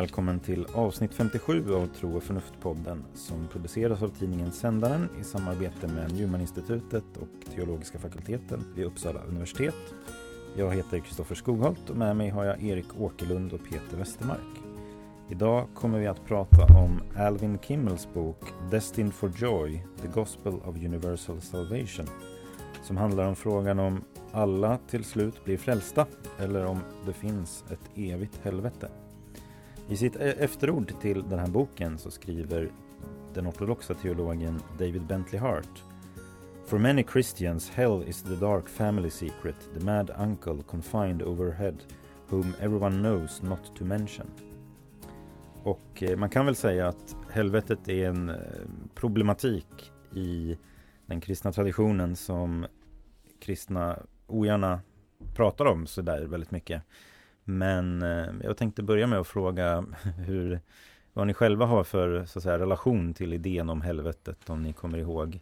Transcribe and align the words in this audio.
Välkommen 0.00 0.40
till 0.40 0.66
avsnitt 0.74 1.14
57 1.14 1.74
av 1.74 1.86
Tro 1.86 2.16
och 2.16 2.22
förnuft-podden 2.22 3.04
som 3.14 3.48
produceras 3.52 4.02
av 4.02 4.08
tidningen 4.08 4.52
Sändaren 4.52 5.08
i 5.20 5.24
samarbete 5.24 5.88
med 5.88 6.12
Newmaninstitutet 6.12 7.04
och 7.16 7.54
Teologiska 7.54 7.98
fakulteten 7.98 8.64
vid 8.74 8.84
Uppsala 8.84 9.20
universitet. 9.20 9.74
Jag 10.56 10.74
heter 10.74 10.98
Kristoffer 10.98 11.34
Skogholt 11.34 11.90
och 11.90 11.96
med 11.96 12.16
mig 12.16 12.28
har 12.28 12.44
jag 12.44 12.62
Erik 12.62 13.00
Åkerlund 13.00 13.52
och 13.52 13.64
Peter 13.64 13.96
Westermark. 13.96 14.62
Idag 15.28 15.68
kommer 15.74 15.98
vi 15.98 16.06
att 16.06 16.24
prata 16.24 16.78
om 16.78 17.02
Alvin 17.16 17.58
Kimmels 17.58 18.08
bok 18.14 18.44
Destined 18.70 19.14
for 19.14 19.32
Joy, 19.36 19.82
The 20.02 20.08
Gospel 20.08 20.54
of 20.54 20.76
Universal 20.76 21.40
Salvation 21.40 22.06
som 22.82 22.96
handlar 22.96 23.26
om 23.26 23.36
frågan 23.36 23.78
om 23.78 24.04
alla 24.32 24.78
till 24.90 25.04
slut 25.04 25.44
blir 25.44 25.56
frälsta 25.56 26.06
eller 26.38 26.66
om 26.66 26.80
det 27.06 27.12
finns 27.12 27.64
ett 27.70 27.98
evigt 27.98 28.40
helvete. 28.42 28.88
I 29.90 29.96
sitt 29.96 30.16
e- 30.16 30.34
efterord 30.38 31.00
till 31.00 31.28
den 31.28 31.38
här 31.38 31.46
boken 31.46 31.98
så 31.98 32.10
skriver 32.10 32.70
den 33.34 33.46
ortodoxa 33.46 33.94
teologen 33.94 34.60
David 34.78 35.02
Bentley 35.02 35.40
Hart 35.40 35.84
For 36.66 36.78
many 36.78 37.04
Christians 37.12 37.70
hell 37.70 38.04
is 38.06 38.22
the 38.22 38.34
dark 38.34 38.68
family 38.68 39.10
secret, 39.10 39.56
the 39.78 39.84
mad 39.84 40.10
uncle 40.18 40.62
confined 40.62 41.22
overhead 41.22 41.74
whom 42.28 42.54
everyone 42.60 42.96
knows 42.96 43.42
not 43.42 43.76
to 43.76 43.84
mention. 43.84 44.26
Och 45.62 46.02
eh, 46.02 46.16
man 46.16 46.30
kan 46.30 46.46
väl 46.46 46.56
säga 46.56 46.88
att 46.88 47.16
helvetet 47.30 47.88
är 47.88 48.08
en 48.08 48.28
eh, 48.28 48.36
problematik 48.94 49.92
i 50.14 50.58
den 51.06 51.20
kristna 51.20 51.52
traditionen 51.52 52.16
som 52.16 52.66
kristna 53.40 53.98
ogärna 54.26 54.80
pratar 55.34 55.64
om 55.64 55.86
sådär 55.86 56.26
väldigt 56.26 56.50
mycket. 56.50 56.82
Men 57.50 58.02
eh, 58.02 58.28
jag 58.42 58.56
tänkte 58.56 58.82
börja 58.82 59.06
med 59.06 59.18
att 59.18 59.26
fråga 59.26 59.84
hur, 60.16 60.60
vad 61.12 61.26
ni 61.26 61.34
själva 61.34 61.66
har 61.66 61.84
för 61.84 62.24
så 62.24 62.38
att 62.38 62.42
säga, 62.42 62.58
relation 62.58 63.14
till 63.14 63.32
idén 63.32 63.70
om 63.70 63.80
helvetet, 63.82 64.50
om 64.50 64.62
ni 64.62 64.72
kommer 64.72 64.98
ihåg 64.98 65.40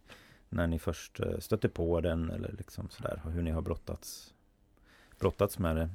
när 0.48 0.66
ni 0.66 0.78
först 0.78 1.20
eh, 1.20 1.38
stötte 1.38 1.68
på 1.68 2.00
den 2.00 2.30
eller 2.30 2.54
liksom 2.58 2.88
sådär, 2.90 3.20
hur 3.24 3.42
ni 3.42 3.50
har 3.50 3.62
brottats, 3.62 4.34
brottats 5.20 5.58
med 5.58 5.76
det. 5.76 5.90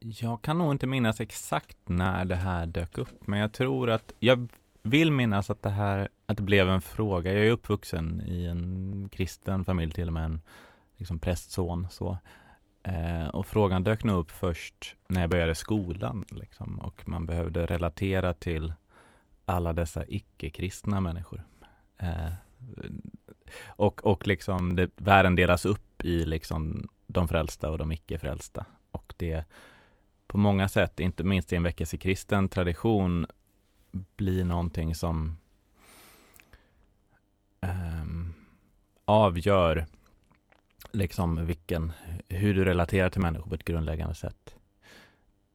Jag 0.00 0.42
kan 0.42 0.58
nog 0.58 0.72
inte 0.72 0.86
minnas 0.86 1.20
exakt 1.20 1.78
när 1.84 2.24
det 2.24 2.36
här 2.36 2.66
dök 2.66 2.98
upp, 2.98 3.26
men 3.26 3.38
jag 3.38 3.52
tror 3.52 3.90
att 3.90 4.12
jag 4.18 4.48
vill 4.82 5.12
minnas 5.12 5.50
att 5.50 5.62
det 5.62 5.70
här, 5.70 6.08
att 6.26 6.36
det 6.36 6.42
blev 6.42 6.68
en 6.68 6.80
fråga. 6.80 7.32
Jag 7.32 7.46
är 7.46 7.50
uppvuxen 7.50 8.22
i 8.26 8.44
en 8.44 9.08
kristen 9.12 9.64
familj, 9.64 9.92
till 9.92 10.06
och 10.06 10.12
med 10.12 10.24
en 10.24 10.40
liksom 10.96 11.18
prästson 11.18 11.86
så. 11.90 12.18
Eh, 12.88 13.28
och 13.28 13.46
frågan 13.46 13.84
dök 13.84 14.04
nog 14.04 14.18
upp 14.18 14.30
först 14.30 14.96
när 15.08 15.20
jag 15.20 15.30
började 15.30 15.54
skolan 15.54 16.24
liksom, 16.30 16.78
och 16.78 17.08
man 17.08 17.26
behövde 17.26 17.66
relatera 17.66 18.34
till 18.34 18.72
alla 19.44 19.72
dessa 19.72 20.04
icke-kristna 20.06 21.00
människor. 21.00 21.42
Eh, 21.96 22.32
och, 23.66 24.06
och 24.06 24.26
liksom 24.26 24.76
det, 24.76 24.90
världen 24.96 25.36
delas 25.36 25.64
upp 25.64 26.04
i 26.04 26.24
liksom 26.24 26.88
de 27.06 27.28
frälsta 27.28 27.70
och 27.70 27.78
de 27.78 27.92
icke-frälsta. 27.92 28.64
Och 28.90 29.14
det 29.16 29.44
på 30.26 30.38
många 30.38 30.68
sätt, 30.68 31.00
inte 31.00 31.24
minst 31.24 31.52
i 31.52 31.56
en 31.56 31.62
väckelsekristen 31.62 32.48
tradition, 32.48 33.26
blir 34.16 34.44
någonting 34.44 34.94
som 34.94 35.38
eh, 37.60 38.04
avgör 39.04 39.86
liksom 40.92 41.46
vilken, 41.46 41.92
hur 42.28 42.54
du 42.54 42.64
relaterar 42.64 43.10
till 43.10 43.20
människor 43.20 43.48
på 43.48 43.54
ett 43.54 43.64
grundläggande 43.64 44.14
sätt. 44.14 44.56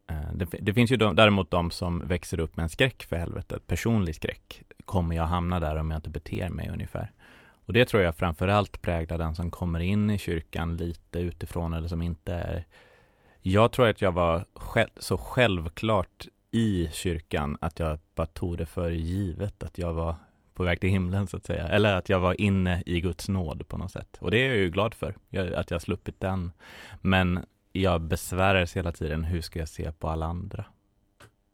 Eh, 0.09 0.33
det, 0.33 0.45
det, 0.61 0.73
finns 0.73 0.91
ju 0.91 0.95
de, 0.97 1.15
däremot 1.15 1.51
de 1.51 1.71
som 1.71 2.07
växer 2.07 2.39
upp 2.39 2.57
med 2.57 2.63
en 2.63 2.69
skräck 2.69 3.03
för 3.03 3.15
helvetet, 3.15 3.67
personlig 3.67 4.15
skräck. 4.15 4.63
Kommer 4.85 5.15
jag 5.15 5.25
hamna 5.25 5.59
där 5.59 5.75
om 5.75 5.91
jag 5.91 5.97
inte 5.97 6.09
beter 6.09 6.49
mig 6.49 6.69
ungefär? 6.69 7.11
Och 7.65 7.73
det 7.73 7.85
tror 7.85 8.03
jag 8.03 8.15
framförallt 8.15 8.81
präglar 8.81 9.17
den 9.17 9.35
som 9.35 9.51
kommer 9.51 9.79
in 9.79 10.09
i 10.09 10.17
kyrkan 10.17 10.77
lite 10.77 11.19
utifrån 11.19 11.73
eller 11.73 11.87
som 11.87 12.01
inte 12.01 12.33
är 12.33 12.65
jag 13.45 13.71
tror 13.71 13.87
att 13.87 14.01
jag 14.01 14.11
var 14.11 14.45
själv, 14.53 14.89
så 14.97 15.17
självklart 15.17 16.27
i 16.51 16.89
kyrkan 16.91 17.57
att 17.61 17.79
jag 17.79 17.99
bara 18.15 18.27
tog 18.27 18.57
det 18.57 18.65
för 18.65 18.89
givet 18.89 19.63
att 19.63 19.77
jag 19.77 19.93
var 19.93 20.15
på 20.53 20.63
väg 20.63 20.79
till 20.79 20.89
himlen 20.89 21.27
så 21.27 21.37
att 21.37 21.45
säga. 21.45 21.67
Eller 21.67 21.95
att 21.95 22.09
jag 22.09 22.19
var 22.19 22.41
inne 22.41 22.83
i 22.85 23.01
Guds 23.01 23.29
nåd 23.29 23.67
på 23.67 23.77
något 23.77 23.91
sätt. 23.91 24.17
Och 24.19 24.31
det 24.31 24.37
är 24.37 24.47
jag 24.47 24.57
ju 24.57 24.69
glad 24.69 24.93
för, 24.93 25.15
att 25.55 25.71
jag 25.71 25.81
sluppit 25.81 26.19
den. 26.19 26.51
Men 27.01 27.45
jag 27.71 28.01
besvärades 28.01 28.77
hela 28.77 28.91
tiden, 28.91 29.23
hur 29.23 29.41
ska 29.41 29.59
jag 29.59 29.69
se 29.69 29.91
på 29.91 30.09
alla 30.09 30.25
andra? 30.25 30.65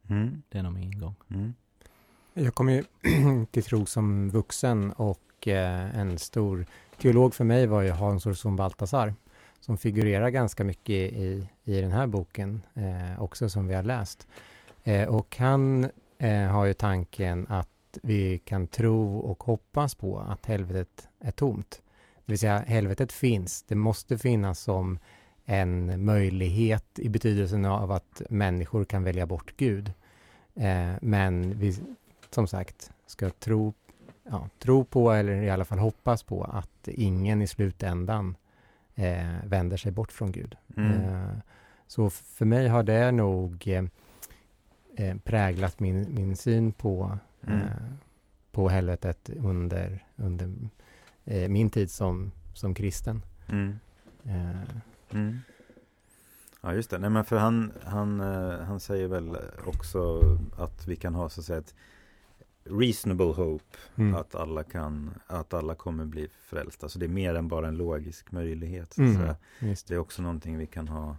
Mm. 0.09 0.41
Det 0.49 0.57
är 0.57 0.63
nog 0.63 0.73
min 0.73 0.83
ingång. 0.83 1.15
Mm. 1.29 1.53
Jag 2.33 2.55
kom 2.55 2.69
ju 2.69 2.83
till 3.51 3.63
tro 3.63 3.85
som 3.85 4.29
vuxen 4.29 4.91
och 4.91 5.47
eh, 5.47 5.99
en 5.99 6.17
stor 6.17 6.65
teolog 6.97 7.33
för 7.33 7.43
mig 7.43 7.67
var 7.67 7.81
ju 7.81 7.89
Hans 7.89 8.25
Olsson 8.25 8.55
Baltasar 8.55 9.13
som 9.59 9.77
figurerar 9.77 10.29
ganska 10.29 10.63
mycket 10.63 11.13
i, 11.13 11.47
i 11.63 11.81
den 11.81 11.91
här 11.91 12.07
boken 12.07 12.61
eh, 12.73 13.21
också 13.21 13.49
som 13.49 13.67
vi 13.67 13.73
har 13.75 13.83
läst. 13.83 14.27
Eh, 14.83 15.09
och 15.09 15.37
han 15.37 15.89
har 16.51 16.65
ju 16.65 16.73
tanken 16.73 17.47
att 17.49 17.69
vi 18.03 18.37
kan 18.37 18.67
tro 18.67 19.17
och 19.17 19.43
hoppas 19.43 19.95
på 19.95 20.19
att 20.19 20.45
helvetet 20.45 21.07
är 21.19 21.31
tomt. 21.31 21.81
Det 22.25 22.31
vill 22.31 22.39
säga, 22.39 22.57
helvetet 22.59 23.11
finns. 23.11 23.63
Det 23.63 23.75
måste 23.75 24.17
finnas 24.17 24.59
som 24.59 24.99
en 25.45 26.05
möjlighet 26.05 26.99
i 26.99 27.09
betydelsen 27.09 27.65
av 27.65 27.91
att 27.91 28.21
människor 28.29 28.85
kan 28.85 29.03
välja 29.03 29.25
bort 29.25 29.53
Gud. 29.57 29.93
Eh, 30.55 30.93
men 31.01 31.59
vi, 31.59 31.79
som 32.29 32.47
sagt, 32.47 32.91
ska 33.05 33.29
tro, 33.29 33.73
ja, 34.23 34.49
tro 34.59 34.83
på, 34.83 35.11
eller 35.11 35.41
i 35.41 35.49
alla 35.49 35.65
fall 35.65 35.79
hoppas 35.79 36.23
på, 36.23 36.43
att 36.43 36.87
ingen 36.87 37.41
i 37.41 37.47
slutändan 37.47 38.35
eh, 38.95 39.35
vänder 39.43 39.77
sig 39.77 39.91
bort 39.91 40.11
från 40.11 40.31
Gud. 40.31 40.55
Mm. 40.77 40.91
Eh, 40.91 41.29
så 41.87 42.09
för 42.09 42.45
mig 42.45 42.67
har 42.67 42.83
det 42.83 43.11
nog 43.11 43.67
eh, 44.95 45.15
präglat 45.23 45.79
min, 45.79 46.15
min 46.15 46.35
syn 46.35 46.71
på, 46.71 47.17
mm 47.47 47.69
på 48.51 48.69
helvetet 48.69 49.29
under, 49.29 50.05
under 50.15 50.53
eh, 51.25 51.49
min 51.49 51.69
tid 51.69 51.91
som, 51.91 52.31
som 52.53 52.73
kristen. 52.73 53.21
Mm. 53.47 53.79
Eh. 54.23 54.61
Mm. 55.09 55.39
Ja 56.61 56.73
just 56.73 56.89
det, 56.89 56.97
nej 56.97 57.09
men 57.09 57.25
för 57.25 57.37
han, 57.37 57.71
han, 57.83 58.19
eh, 58.19 58.59
han 58.59 58.79
säger 58.79 59.07
väl 59.07 59.37
också 59.65 60.21
att 60.57 60.87
vi 60.87 60.95
kan 60.95 61.15
ha 61.15 61.29
så 61.29 61.41
att 61.41 61.45
säga 61.45 61.59
ett 61.59 61.75
reasonable 62.63 63.25
hope 63.25 63.77
mm. 63.95 64.15
att 64.15 64.35
alla 64.35 64.63
kan, 64.63 65.13
att 65.27 65.53
alla 65.53 65.75
kommer 65.75 66.05
bli 66.05 66.27
frälsta. 66.41 66.89
Så 66.89 66.99
det 66.99 67.05
är 67.05 67.07
mer 67.07 67.35
än 67.35 67.47
bara 67.47 67.67
en 67.67 67.77
logisk 67.77 68.31
möjlighet. 68.31 68.93
Så 68.93 69.01
mm. 69.01 69.35
Det 69.59 69.91
är 69.91 69.97
också 69.97 70.21
någonting 70.21 70.57
vi 70.57 70.67
kan 70.67 70.87
ha 70.87 71.17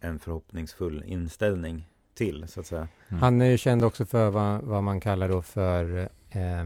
en 0.00 0.18
förhoppningsfull 0.18 1.04
inställning 1.06 1.88
till 2.14 2.48
så 2.48 2.60
att 2.60 2.66
säga. 2.66 2.88
Mm. 3.08 3.22
Han 3.22 3.40
är 3.40 3.46
ju 3.46 3.58
känd 3.58 3.84
också 3.84 4.06
för 4.06 4.30
vad, 4.30 4.62
vad 4.62 4.82
man 4.82 5.00
kallar 5.00 5.28
då 5.28 5.42
för 5.42 6.08
eh, 6.30 6.64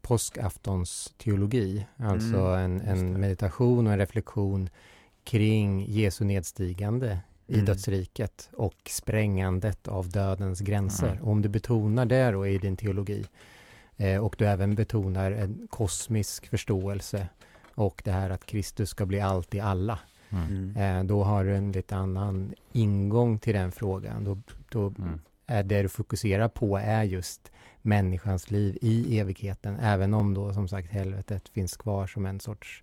påskaftonsteologi. 0.00 1.86
Alltså 1.96 2.36
mm, 2.36 2.60
en, 2.64 2.80
en 2.80 3.20
meditation 3.20 3.86
och 3.86 3.92
en 3.92 3.98
reflektion 3.98 4.68
kring 5.24 5.86
Jesu 5.88 6.24
nedstigande 6.24 7.18
i 7.46 7.54
mm. 7.54 7.66
dödsriket 7.66 8.50
och 8.52 8.76
sprängandet 8.86 9.88
av 9.88 10.08
dödens 10.08 10.60
gränser. 10.60 11.12
Mm. 11.12 11.24
om 11.24 11.42
du 11.42 11.48
betonar 11.48 12.06
det 12.06 12.30
då 12.30 12.46
i 12.46 12.58
din 12.58 12.76
teologi 12.76 13.24
eh, 13.96 14.24
och 14.24 14.34
du 14.38 14.46
även 14.46 14.74
betonar 14.74 15.32
en 15.32 15.68
kosmisk 15.70 16.48
förståelse 16.48 17.28
och 17.74 18.02
det 18.04 18.12
här 18.12 18.30
att 18.30 18.46
Kristus 18.46 18.90
ska 18.90 19.06
bli 19.06 19.20
allt 19.20 19.54
i 19.54 19.60
alla. 19.60 19.98
Mm. 20.32 20.76
Eh, 20.76 21.04
då 21.04 21.24
har 21.24 21.44
du 21.44 21.56
en 21.56 21.72
lite 21.72 21.96
annan 21.96 22.54
ingång 22.72 23.38
till 23.38 23.54
den 23.54 23.72
frågan. 23.72 24.24
Då, 24.24 24.38
då 24.68 24.88
mm 24.98 25.20
är 25.52 25.62
det 25.62 25.82
du 25.82 25.88
fokuserar 25.88 26.48
på 26.48 26.78
är 26.78 27.02
just 27.02 27.52
människans 27.82 28.50
liv 28.50 28.78
i 28.80 29.18
evigheten, 29.18 29.76
även 29.80 30.14
om 30.14 30.34
då 30.34 30.52
som 30.52 30.68
sagt 30.68 30.88
helvetet 30.88 31.48
finns 31.48 31.76
kvar 31.76 32.06
som 32.06 32.26
en 32.26 32.40
sorts 32.40 32.82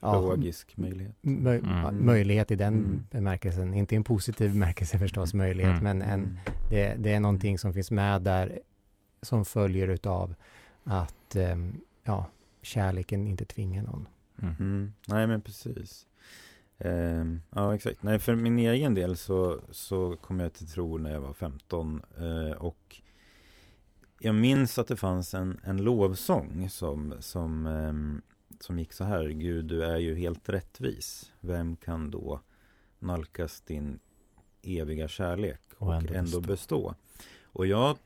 ja, 0.00 0.20
logisk 0.20 0.76
möjlighet. 0.76 1.14
Mö 1.20 1.58
mm. 1.58 2.06
Möjlighet 2.06 2.50
i 2.50 2.56
den 2.56 2.74
mm. 2.74 3.06
bemärkelsen, 3.10 3.74
inte 3.74 3.96
en 3.96 4.04
positiv 4.04 4.52
bemärkelse 4.52 4.98
förstås, 4.98 5.34
möjlighet, 5.34 5.80
mm. 5.80 5.82
men 5.82 6.02
en, 6.02 6.38
det, 6.70 6.94
det, 6.98 7.12
är 7.12 7.20
någonting 7.20 7.58
som 7.58 7.74
finns 7.74 7.90
med 7.90 8.22
där 8.22 8.60
som 9.22 9.44
följer 9.44 9.88
utav 9.88 10.34
att 10.84 11.36
um, 11.36 11.80
ja, 12.04 12.26
kärleken 12.62 13.26
inte 13.26 13.44
tvingar 13.44 13.82
någon. 13.82 14.08
Mm. 14.42 14.54
Mm. 14.60 14.92
Nej, 15.06 15.26
men 15.26 15.40
precis. 15.40 16.06
Uh, 16.84 17.36
ja, 17.50 17.74
exakt. 17.74 18.02
Nej, 18.02 18.18
för 18.18 18.34
min 18.34 18.58
egen 18.58 18.94
del 18.94 19.16
så, 19.16 19.60
så 19.70 20.16
kom 20.16 20.40
jag 20.40 20.52
till 20.52 20.68
tro 20.68 20.98
när 20.98 21.12
jag 21.12 21.20
var 21.20 21.32
15 21.32 22.02
uh, 22.20 22.52
och 22.52 23.00
jag 24.20 24.34
minns 24.34 24.78
att 24.78 24.86
det 24.86 24.96
fanns 24.96 25.34
en, 25.34 25.60
en 25.64 25.76
lovsång 25.76 26.70
som, 26.70 27.14
som, 27.20 27.66
um, 27.66 28.22
som 28.60 28.78
gick 28.78 28.92
så 28.92 29.04
här. 29.04 29.28
Gud, 29.28 29.64
du 29.64 29.84
är 29.84 29.98
ju 29.98 30.14
helt 30.14 30.48
rättvis. 30.48 31.32
Vem 31.40 31.76
kan 31.76 32.10
då 32.10 32.40
nalkas 32.98 33.60
din 33.60 33.98
eviga 34.62 35.08
kärlek 35.08 35.60
och, 35.76 35.86
Och 35.86 35.94
ändå, 35.94 36.14
ändå 36.14 36.40
bestå. 36.40 36.46
bestå. 36.46 36.94
Och 37.42 37.66
jag 37.66 37.98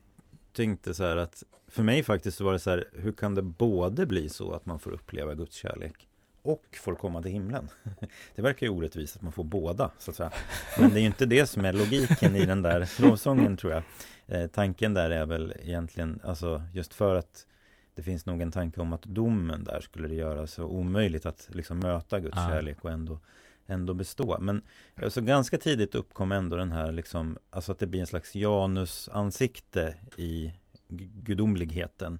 tänkte 0.52 0.94
så 0.94 1.04
här 1.04 1.16
att 1.16 1.42
för 1.66 1.82
mig 1.82 2.02
faktiskt 2.02 2.38
så 2.38 2.44
var 2.44 2.52
det 2.52 2.58
så 2.58 2.70
här, 2.70 2.84
hur 2.92 3.12
kan 3.12 3.34
det 3.34 3.42
både 3.42 4.06
bli 4.06 4.28
så 4.28 4.52
att 4.52 4.66
man 4.66 4.78
får 4.78 4.90
uppleva 4.90 5.34
Guds 5.34 5.54
kärlek 5.54 6.08
och 6.44 6.64
får 6.82 6.94
komma 6.94 7.22
till 7.22 7.30
himlen? 7.32 7.68
Det 8.34 8.42
verkar 8.42 8.66
ju 8.66 8.72
orättvist 8.72 9.16
att 9.16 9.22
man 9.22 9.32
får 9.32 9.44
båda, 9.44 9.90
så 9.98 10.10
att 10.10 10.16
säga. 10.16 10.30
Men 10.78 10.90
det 10.90 10.98
är 10.98 11.00
ju 11.00 11.06
inte 11.06 11.26
det 11.26 11.46
som 11.46 11.64
är 11.64 11.72
logiken 11.72 12.36
i 12.36 12.46
den 12.46 12.62
där 12.62 13.00
lovsången, 13.02 13.56
tror 13.56 13.72
jag. 13.72 13.82
Eh, 14.26 14.46
tanken 14.46 14.94
där 14.94 15.10
är 15.10 15.26
väl 15.26 15.54
egentligen, 15.62 16.20
alltså 16.24 16.62
just 16.72 16.94
för 16.94 17.14
att 17.14 17.46
det 17.94 18.02
finns 18.02 18.26
nog 18.26 18.42
en 18.42 18.52
tanke 18.52 18.80
om 18.80 18.92
att 18.92 19.02
domen 19.02 19.64
där 19.64 19.80
skulle 19.80 20.08
det 20.08 20.14
göra 20.14 20.46
så 20.46 20.64
omöjligt 20.64 21.26
att 21.26 21.48
liksom 21.52 21.78
möta 21.78 22.20
Guds 22.20 22.38
Ah. 22.38 22.48
kärlek 22.48 22.84
och 22.84 22.90
ändå, 22.90 23.18
ändå 23.66 23.94
bestå. 23.94 24.38
Men 24.40 24.62
alltså, 25.02 25.20
ganska 25.20 25.58
tidigt 25.58 25.94
uppkom 25.94 26.32
ändå 26.32 26.56
den 26.56 26.72
här, 26.72 26.92
liksom, 26.92 27.38
alltså 27.50 27.72
att 27.72 27.78
det 27.78 27.86
blir 27.86 28.00
en 28.00 28.06
slags 28.06 28.34
Janus-ansikte 28.34 29.94
i 30.16 30.52
gu- 30.88 31.10
gudomligheten. 31.22 32.18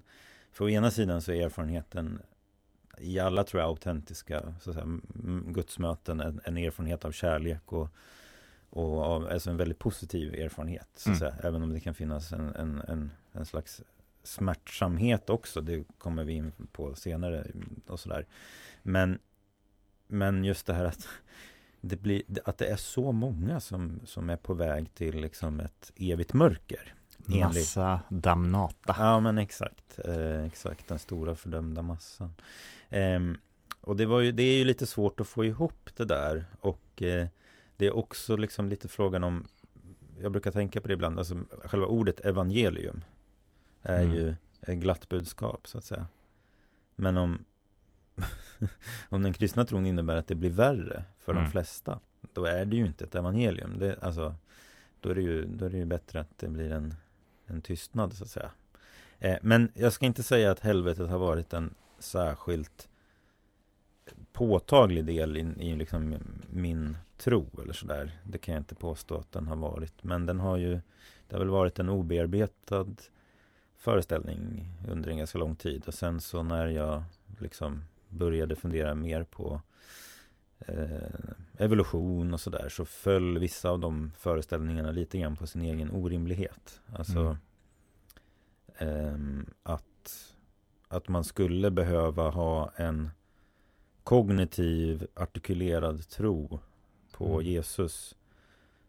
För 0.51 0.65
å 0.65 0.69
ena 0.69 0.91
sidan 0.91 1.21
så 1.21 1.31
är 1.31 1.45
erfarenheten 1.45 2.21
i 2.97 3.19
alla 3.19 3.43
tror 3.43 3.61
jag 3.61 3.69
autentiska 3.69 4.41
så 4.61 4.69
att 4.69 4.75
säga, 4.75 4.87
gudsmöten 5.47 6.19
en, 6.19 6.41
en 6.43 6.57
erfarenhet 6.57 7.05
av 7.05 7.11
kärlek 7.11 7.71
och, 7.73 7.89
och 8.69 9.01
av, 9.03 9.27
alltså 9.27 9.49
en 9.49 9.57
väldigt 9.57 9.79
positiv 9.79 10.33
erfarenhet. 10.33 10.87
Så 10.95 11.11
att 11.11 11.21
Mm. 11.21 11.31
säga, 11.31 11.47
även 11.49 11.63
om 11.63 11.73
det 11.73 11.79
kan 11.79 11.93
finnas 11.93 12.31
en, 12.31 12.55
en, 12.55 12.81
en, 12.87 13.11
en 13.31 13.45
slags 13.45 13.81
smärtsamhet 14.23 15.29
också. 15.29 15.61
Det 15.61 15.83
kommer 15.97 16.23
vi 16.23 16.33
in 16.33 16.51
på 16.71 16.95
senare 16.95 17.47
och 17.87 17.99
sådär. 17.99 18.25
Men, 18.83 19.19
men 20.07 20.43
just 20.43 20.65
det 20.65 20.73
här 20.73 20.85
att 20.85 21.07
det, 21.81 21.95
blir, 21.97 22.23
att 22.45 22.57
det 22.57 22.65
är 22.67 22.75
så 22.75 23.11
många 23.11 23.59
som, 23.59 23.99
som 24.05 24.29
är 24.29 24.37
på 24.37 24.53
väg 24.53 24.93
till 24.93 25.15
liksom 25.21 25.59
ett 25.59 25.91
evigt 25.95 26.33
mörker. 26.33 26.93
Enligt- 27.27 27.39
Massa 27.43 27.99
damnata. 28.09 28.95
Ja 28.97 29.19
men 29.19 29.37
exakt, 29.37 29.99
eh, 30.05 30.43
exakt 30.45 30.87
den 30.87 30.99
stora 30.99 31.35
fördömda 31.35 31.81
massan. 31.81 32.33
Ehm, 32.95 33.37
och 33.81 33.95
det, 33.95 34.05
var 34.05 34.19
ju, 34.19 34.31
det 34.31 34.43
är 34.43 34.57
ju 34.57 34.63
lite 34.65 34.85
svårt 34.85 35.19
att 35.19 35.27
få 35.27 35.45
ihop 35.45 35.89
det 35.95 36.05
där 36.05 36.45
och 36.59 37.01
eh, 37.01 37.27
det 37.77 37.85
är 37.87 37.95
också 37.95 38.35
liksom 38.37 38.69
lite 38.69 38.87
frågan 38.87 39.23
om, 39.23 39.47
jag 40.21 40.31
brukar 40.31 40.51
tänka 40.51 40.81
på 40.81 40.87
det 40.87 40.93
ibland, 40.93 41.19
alltså 41.19 41.37
själva 41.63 41.85
ordet 41.87 42.19
evangelium 42.19 43.03
är 43.81 44.03
Mm. 44.03 44.15
ju 44.15 44.35
ett 44.61 44.77
glatt 44.79 45.09
budskap 45.09 45.67
så 45.67 45.77
att 45.77 45.83
säga. 45.83 46.07
Men 46.95 47.17
om, 47.17 47.45
om 49.09 49.23
den 49.23 49.33
kristna 49.33 49.65
tron 49.65 49.85
innebär 49.85 50.15
att 50.15 50.27
det 50.27 50.35
blir 50.35 50.49
värre 50.49 51.03
för 51.19 51.33
de 51.33 51.39
Mm. 51.39 51.51
flesta, 51.51 51.99
då 52.33 52.45
är 52.45 52.65
det 52.65 52.75
ju 52.75 52.85
inte 52.85 53.03
ett 53.03 53.15
evangelium. 53.15 53.79
Det, 53.79 53.97
alltså, 54.01 54.35
då, 54.99 55.09
är 55.09 55.15
det 55.15 55.21
ju, 55.21 55.45
då 55.45 55.65
är 55.65 55.69
det 55.69 55.77
ju 55.77 55.85
bättre 55.85 56.19
att 56.19 56.37
det 56.37 56.47
blir 56.47 56.71
en, 56.71 56.95
en 57.45 57.61
tystnad 57.61 58.13
så 58.13 58.23
att 58.23 58.29
säga. 58.29 58.51
Eh, 59.19 59.37
men 59.41 59.71
jag 59.73 59.93
ska 59.93 60.05
inte 60.05 60.23
säga 60.23 60.51
att 60.51 60.59
helvetet 60.59 61.09
har 61.09 61.17
varit 61.19 61.53
en 61.53 61.73
särskilt 61.99 62.89
påtaglig 64.33 65.05
del 65.05 65.37
i, 65.37 65.39
i 65.59 65.75
liksom 65.75 66.15
min 66.49 66.97
tro 67.17 67.45
eller 67.63 67.73
sådär. 67.73 68.11
Det 68.23 68.37
kan 68.37 68.53
jag 68.53 68.61
inte 68.61 68.75
påstå 68.75 69.17
att 69.17 69.31
den 69.31 69.47
har 69.47 69.55
varit. 69.55 70.03
Men 70.03 70.25
den 70.25 70.39
har 70.39 70.57
ju, 70.57 70.73
det 71.27 71.35
har 71.35 71.39
väl 71.39 71.49
varit 71.49 71.79
en 71.79 71.89
obearbetad 71.89 72.85
föreställning 73.77 74.71
under 74.89 75.09
en 75.09 75.17
ganska 75.17 75.37
lång 75.37 75.55
tid. 75.55 75.83
Och 75.87 75.93
sen 75.93 76.21
så 76.21 76.43
när 76.43 76.67
jag 76.67 77.03
liksom 77.39 77.83
började 78.09 78.55
fundera 78.55 78.95
mer 78.95 79.23
på 79.23 79.61
eh, 80.59 80.97
evolution 81.57 82.33
och 82.33 82.39
sådär 82.41 82.69
så 82.69 82.85
föll 82.85 83.39
vissa 83.39 83.69
av 83.69 83.79
de 83.79 84.11
föreställningarna 84.17 84.91
lite 84.91 85.17
grann 85.19 85.35
på 85.35 85.47
sin 85.47 85.61
egen 85.61 85.91
orimlighet. 85.91 86.81
Alltså 86.95 87.19
Mm. 87.19 88.97
ehm, 89.13 89.45
att, 89.63 90.34
att 90.87 91.07
man 91.07 91.23
skulle 91.23 91.71
behöva 91.71 92.29
ha 92.29 92.71
en 92.75 93.09
kognitiv 94.03 95.07
artikulerad 95.15 96.09
tro 96.09 96.59
på 97.11 97.25
Mm. 97.25 97.45
Jesus 97.45 98.15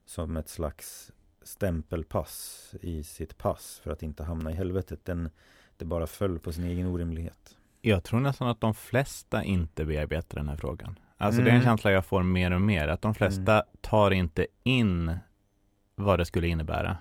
som 0.04 0.36
ett 0.36 0.48
slags 0.48 1.12
stämpelpass 1.42 2.74
i 2.80 3.02
sitt 3.02 3.38
pass 3.38 3.80
för 3.84 3.90
att 3.90 4.02
inte 4.02 4.24
hamna 4.24 4.50
i 4.50 4.54
helvetet. 4.54 5.04
Den, 5.04 5.30
det 5.76 5.84
bara 5.84 6.06
föll 6.06 6.38
på 6.38 6.52
sin 6.52 6.64
egen 6.64 6.86
orimlighet. 6.86 7.56
Jag 7.80 8.04
tror 8.04 8.20
nästan 8.20 8.48
att 8.48 8.60
de 8.60 8.74
flesta 8.74 9.44
inte 9.44 9.84
bearbetar 9.84 10.36
den 10.38 10.48
här 10.48 10.56
frågan. 10.56 10.98
Alltså 11.16 11.40
det 11.42 11.46
är 11.48 11.54
en 11.54 11.56
Mm. 11.60 11.64
känsla 11.64 11.90
jag 11.92 12.04
får 12.06 12.22
mer 12.22 12.50
och 12.50 12.60
mer, 12.60 12.88
att 12.88 13.02
de 13.02 13.14
flesta 13.14 13.64
tar 13.80 14.10
inte 14.10 14.46
in 14.62 15.16
vad 15.94 16.18
det 16.18 16.24
skulle 16.24 16.48
innebära. 16.48 16.96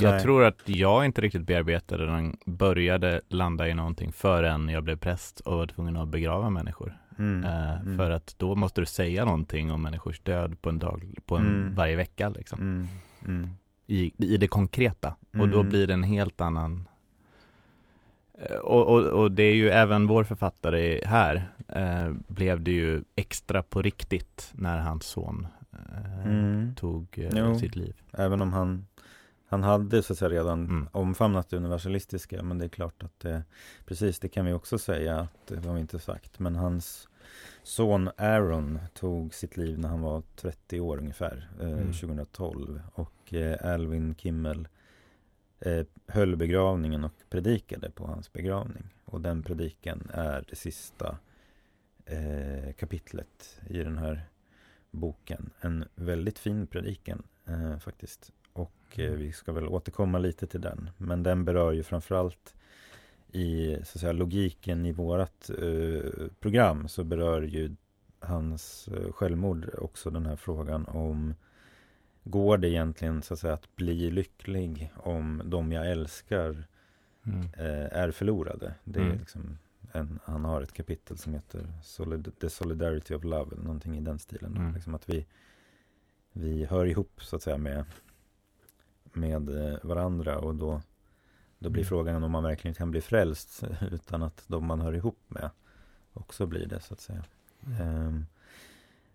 Jag 0.00 0.22
tror 0.22 0.44
att 0.44 0.62
jag 0.64 1.04
inte 1.04 1.20
riktigt 1.20 1.46
bearbetade 1.46 2.06
den, 2.06 2.36
började 2.46 3.20
landa 3.28 3.68
i 3.68 3.74
någonting 3.74 4.12
förrän 4.12 4.68
jag 4.68 4.84
blev 4.84 4.96
präst 4.96 5.40
och 5.40 5.56
var 5.58 5.66
tvungen 5.66 5.96
att 5.96 6.08
begrava 6.08 6.50
människor. 6.50 6.98
Mm. 7.18 7.44
Eh, 7.44 7.80
Mm. 7.80 7.96
För 7.96 8.10
att 8.10 8.34
då 8.38 8.54
måste 8.54 8.80
du 8.80 8.86
säga 8.86 9.24
någonting 9.24 9.70
om 9.72 9.82
människors 9.82 10.20
död 10.20 10.62
på 10.62 10.68
en 10.68 10.78
dag, 10.78 11.14
på 11.26 11.36
en, 11.36 11.46
Mm. 11.46 11.74
varje 11.74 11.96
vecka 11.96 12.28
liksom. 12.28 12.60
Mm. 12.60 12.86
Mm. 13.26 13.50
I, 13.86 14.12
I 14.18 14.36
det 14.36 14.48
konkreta. 14.48 15.14
Och 15.38 15.48
då 15.48 15.58
Mm. 15.58 15.68
blir 15.68 15.86
det 15.86 15.92
en 15.94 16.02
helt 16.02 16.40
annan 16.40 16.88
Eh, 18.34 18.56
och, 18.56 18.86
och, 18.88 19.04
och 19.22 19.32
det 19.32 19.42
är 19.42 19.54
ju 19.54 19.70
även 19.70 20.06
vår 20.06 20.24
författare 20.24 21.00
här 21.04 21.48
eh, 21.68 22.12
blev 22.28 22.60
det 22.62 22.70
ju 22.70 23.02
extra 23.16 23.62
på 23.62 23.82
riktigt 23.82 24.50
när 24.54 24.78
hans 24.78 25.04
son 25.06 25.46
tog 26.76 27.18
sitt 27.58 27.76
liv. 27.76 27.94
Även 28.12 28.42
om 28.42 28.52
han 28.52 28.86
han 29.52 29.62
hade 29.62 30.02
så 30.02 30.12
att 30.12 30.18
säga 30.18 30.28
redan 30.30 30.64
Mm. 30.64 30.88
omfamnat 30.92 31.48
det 31.50 31.56
universalistiska 31.56 32.42
men 32.42 32.58
det 32.58 32.64
är 32.64 32.68
klart 32.68 33.02
att 33.02 33.20
det 33.20 33.42
precis 33.86 34.18
det 34.18 34.28
kan 34.28 34.46
vi 34.46 34.52
också 34.52 34.78
säga 34.78 35.20
att 35.20 35.46
det 35.46 35.66
har 35.66 35.74
vi 35.74 35.80
inte 35.80 35.98
sagt. 35.98 36.38
Men 36.38 36.56
hans 36.56 37.08
son 37.62 38.10
Aaron 38.16 38.78
tog 38.94 39.34
sitt 39.34 39.56
liv 39.56 39.78
när 39.78 39.88
han 39.88 40.00
var 40.00 40.22
30 40.36 40.80
år 40.80 40.98
ungefär 40.98 41.50
eh, 41.60 41.66
Mm. 41.72 41.92
2012 41.92 42.80
och 42.94 43.34
eh, 43.34 43.72
Alvin 43.72 44.14
Kimmel 44.14 44.68
eh, 45.60 45.86
höll 46.06 46.36
begravningen 46.36 47.04
och 47.04 47.12
predikade 47.30 47.90
på 47.90 48.06
hans 48.06 48.32
begravning. 48.32 48.94
Och 49.04 49.20
den 49.20 49.42
predikan 49.42 50.10
är 50.12 50.44
det 50.48 50.56
sista 50.56 51.18
eh, 52.06 52.72
kapitlet 52.72 53.60
i 53.68 53.78
den 53.78 53.98
här 53.98 54.22
boken. 54.90 55.50
En 55.60 55.84
väldigt 55.94 56.38
fin 56.38 56.66
predikan 56.66 57.22
eh, 57.46 57.78
faktiskt 57.78 58.32
och 58.92 58.98
eh, 58.98 59.12
vi 59.12 59.32
ska 59.32 59.52
väl 59.52 59.68
återkomma 59.68 60.18
lite 60.18 60.46
till 60.46 60.60
den. 60.60 60.90
Men 60.98 61.22
den 61.22 61.44
berör 61.44 61.72
ju 61.72 61.82
framförallt 61.82 62.54
i 63.32 63.74
så 63.76 63.80
att 63.80 64.00
säga, 64.00 64.12
logiken 64.12 64.86
i 64.86 64.92
vårat 64.92 65.50
eh, 65.50 66.26
program 66.40 66.88
så 66.88 67.04
berör 67.04 67.42
ju 67.42 67.76
hans 68.20 68.88
eh, 68.88 69.12
självmord 69.12 69.70
också 69.78 70.10
den 70.10 70.26
här 70.26 70.36
frågan 70.36 70.86
om 70.86 71.34
Går 72.24 72.58
det 72.58 72.68
egentligen 72.68 73.22
så 73.22 73.34
att 73.34 73.40
säga 73.40 73.54
att 73.54 73.76
bli 73.76 74.10
lycklig 74.10 74.92
om 74.96 75.42
de 75.44 75.72
jag 75.72 75.90
älskar 75.90 76.66
Mm. 77.26 77.40
eh, 77.40 77.98
är 77.98 78.10
förlorade? 78.10 78.74
Det 78.84 79.00
är 79.00 79.04
Mm. 79.04 79.18
liksom 79.18 79.58
en, 79.92 80.18
han 80.24 80.44
har 80.44 80.62
ett 80.62 80.72
kapitel 80.72 81.18
som 81.18 81.34
heter 81.34 81.66
Solid 81.82 82.32
The 82.40 82.50
Solidarity 82.50 83.14
of 83.14 83.24
Love 83.24 83.54
eller 83.54 83.64
någonting 83.64 83.96
i 83.98 84.00
den 84.00 84.18
stilen. 84.18 84.56
Mm. 84.56 84.74
Liksom 84.74 84.94
att 84.94 85.08
vi, 85.08 85.26
vi 86.32 86.64
hör 86.64 86.86
ihop 86.86 87.22
så 87.24 87.36
att 87.36 87.42
säga 87.42 87.58
med, 87.58 87.84
med 89.12 89.48
eh, 89.72 89.78
varandra 89.82 90.38
och 90.38 90.54
då, 90.54 90.80
då 91.58 91.70
blir 91.70 91.82
Mm. 91.82 91.88
frågan 91.88 92.24
om 92.24 92.30
man 92.30 92.42
verkligen 92.42 92.74
kan 92.74 92.90
bli 92.90 93.00
frälst 93.00 93.62
utan 93.90 94.22
att 94.22 94.44
de 94.46 94.66
man 94.66 94.80
hör 94.80 94.94
ihop 94.94 95.18
med 95.28 95.50
också 96.12 96.46
blir 96.46 96.66
det 96.66 96.80
så 96.80 96.94
att 96.94 97.00
säga. 97.00 97.24
Ehm, 97.80 98.26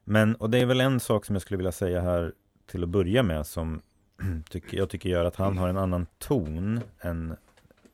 men, 0.03 0.35
och 0.35 0.49
det 0.49 0.57
är 0.57 0.65
väl 0.65 0.81
en 0.81 0.99
sak 0.99 1.25
som 1.25 1.35
jag 1.35 1.41
skulle 1.41 1.57
vilja 1.57 1.71
säga 1.71 2.01
här 2.01 2.33
till 2.65 2.83
att 2.83 2.89
börja 2.89 3.23
med 3.23 3.47
som 3.47 3.81
tycker, 4.49 4.77
jag 4.77 4.89
tycker 4.89 5.09
gör 5.09 5.25
att 5.25 5.35
han 5.35 5.57
har 5.57 5.69
en 5.69 5.77
annan 5.77 6.05
ton 6.17 6.79
än 6.99 7.35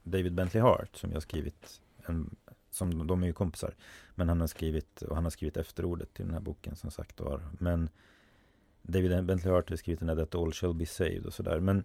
David 0.04 0.34
Bentley 0.34 0.64
Hart 0.64 0.96
som 0.96 1.10
jag 1.10 1.16
har 1.16 1.22
skrivit 1.22 1.82
en, 2.06 2.36
som 2.72 3.08
de 3.08 3.24
är 3.24 3.28
ju 3.28 3.34
kompisar 3.34 3.74
men 4.16 4.30
han 4.30 4.40
har 4.40 4.48
skrivit 4.48 5.02
och 5.02 5.16
han 5.16 5.24
har 5.24 5.32
skrivit 5.32 5.58
efterordet 5.58 6.14
till 6.14 6.26
den 6.26 6.34
här 6.34 6.42
boken 6.42 6.76
som 6.76 6.92
sagt 6.92 7.20
var 7.20 7.42
men 7.60 7.90
David 8.84 9.24
Bentley 9.26 9.54
Hart 9.54 9.70
har 9.70 9.76
skrivit 9.78 10.00
den 10.00 10.08
där 10.18 10.26
That 10.26 10.36
All 10.36 10.54
Shall 10.54 10.74
Be 10.74 10.86
Saved 10.86 11.26
och 11.26 11.34
sådär 11.34 11.60
men 11.60 11.84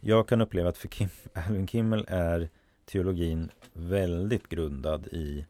jag 0.00 0.28
kan 0.28 0.40
uppleva 0.40 0.68
att 0.68 0.78
för 0.78 0.88
Kim, 0.88 1.08
Alvin 1.32 1.66
Kimmel 1.66 2.04
är 2.08 2.48
teologin 2.84 3.50
väldigt 3.72 4.48
grundad 4.48 5.06
i 5.06 5.46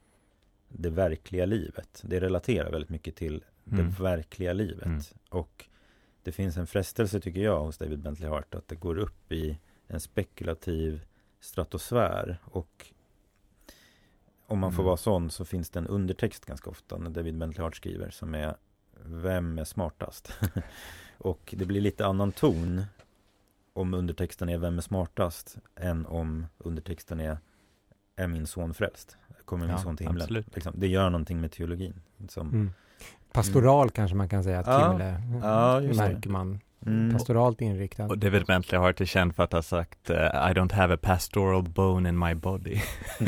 det 0.68 0.90
verkliga 0.90 1.46
livet. 1.46 2.00
Det 2.04 2.20
relaterar 2.20 2.70
väldigt 2.70 2.90
mycket 2.90 3.16
till 3.16 3.44
Mm. 3.72 3.84
det 3.86 4.02
verkliga 4.02 4.52
livet. 4.52 4.86
Mm. 4.86 5.00
Och 5.28 5.66
det 6.22 6.32
finns 6.32 6.56
en 6.56 6.66
frestelse 6.66 7.20
tycker 7.20 7.40
jag 7.40 7.60
hos 7.60 7.78
David 7.78 7.98
Bentley 7.98 8.28
Hart 8.30 8.54
att 8.54 8.68
det 8.68 8.74
går 8.76 8.98
upp 8.98 9.32
i 9.32 9.58
en 9.86 10.00
spekulativ 10.00 11.04
stratosfär 11.40 12.38
och 12.44 12.86
om 14.46 14.58
man 14.58 14.72
får 14.72 14.82
Mm. 14.82 14.86
vara 14.86 14.96
sån 14.96 15.30
så 15.30 15.44
finns 15.44 15.70
det 15.70 15.78
en 15.78 15.86
undertext 15.86 16.44
ganska 16.46 16.70
ofta 16.70 16.96
när 16.98 17.10
David 17.10 17.38
Bentley 17.38 17.62
Hart 17.64 17.76
skriver 17.76 18.10
som 18.10 18.34
är 18.34 18.54
vem 19.04 19.58
är 19.58 19.64
smartast? 19.64 20.32
och 21.18 21.54
det 21.56 21.64
blir 21.66 21.80
lite 21.80 22.06
annan 22.06 22.32
ton 22.32 22.84
om 23.72 23.94
undertexten 23.94 24.48
är 24.48 24.58
vem 24.58 24.78
är 24.78 24.82
smartast 24.82 25.56
än 25.80 26.06
om 26.06 26.46
undertexten 26.58 27.20
är 27.20 27.38
är 28.16 28.26
min 28.26 28.46
son 28.46 28.74
frälst? 28.74 29.16
Kommer 29.44 29.66
min 29.66 29.76
Ja, 29.76 29.82
son 29.82 29.96
till 29.96 30.06
himlen? 30.06 30.44
Liksom, 30.54 30.72
det 30.76 30.86
gör 30.86 31.10
någonting 31.10 31.40
med 31.40 31.52
teologin. 31.52 32.00
Som, 32.28 32.48
Mm. 32.48 32.70
Pastoral 33.32 33.90
kanske 33.90 34.16
man 34.16 34.28
kan 34.28 34.44
säga 34.44 34.58
att 34.60 34.66
Ja. 34.66 34.92
Kim 34.92 35.00
är, 35.00 35.22
Ja, 35.42 35.80
just 35.80 36.00
det. 36.00 36.08
märker 36.12 36.30
man. 36.30 36.60
mm, 36.86 37.12
Pastoralt 37.12 37.60
inriktad. 37.60 38.04
Och 38.06 38.18
David 38.18 38.44
Bentley 38.46 38.80
har 38.80 38.92
till 38.92 39.06
känd 39.06 39.34
för 39.36 39.42
att 39.42 39.52
ha 39.52 39.62
sagt 39.62 40.10
eh, 40.10 40.16
I 40.16 40.52
don't 40.54 40.72
have 40.72 40.94
a 40.94 40.98
pastoral 41.02 41.62
bone 41.62 42.08
in 42.08 42.18
my 42.18 42.34
body. 42.34 42.80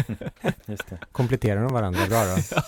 just 0.67 0.89
det. 0.91 0.99
Kompletterar 1.13 1.63
de 1.63 1.73
varandra 1.73 2.01
bra 2.09 2.23
då? 2.25 2.37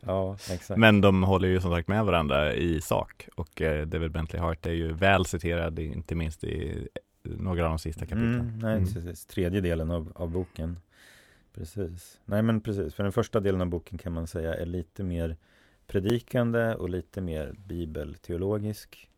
ja, 0.00 0.34
exakt. 0.34 0.78
Men 0.78 1.00
de 1.00 1.22
håller 1.22 1.48
ju 1.48 1.60
som 1.60 1.70
sagt 1.70 1.88
med 1.88 2.04
varandra 2.04 2.54
i 2.54 2.80
sak 2.80 3.28
och 3.34 3.62
eh, 3.62 3.86
David 3.86 4.10
Bentley 4.12 4.40
Hart 4.42 4.66
är 4.66 4.72
ju 4.72 4.92
väl 4.92 5.24
citerad, 5.26 5.78
inte 5.78 6.14
minst 6.14 6.44
i 6.44 6.88
några 7.22 7.64
av 7.64 7.68
de 7.70 7.78
sista 7.78 8.00
kapitlen. 8.06 8.34
Mm, 8.40 8.58
nej, 8.58 8.76
Mm. 8.76 8.84
precis. 8.94 9.26
Tredje 9.26 9.60
delen 9.60 9.90
av, 9.90 10.12
av 10.14 10.30
boken. 10.30 10.78
Precis. 11.54 12.20
Nej, 12.24 12.42
men 12.42 12.60
precis. 12.60 12.94
För 12.94 13.02
den 13.02 13.12
första 13.12 13.40
delen 13.40 13.60
av 13.60 13.66
boken 13.66 13.98
kan 13.98 14.12
man 14.12 14.26
säga 14.26 14.54
är 14.54 14.66
lite 14.66 15.02
mer 15.02 15.36
predikande 15.86 16.74
och 16.74 16.88
lite 16.88 17.20
mer 17.20 17.54
bibelteologisk. 17.66 19.08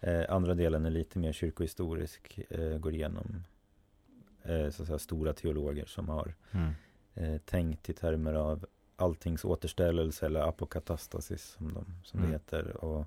Eh, 0.00 0.22
andra 0.28 0.54
delen 0.54 0.84
är 0.86 0.90
lite 0.90 1.18
mer 1.18 1.32
kyrkohistorisk, 1.32 2.40
eh, 2.50 2.78
går 2.78 2.94
igenom 2.94 3.42
eh, 4.42 4.70
så 4.70 4.82
att 4.82 4.86
säga, 4.86 4.98
stora 4.98 5.32
teologer 5.32 5.84
som 5.86 6.08
har 6.08 6.34
Mm. 6.52 6.70
eh, 7.14 7.38
tänkt 7.40 7.88
i 7.88 7.92
termer 7.92 8.34
av 8.34 8.66
alltings 8.96 9.44
återställelse 9.44 10.26
eller 10.26 10.40
apokatastasis 10.40 11.42
som, 11.44 11.72
de, 11.74 11.84
som 12.04 12.18
Mm. 12.20 12.30
det 12.30 12.34
heter. 12.36 12.84
Och 12.84 13.06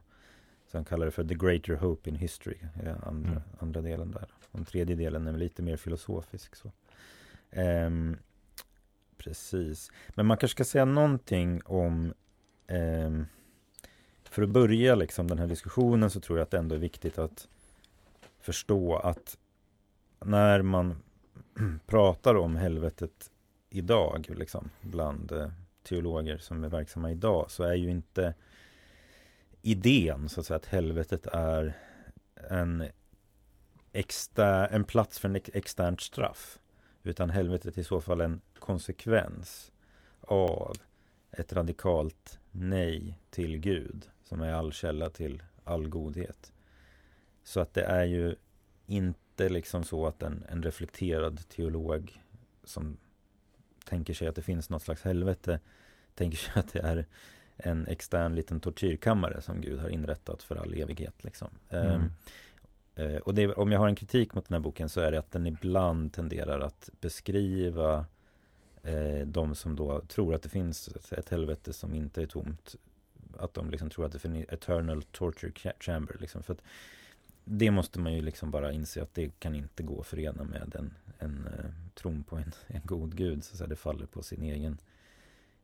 sen 0.72 0.86
kallar 0.86 1.06
det 1.06 1.12
för 1.12 1.24
the 1.24 1.36
greater 1.36 1.76
hope 1.76 2.10
in 2.10 2.16
history, 2.16 2.58
är 2.84 3.08
andra, 3.08 3.30
Mm. 3.32 3.42
andra 3.60 3.82
delen 3.82 4.12
där. 4.12 4.28
Den 4.52 4.66
tredje 4.66 4.96
delen 4.96 5.28
är 5.28 5.38
lite 5.38 5.62
mer 5.62 5.78
filosofisk. 5.78 6.56
Så. 6.56 6.72
Ehm, 7.52 8.18
precis. 9.18 9.92
Men 10.10 10.26
man 10.26 10.38
kanske 10.38 10.56
ska 10.56 10.64
säga 10.64 10.86
någonting 10.86 11.62
om 11.66 12.14
ehm, 12.68 13.26
för 14.24 14.42
att 14.42 14.50
börja 14.50 14.96
liksom 14.96 15.28
den 15.28 15.40
här 15.40 15.48
diskussionen 15.48 16.10
så 16.10 16.20
tror 16.20 16.38
jag 16.40 16.44
att 16.44 16.52
det 16.52 16.58
ändå 16.58 16.76
är 16.76 16.80
viktigt 16.80 17.18
att 17.18 17.48
förstå 18.40 18.96
att 18.98 19.38
när 20.26 20.62
man 20.62 20.96
pratar 21.86 22.36
om 22.36 22.56
helvetet 22.56 23.32
idag, 23.70 24.26
liksom, 24.30 24.70
bland 24.82 25.32
eh, 25.32 25.50
teologer 25.88 26.38
som 26.38 26.64
är 26.64 26.70
verksamma 26.70 27.12
idag, 27.12 27.52
så 27.52 27.64
är 27.64 27.76
ju 27.76 27.90
inte 27.90 28.34
idén, 29.62 30.30
så 30.30 30.40
att 30.40 30.46
säga, 30.46 30.58
att 30.58 30.66
helvetet 30.66 31.28
är 31.28 31.78
en, 32.50 32.84
exter, 33.92 34.68
en 34.68 34.84
plats 34.84 35.20
för 35.20 35.30
en 35.30 35.36
ex- 35.36 35.50
externt 35.54 36.02
straff. 36.02 36.60
Utan 37.04 37.30
helvetet 37.30 37.78
är 37.78 37.82
i 37.82 37.84
så 37.84 38.02
fall 38.02 38.22
en 38.22 38.42
konsekvens 38.60 39.72
av 40.22 40.78
ett 41.32 41.54
radikalt 41.54 42.40
nej 42.52 43.20
till 43.30 43.58
Gud, 43.58 44.10
som 44.24 44.42
är 44.42 44.54
all 44.54 44.74
källa 44.74 45.10
till 45.10 45.44
all 45.64 45.90
godhet. 45.90 46.54
Så 47.44 47.60
att 47.60 47.74
det 47.74 47.84
är 47.84 48.06
ju 48.06 48.36
inte 48.86 49.50
liksom 49.50 49.84
så 49.84 50.08
att 50.08 50.24
en, 50.24 50.46
en 50.50 50.64
reflekterad 50.64 51.50
teolog 51.50 52.22
som 52.64 52.98
tänker 53.86 54.14
sig 54.14 54.28
att 54.28 54.36
det 54.36 54.42
finns 54.42 54.70
något 54.70 54.82
slags 54.82 55.02
helvete 55.02 55.60
tänker 56.18 56.38
sig 56.38 56.52
att 56.56 56.74
det 56.74 56.80
är 56.80 57.06
en 57.58 57.88
extern 57.88 58.36
liten 58.36 58.60
tortyrkammare 58.60 59.42
som 59.42 59.62
Gud 59.62 59.80
har 59.80 59.90
inrättat 59.90 60.44
för 60.44 60.56
all 60.56 60.74
evighet. 60.74 61.24
Liksom. 61.24 61.48
Mm. 61.70 61.92
Ehm, 61.92 62.12
eh, 62.96 63.18
och 63.18 63.34
det, 63.34 63.54
om 63.54 63.72
jag 63.72 63.80
har 63.80 63.88
en 63.88 63.96
kritik 63.96 64.34
mot 64.34 64.48
den 64.48 64.56
här 64.56 64.64
boken 64.64 64.90
så 64.90 65.02
är 65.02 65.12
det 65.12 65.20
att 65.20 65.32
den 65.32 65.48
ibland 65.48 66.14
tenderar 66.14 66.60
att 66.60 66.90
beskriva 67.02 68.06
eh, 68.84 69.28
de 69.28 69.56
som 69.56 69.76
då 69.76 70.02
tror 70.02 70.36
att 70.36 70.42
det 70.42 70.50
finns 70.50 70.90
ett, 71.12 71.30
helvete 71.30 71.74
som 71.74 71.96
inte 71.96 72.22
är 72.22 72.28
tomt. 72.28 72.76
Att 73.40 73.54
de 73.54 73.70
liksom 73.70 73.90
tror 73.90 74.06
att 74.06 74.12
det 74.12 74.20
finns 74.20 74.46
eternal 74.50 75.04
torture 75.04 75.52
cha- 75.52 75.80
chamber. 75.80 76.16
Liksom. 76.20 76.44
För 76.44 76.54
att 76.54 76.62
det 77.44 77.72
måste 77.72 78.00
man 78.00 78.14
ju 78.14 78.22
liksom 78.22 78.52
bara 78.52 78.72
inse 78.72 79.02
att 79.02 79.14
det 79.14 79.40
kan 79.40 79.56
inte 79.56 79.84
gå 79.84 80.00
att 80.00 80.08
förena 80.08 80.44
med 80.44 80.76
en, 80.76 80.94
en 81.20 81.48
eh, 81.48 81.72
tron 81.96 82.24
på 82.24 82.36
en, 82.36 82.52
en 82.68 82.82
god 82.86 83.16
gud. 83.16 83.44
Så 83.44 83.54
att 83.54 83.58
säga. 83.58 83.68
Det 83.68 83.76
faller 83.76 84.06
på 84.06 84.24
sin 84.24 84.44
egen, 84.44 84.78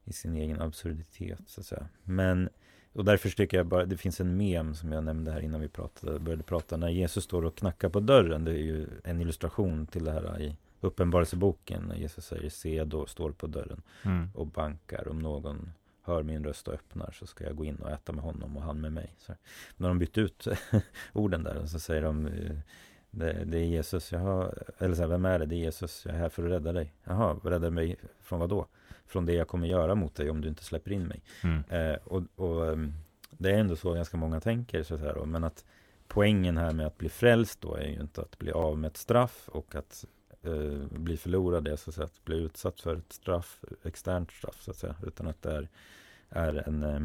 i 0.05 0.13
sin 0.13 0.35
egen 0.35 0.61
absurditet. 0.61 1.39
Så 1.45 1.61
att 1.61 1.67
säga. 1.67 1.87
Men, 2.03 2.49
och 2.93 3.05
därför 3.05 3.29
tycker 3.29 3.57
jag 3.57 3.65
bara, 3.65 3.85
det 3.85 3.97
finns 3.97 4.21
en 4.21 4.37
mem 4.37 4.75
som 4.75 4.91
jag 4.91 5.03
nämnde 5.03 5.31
här 5.31 5.39
innan 5.39 5.61
vi 5.61 5.67
pratade, 5.67 6.19
började 6.19 6.43
prata. 6.43 6.77
När 6.77 6.89
Jesus 6.89 7.23
står 7.23 7.45
och 7.45 7.55
knackar 7.55 7.89
på 7.89 7.99
dörren, 7.99 8.45
det 8.45 8.51
är 8.51 8.63
ju 8.63 8.87
en 9.03 9.21
illustration 9.21 9.87
till 9.87 10.03
det 10.03 10.11
här 10.11 10.41
i 10.41 10.57
Uppenbarelseboken. 10.81 11.83
När 11.83 11.95
Jesus 11.95 12.25
säger 12.25 12.49
se 12.49 12.83
då 12.83 13.05
står 13.05 13.31
på 13.31 13.47
dörren 13.47 13.81
Mm. 14.05 14.29
och 14.33 14.47
bankar. 14.47 15.07
Om 15.07 15.19
någon 15.19 15.71
hör 16.01 16.23
min 16.23 16.43
röst 16.43 16.67
och 16.67 16.73
öppnar 16.73 17.11
så 17.11 17.27
ska 17.27 17.43
jag 17.43 17.55
gå 17.55 17.65
in 17.65 17.75
och 17.75 17.91
äta 17.91 18.11
med 18.11 18.23
honom 18.23 18.57
och 18.57 18.63
han 18.63 18.81
med 18.81 18.91
mig. 18.93 19.13
Så 19.17 19.33
när 19.77 19.87
de 19.87 19.99
bytt 19.99 20.17
ut 20.17 20.47
orden 21.13 21.43
där 21.43 21.65
så 21.65 21.79
säger 21.79 22.01
de 22.01 22.27
eh, 22.27 22.55
det, 23.11 23.43
det 23.45 23.57
är 23.57 23.65
Jesus, 23.65 24.11
jaha, 24.11 24.53
eller 24.77 24.95
så 24.95 25.01
här, 25.01 25.09
vem 25.09 25.25
är 25.25 25.39
det? 25.39 25.45
Det 25.45 25.55
är 25.55 25.57
Jesus, 25.57 26.05
jag 26.05 26.15
är 26.15 26.19
här 26.19 26.29
för 26.29 26.43
att 26.43 26.51
rädda 26.51 26.73
dig. 26.73 26.93
Jaha, 27.03 27.39
rädda 27.43 27.69
mig 27.69 27.95
från 28.21 28.39
vad 28.39 28.49
då? 28.49 28.67
Från 29.13 29.25
det 29.25 29.33
jag 29.33 29.47
kommer 29.47 29.67
göra 29.67 29.95
mot 29.95 30.15
dig 30.15 30.29
om 30.29 30.41
du 30.41 30.47
inte 30.49 30.63
släpper 30.63 30.91
in 30.91 31.03
mig. 31.03 31.21
Mm. 31.43 31.63
Eh, 31.69 31.99
och, 32.03 32.23
och 32.35 32.67
ehm, 32.67 32.93
det 33.29 33.51
är 33.51 33.57
ändå 33.57 33.75
så 33.75 33.93
ganska 33.93 34.17
många 34.17 34.39
tänker, 34.39 34.83
så 34.83 34.97
säga 34.97 35.13
då, 35.13 35.25
men 35.25 35.43
att 35.43 35.65
poängen 36.07 36.57
här 36.57 36.71
med 36.71 36.87
att 36.87 36.97
bli 36.97 37.09
frälst 37.09 37.61
då 37.61 37.75
är 37.75 37.87
ju 37.87 38.01
inte 38.01 38.21
att 38.21 38.39
bli 38.39 38.51
av 38.51 38.77
med 38.77 38.87
ett 38.87 38.97
straff 38.97 39.49
och 39.49 39.75
att 39.75 40.05
eh, 40.41 40.87
bli 40.89 41.17
förlorad 41.17 41.67
är 41.67 41.75
så 41.75 41.89
att, 41.89 41.95
säga, 41.95 42.05
att 42.05 42.25
bli 42.25 42.37
utsatt 42.37 42.81
för 42.81 42.95
ett 42.95 43.13
straff, 43.13 43.59
externt 43.83 44.31
straff 44.31 44.61
så 44.61 44.71
att 44.71 44.77
säga, 44.77 44.95
utan 45.07 45.27
att 45.27 45.41
det 45.41 45.51
är, 45.51 45.69
är 46.29 46.67
en 46.67 46.83
eh, 46.83 47.01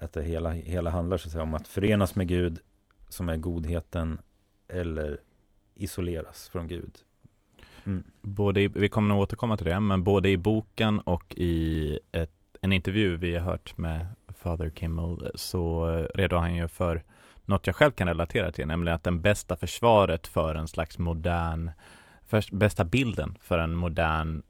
att 0.00 0.12
det 0.12 0.22
hela, 0.22 0.50
hela 0.50 0.90
handlar 0.90 1.16
så 1.16 1.28
att 1.28 1.32
säga 1.32 1.42
om 1.42 1.54
att 1.54 1.68
förenas 1.68 2.14
med 2.14 2.28
Gud 2.28 2.60
som 3.08 3.28
är 3.28 3.36
godheten 3.36 4.18
eller 4.68 5.20
isoleras 5.74 6.48
från 6.48 6.68
Gud. 6.68 6.98
Mm. 7.88 8.04
Både 8.22 8.60
i, 8.60 8.68
vi 8.68 8.88
kommer 8.88 9.08
nog 9.08 9.20
återkomma 9.22 9.56
till 9.56 9.66
det, 9.66 9.80
men 9.80 10.04
både 10.04 10.28
i 10.28 10.36
boken 10.36 11.00
och 11.00 11.34
i 11.36 11.98
ett, 12.12 12.30
en 12.60 12.72
intervju 12.72 13.16
vi 13.16 13.36
har 13.36 13.44
hört 13.44 13.78
med 13.78 14.06
Father 14.38 14.70
Kimmel 14.70 15.30
så 15.34 15.86
redogör 16.14 16.40
han 16.40 16.54
ju 16.54 16.68
för 16.68 17.02
något 17.44 17.66
jag 17.66 17.76
själv 17.76 17.90
kan 17.92 18.08
relatera 18.08 18.52
till, 18.52 18.66
nämligen 18.66 18.96
att 18.96 19.04
den 19.04 19.20
bästa 19.20 19.56
försvaret 19.56 20.26
för 20.26 20.54
en 20.54 20.68
slags 20.68 20.98
modern, 20.98 21.70
för, 22.26 22.56
bästa 22.56 22.84
bilden 22.84 23.38
för 23.40 23.58
en 23.58 23.74
modern 23.74 24.42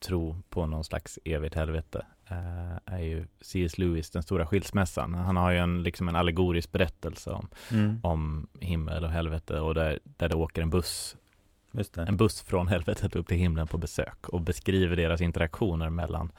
tro 0.00 0.42
på 0.48 0.66
någon 0.66 0.84
slags 0.84 1.18
evigt 1.24 1.54
helvete 1.54 2.06
eh, 2.26 2.94
är 2.94 2.98
ju 3.02 3.26
C.S. 3.40 3.78
Lewis, 3.78 4.10
den 4.10 4.22
stora 4.22 4.46
skilsmässan. 4.46 5.14
Han 5.14 5.36
har 5.36 5.50
ju 5.50 5.58
en, 5.58 5.82
liksom 5.82 6.08
en 6.08 6.16
allegorisk 6.16 6.72
berättelse 6.72 7.30
om, 7.30 7.48
Mm. 7.70 8.00
om 8.02 8.48
himmel 8.60 9.04
och 9.04 9.10
helvete 9.10 9.60
och 9.60 9.74
där, 9.74 9.98
där 10.04 10.28
det 10.28 10.34
åker 10.34 10.62
en 10.62 10.70
buss. 10.70 11.16
En 11.96 12.16
buss 12.16 12.42
från 12.42 12.68
helvetet 12.68 13.16
upp 13.16 13.28
till 13.28 13.36
himlen 13.36 13.66
på 13.66 13.78
besök 13.78 14.28
och 14.28 14.40
beskriver 14.40 14.96
deras 14.96 15.20
interaktioner 15.20 15.90
mellan 15.90 16.32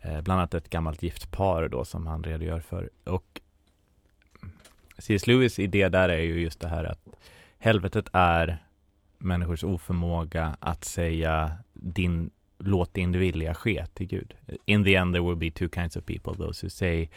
eh, 0.00 0.20
bland 0.20 0.40
annat 0.40 0.54
ett 0.54 0.70
gammalt 0.70 1.02
gift 1.02 1.30
par 1.30 1.68
då 1.68 1.84
som 1.84 2.06
han 2.06 2.24
redogör 2.24 2.60
för. 2.60 2.90
Och 3.04 3.40
C.S. 4.98 5.26
Lewis 5.26 5.58
idé 5.58 5.88
där 5.88 6.08
är 6.08 6.22
ju 6.22 6.40
just 6.40 6.60
det 6.60 6.68
här 6.68 6.84
att 6.84 7.08
helvetet 7.58 8.08
är 8.12 8.64
människors 9.18 9.64
oförmåga 9.64 10.56
att 10.60 10.84
säga 10.84 11.52
din 11.72 12.30
låt 12.58 12.94
din 12.94 13.12
vilja 13.12 13.54
ske 13.54 13.86
till 13.86 14.06
Gud. 14.06 14.34
In 14.64 14.84
the 14.84 14.94
end 14.94 15.14
there 15.14 15.24
will 15.24 15.36
be 15.36 15.50
two 15.50 15.68
kinds 15.74 15.96
of 15.96 16.04
people, 16.04 16.34
those 16.34 16.66
who 16.66 16.70
say 16.70 17.08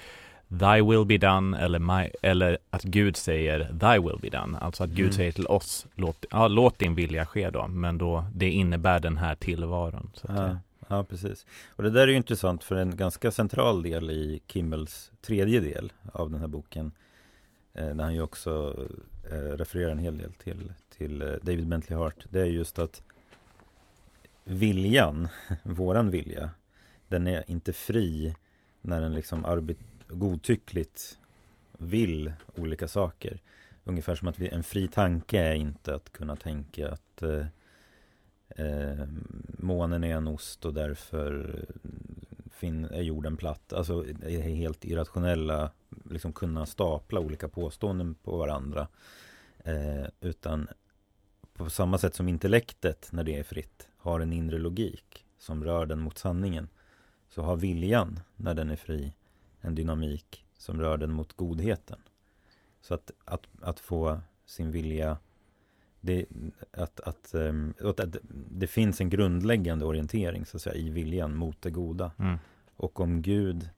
Thy 0.60 0.81
will 0.81 1.05
be 1.05 1.17
done 1.17 1.57
eller, 1.60 1.79
my, 1.79 2.10
eller 2.22 2.57
att 2.69 2.83
Gud 2.83 3.17
säger 3.17 3.60
Thy 3.79 4.00
will 4.00 4.19
be 4.22 4.29
done. 4.29 4.57
Alltså 4.57 4.83
att 4.83 4.89
Gud 4.89 5.00
Mm. 5.05 5.13
säger 5.13 5.31
till 5.31 5.48
oss 5.48 5.86
låt, 5.95 6.25
ja, 6.31 6.48
låt 6.48 6.79
din 6.79 6.95
vilja 6.95 7.25
ske 7.25 7.50
då, 7.50 7.67
men 7.67 7.98
då 7.98 8.25
det 8.36 8.50
innebär 8.50 9.00
den 9.00 9.17
här 9.17 9.36
tillvaron. 9.36 10.12
Ja, 10.27 10.57
ja, 10.88 11.03
precis. 11.03 11.45
Och 11.75 11.83
det 11.83 11.89
där 11.89 12.01
är 12.01 12.07
ju 12.07 12.15
intressant 12.17 12.63
för 12.63 12.75
en 12.75 12.95
ganska 12.95 13.31
central 13.31 13.83
del 13.83 14.12
i 14.12 14.41
Kimmels 14.48 15.12
tredje 15.22 15.60
del 15.60 15.91
av 16.12 16.31
den 16.31 16.39
här 16.39 16.48
boken. 16.48 16.91
Eh, 17.74 17.88
där 17.95 18.03
han 18.03 18.13
ju 18.13 18.22
också 18.22 18.75
eh, 19.31 19.36
refererar 19.57 19.91
en 19.91 20.00
hel 20.00 20.17
del 20.17 20.33
till, 20.33 20.74
till 20.98 21.22
eh, 21.22 21.27
David 21.41 21.67
Bentley 21.67 22.00
Hart. 22.00 22.25
Det 22.29 22.41
är 22.41 22.45
just 22.45 22.79
att 22.79 23.01
viljan, 24.43 25.27
våran 25.63 26.10
vilja, 26.12 26.50
den 27.07 27.27
är 27.27 27.43
inte 27.48 27.74
fri 27.74 28.36
när 28.81 29.01
den 29.01 29.13
liksom 29.13 29.45
arbet, 29.45 29.77
godtyckligt 30.15 31.17
vill 31.77 32.34
olika 32.55 32.88
saker. 32.88 33.41
Ungefär 33.84 34.15
som 34.15 34.27
att 34.27 34.39
vi, 34.39 34.50
en 34.50 34.63
fri 34.63 34.88
tanke 34.88 35.39
är 35.39 35.53
inte 35.53 35.96
att 35.96 36.12
kunna 36.12 36.36
tänka 36.36 36.91
att 36.91 37.22
eh, 37.22 37.46
eh, 38.50 39.08
månen 39.58 40.03
är 40.03 40.15
en 40.15 40.27
ost 40.27 40.65
och 40.65 40.74
därför 40.74 41.60
fin, 42.51 42.86
är 42.86 43.01
jorden 43.01 43.38
platt. 43.38 43.74
Alltså 43.74 44.05
är 44.24 44.41
helt 44.41 44.86
irrationella, 44.86 45.72
liksom 46.10 46.34
kunna 46.34 46.65
stapla 46.65 47.20
olika 47.20 47.48
påståenden 47.48 48.15
på 48.15 48.38
varandra. 48.38 48.88
Eh, 49.63 50.05
utan 50.22 50.67
på 51.53 51.70
samma 51.70 51.98
sätt 51.98 52.15
som 52.15 52.29
intellektet, 52.29 53.10
när 53.12 53.24
det 53.24 53.39
är 53.39 53.43
fritt, 53.43 53.88
har 53.98 54.20
en 54.20 54.34
inre 54.34 54.58
logik 54.58 55.25
som 55.38 55.63
rör 55.63 55.86
den 55.86 56.00
mot 56.00 56.17
sanningen. 56.17 56.70
Så 57.29 57.41
har 57.41 57.55
viljan, 57.55 58.20
när 58.36 58.53
den 58.53 58.70
är 58.70 58.75
fri, 58.75 59.13
en 59.63 59.75
dynamik 59.75 60.46
som 60.58 60.82
rör 60.82 60.98
den 60.98 61.12
mot 61.12 61.34
godheten. 61.34 62.00
Så 62.82 62.93
att, 62.93 63.12
att, 63.25 63.48
att 63.62 63.79
få 63.79 64.22
sin 64.46 64.72
vilja 64.72 65.17
det, 66.01 66.25
att, 66.72 67.00
att, 67.00 67.32
um, 67.34 67.74
att, 67.79 68.15
det 68.51 68.67
finns 68.67 69.01
en 69.01 69.10
grundläggande 69.10 69.86
orientering 69.86 70.46
så 70.46 70.58
att 70.58 70.62
säga, 70.62 70.75
i 70.75 70.89
viljan 70.89 71.36
mot 71.36 71.62
det 71.62 71.72
goda. 71.72 72.12
Mm. 72.20 72.38
Och 72.75 73.00
om 73.00 73.22
Gud 73.22 73.70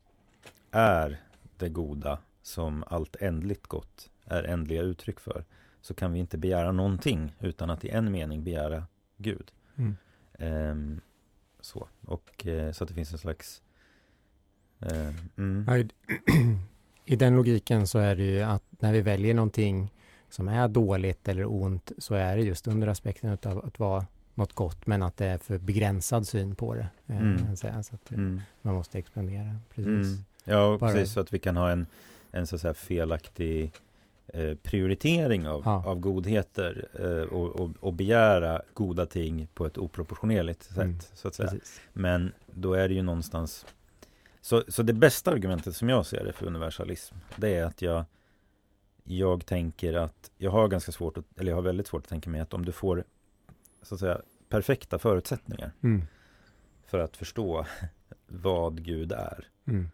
är 0.71 1.21
det 1.57 1.69
goda 1.69 2.19
som 2.41 2.83
allt 2.87 3.15
ändligt 3.15 3.67
gott 3.67 4.09
är 4.25 4.43
ändliga 4.43 4.81
uttryck 4.81 5.19
för 5.19 5.45
så 5.81 5.93
kan 5.93 6.13
vi 6.13 6.19
inte 6.19 6.37
begära 6.37 6.71
någonting 6.71 7.35
utan 7.39 7.69
att 7.69 7.85
i 7.85 7.89
en 7.89 8.11
mening 8.11 8.43
begära 8.43 8.83
Gud. 9.17 9.51
Mm. 9.75 9.95
Um, 10.39 11.01
så, 11.59 11.87
och 12.01 12.45
uh, 12.47 12.71
så 12.71 12.83
att 12.83 12.87
det 12.87 12.93
finns 12.93 13.11
en 13.11 13.17
slags 13.17 13.61
mm. 15.37 15.65
ja, 15.67 15.77
i, 15.77 15.87
I 17.05 17.15
den 17.15 17.35
logiken 17.35 17.87
så 17.87 17.99
är 17.99 18.15
det 18.15 18.23
ju 18.23 18.41
att 18.41 18.63
när 18.69 18.93
vi 18.93 19.01
väljer 19.01 19.33
någonting 19.33 19.91
som 20.29 20.47
är 20.47 20.67
dåligt 20.67 21.27
eller 21.27 21.51
ont 21.63 21.91
så 21.97 22.15
är 22.15 22.37
det 22.37 22.43
just 22.43 22.67
under 22.67 22.87
aspekten 22.87 23.37
av 23.45 23.65
att 23.65 23.79
vara 23.79 24.05
något 24.33 24.53
gott 24.53 24.87
men 24.87 25.03
att 25.03 25.17
det 25.17 25.25
är 25.25 25.37
för 25.37 25.57
begränsad 25.57 26.27
syn 26.27 26.55
på 26.55 26.73
det. 26.75 26.87
Eh, 27.07 27.17
Mm. 27.21 27.55
Så 27.55 27.67
att 27.67 28.11
Mm. 28.11 28.41
man 28.61 28.73
måste 28.73 28.99
expandera. 28.99 29.55
Precis. 29.75 29.87
Mm. 29.87 30.25
Ja, 30.43 30.77
Bara- 30.79 30.91
precis. 30.91 31.13
Så 31.13 31.19
att 31.19 31.33
vi 31.33 31.39
kan 31.39 31.57
ha 31.57 31.71
en, 31.71 31.85
en 32.31 32.47
så 32.47 32.55
att 32.55 32.61
säga 32.61 32.73
felaktig 32.73 33.71
eh, 34.27 34.55
prioritering 34.63 35.47
av, 35.47 35.61
Ja. 35.65 35.85
av 35.85 35.99
godheter 35.99 36.87
eh, 36.99 37.33
och, 37.33 37.47
och, 37.59 37.69
och 37.79 37.93
begära 37.93 38.61
goda 38.73 39.05
ting 39.05 39.47
på 39.53 39.65
ett 39.65 39.77
oproportionerligt 39.77 40.63
sätt. 40.63 40.77
Mm. 40.77 40.97
Så 41.13 41.27
att 41.27 41.35
säga. 41.35 41.49
Precis. 41.49 41.81
Men 41.93 42.31
då 42.53 42.73
är 42.73 42.87
det 42.87 42.93
ju 42.93 43.01
någonstans 43.01 43.65
så, 44.45 44.63
så 44.67 44.83
det 44.83 44.93
bästa 44.93 45.31
argumentet 45.31 45.75
som 45.75 45.89
jag 45.89 46.05
ser 46.05 46.25
det 46.25 46.33
för 46.33 46.45
universalism 46.45 47.15
Det 47.35 47.55
är 47.55 47.65
att 47.65 47.81
jag 47.81 48.05
Jag 49.03 49.45
tänker 49.45 49.93
att 49.93 50.31
Jag 50.37 50.51
har 50.51 50.67
ganska 50.67 50.91
svårt 50.91 51.17
att, 51.17 51.25
eller 51.39 51.51
jag 51.51 51.57
har 51.57 51.61
väldigt 51.61 51.87
svårt 51.87 52.03
att 52.03 52.09
tänka 52.09 52.29
mig 52.29 52.41
att 52.41 52.53
om 52.53 52.65
du 52.65 52.71
får 52.71 53.03
Så 53.81 53.95
att 53.95 53.99
säga 53.99 54.21
perfekta 54.49 54.99
förutsättningar 54.99 55.71
Mm. 55.83 56.01
För 56.85 56.99
att 56.99 57.17
förstå 57.17 57.65
vad 58.27 58.83
Gud 58.83 59.11
är 59.11 59.47
Mm. 59.65 59.89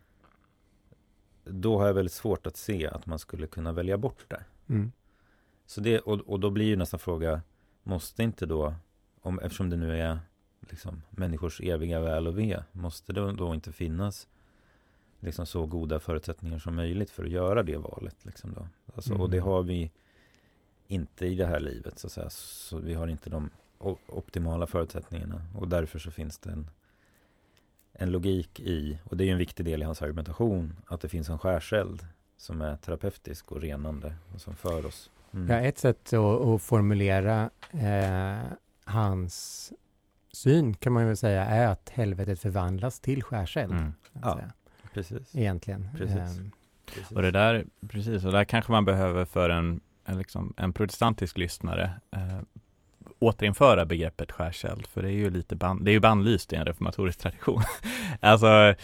Då 1.43 1.79
har 1.79 1.88
jag 1.88 1.93
väldigt 1.93 2.13
svårt 2.13 2.48
att 2.48 2.58
se 2.58 2.88
att 2.88 3.05
man 3.05 3.20
skulle 3.20 3.48
kunna 3.48 3.72
välja 3.72 3.98
bort 3.98 4.25
det 4.27 4.43
Mm. 4.70 4.91
Så 5.65 5.81
det, 5.81 6.00
och, 6.00 6.20
och 6.20 6.39
då 6.39 6.50
blir 6.50 6.65
ju 6.65 6.75
nästa 6.75 6.98
fråga 6.98 7.41
Måste 7.84 8.24
inte 8.24 8.46
då 8.46 8.75
om, 9.22 9.39
Eftersom 9.39 9.70
det 9.70 9.77
nu 9.77 10.00
är 10.00 10.20
liksom, 10.60 11.01
människors 11.10 11.62
eviga 11.62 12.00
väl 12.00 12.27
och 12.27 12.39
ve 12.39 12.63
Måste 12.72 13.13
det 13.13 13.31
då 13.34 13.53
inte 13.53 13.72
finnas 13.72 14.27
liksom, 15.21 15.45
så 15.45 15.65
goda 15.65 15.99
förutsättningar 15.99 16.59
som 16.59 16.75
möjligt 16.75 17.10
för 17.10 17.23
att 17.23 17.29
göra 17.31 17.63
det 17.63 17.77
valet 17.77 18.15
liksom 18.25 18.53
då? 18.53 18.67
Alltså, 18.95 19.13
Och 19.13 19.29
det 19.29 19.38
Mm. 19.38 19.49
har 19.49 19.63
vi 19.63 19.91
inte 20.88 21.25
i 21.25 21.36
det 21.36 21.45
här 21.45 21.60
livet 21.60 21.99
så 21.99 22.07
att 22.07 22.13
säga 22.13 22.29
Så 22.29 22.77
vi 22.77 22.93
har 22.93 23.07
inte 23.07 23.29
de 23.29 23.49
optimala 24.07 24.67
förutsättningarna 24.67 25.41
Och 25.57 25.67
därför 25.67 25.99
så 25.99 26.12
finns 26.12 26.38
det 26.38 26.49
en 26.51 26.69
En 27.93 28.12
logik 28.12 28.60
i 28.60 28.99
Och 29.03 29.17
det 29.17 29.23
är 29.23 29.25
ju 29.25 29.31
en 29.31 29.38
viktig 29.38 29.65
del 29.65 29.81
i 29.81 29.86
hans 29.86 30.01
argumentation 30.01 30.75
Att 30.88 31.01
det 31.01 31.10
finns 31.10 31.29
en 31.29 31.39
skärseld 31.39 32.05
Som 32.38 32.62
är 32.62 32.75
terapeutisk 32.77 33.51
och 33.51 33.62
renande 33.62 34.15
och 34.34 34.41
som 34.41 34.55
för 34.55 34.86
oss 34.86 35.10
Mm. 35.34 35.49
Ja, 35.49 35.60
ett 35.60 35.77
sätt 35.77 36.13
att, 36.13 36.41
att 36.41 36.62
formulera 36.62 37.49
eh, 37.71 38.51
hans 38.84 39.73
syn 40.31 40.73
kan 40.73 40.93
man 40.93 41.05
väl 41.07 41.17
säga 41.17 41.45
är 41.45 41.67
att 41.67 41.89
helvetet 41.89 42.39
förvandlas 42.39 42.99
till 42.99 43.23
skärseld. 43.23 43.71
Mm. 43.73 43.93
Ja. 44.21 44.34
säga, 44.34 44.51
Precis. 44.93 45.36
Egentligen. 45.36 45.89
Precis. 45.97 46.17
Ehm, 46.17 46.51
Precis. 46.86 47.12
Och 47.12 47.21
det 47.21 47.32
där, 47.32 47.65
precis, 47.88 48.25
och 48.25 48.32
där 48.32 48.43
kanske 48.43 48.71
man 48.71 48.86
behöver 48.86 49.25
för 49.25 49.49
en, 49.49 49.82
en, 50.06 50.17
liksom, 50.17 50.54
en 50.58 50.73
protestantisk 50.73 51.38
lyssnare 51.38 51.91
eh, 52.12 52.39
återinföra 53.19 53.86
begreppet 53.86 54.32
skärseld, 54.32 54.88
för 54.88 55.01
det 55.01 55.08
är 55.08 55.13
ju 55.13 55.30
lite 55.30 55.56
ban, 55.56 55.84
det 55.84 55.91
är 55.91 55.93
ju 55.93 55.99
bannlyst 55.99 56.54
i 56.54 56.56
en 56.56 56.65
reformatorisk 56.65 57.19
tradition. 57.19 57.62
alltså, 58.19 58.75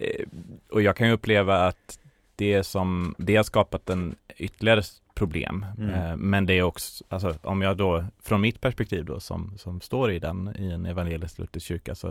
eh, 0.00 0.26
och 0.70 0.82
jag 0.82 0.96
kan 0.96 1.06
ju 1.06 1.12
uppleva 1.12 1.66
att 1.66 1.98
det 2.36 2.64
som, 2.64 3.14
det 3.18 3.36
har 3.36 3.44
skapat 3.44 3.90
en 3.90 4.16
ytterligare 4.36 4.82
problem. 5.14 5.66
Mm. 5.78 5.90
Eh, 5.90 6.16
men 6.16 6.46
det 6.46 6.54
är 6.54 6.62
också, 6.62 7.04
alltså 7.08 7.34
om 7.42 7.62
jag 7.62 7.76
då, 7.76 8.04
från 8.22 8.40
mitt 8.40 8.60
perspektiv 8.60 9.04
då, 9.04 9.20
som, 9.20 9.58
som 9.58 9.80
står 9.80 10.12
i 10.12 10.18
den, 10.18 10.56
i 10.58 10.70
en 10.70 10.86
evangelisk 10.86 11.38
luthersk 11.38 11.66
kyrka, 11.66 11.94
så 11.94 12.06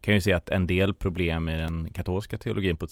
kan 0.00 0.12
jag 0.12 0.14
ju 0.14 0.20
se 0.20 0.32
att 0.32 0.48
en 0.48 0.66
del 0.66 0.94
problem 0.94 1.48
i 1.48 1.56
den 1.56 1.90
katolska 1.92 2.38
teologin 2.38 2.76
på 2.76 2.86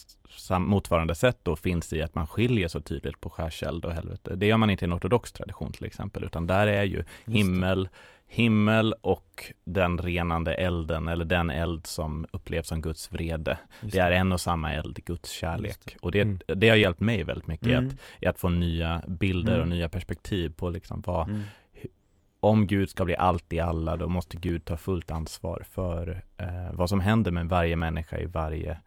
motsvarande 0.58 1.14
sätt 1.14 1.38
då 1.42 1.56
finns 1.56 1.92
i 1.92 2.02
att 2.02 2.14
man 2.14 2.26
skiljer 2.26 2.68
så 2.68 2.80
tydligt 2.80 3.20
på 3.20 3.30
skärseld 3.30 3.84
och 3.84 3.92
helvete. 3.92 4.36
Det 4.36 4.46
gör 4.46 4.56
man 4.56 4.70
inte 4.70 4.84
i 4.84 4.86
en 4.86 4.94
ortodox 4.94 5.32
tradition 5.32 5.72
till 5.72 5.84
exempel, 5.86 6.24
utan 6.24 6.46
där 6.46 6.66
är 6.66 6.84
ju 6.84 7.04
himmel, 7.26 7.88
himmel 8.32 8.94
och 9.00 9.52
den 9.64 9.98
renande 9.98 10.54
elden 10.54 11.08
eller 11.08 11.24
den 11.24 11.50
eld 11.50 11.86
som 11.86 12.26
upplevs 12.32 12.68
som 12.68 12.82
Guds 12.82 13.12
vrede. 13.12 13.58
Just 13.82 13.92
Det 13.94 13.98
är 14.00 14.10
en 14.10 14.32
och 14.32 14.40
samma 14.40 14.72
eld, 14.74 15.04
Guds 15.04 15.30
kärlek. 15.30 15.78
det. 15.84 15.96
Och 16.02 16.12
det, 16.12 16.20
Mm. 16.20 16.38
det 16.46 16.68
har 16.68 16.76
hjälpt 16.76 17.00
mig 17.00 17.24
väldigt 17.24 17.46
mycket 17.46 17.66
Mm. 17.68 17.86
att, 17.86 17.94
i 18.20 18.26
att 18.26 18.38
få 18.38 18.48
nya 18.48 19.02
bilder 19.06 19.52
och 19.58 19.64
Mm. 19.66 19.68
nya 19.78 19.88
perspektiv 19.88 20.52
på 20.56 20.70
liksom 20.70 21.02
vad, 21.06 21.28
Mm. 21.28 21.40
om 22.40 22.66
Gud 22.66 22.90
ska 22.90 23.04
bli 23.04 23.16
allt 23.16 23.52
i 23.52 23.60
alla, 23.60 23.96
då 23.96 24.08
måste 24.08 24.36
Gud 24.36 24.64
ta 24.64 24.76
fullt 24.76 25.10
ansvar 25.10 25.62
för 25.70 26.22
eh, 26.36 26.72
vad 26.72 26.88
som 26.88 27.00
händer 27.00 27.30
med 27.30 27.48
varje 27.48 27.76
människa 27.76 28.18
i 28.18 28.26
varje 28.26 28.78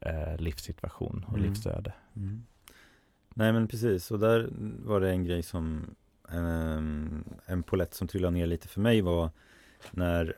eh, 0.00 0.36
livssituation 0.38 1.24
och 1.28 1.34
Mm. 1.38 1.48
livsöde. 1.48 1.92
Mm. 2.16 2.44
Nej 3.34 3.52
men 3.52 3.68
precis, 3.68 4.10
och 4.10 4.18
där 4.18 4.48
var 4.84 5.00
det 5.00 5.10
en 5.10 5.24
grej 5.24 5.42
som 5.42 5.94
ehm, 6.32 7.24
En 7.46 7.62
polett 7.62 7.94
som 7.94 8.08
trillade 8.08 8.34
ner 8.34 8.46
lite 8.46 8.68
för 8.68 8.80
mig 8.80 9.00
var 9.00 9.30
När 9.90 10.34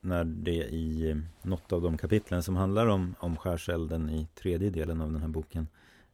När 0.00 0.24
det 0.24 0.64
i 0.74 1.16
något 1.42 1.72
av 1.72 1.82
de 1.82 1.98
kapitlen 1.98 2.42
som 2.42 2.56
handlar 2.56 2.86
om, 2.86 3.14
om 3.18 3.36
skärselden 3.36 4.10
i 4.10 4.26
tredje 4.34 4.70
delen 4.70 5.00
av 5.00 5.12
den 5.12 5.20
här 5.20 5.28
boken 5.28 5.68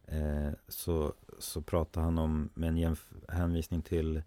eh, 0.05 0.49
Så, 0.67 1.13
så 1.39 1.61
pratar 1.61 2.01
han 2.01 2.17
om 2.17 2.49
med 2.53 2.69
en 2.69 2.77
jämf- 2.77 3.31
hänvisning 3.31 3.81
till 3.81 4.21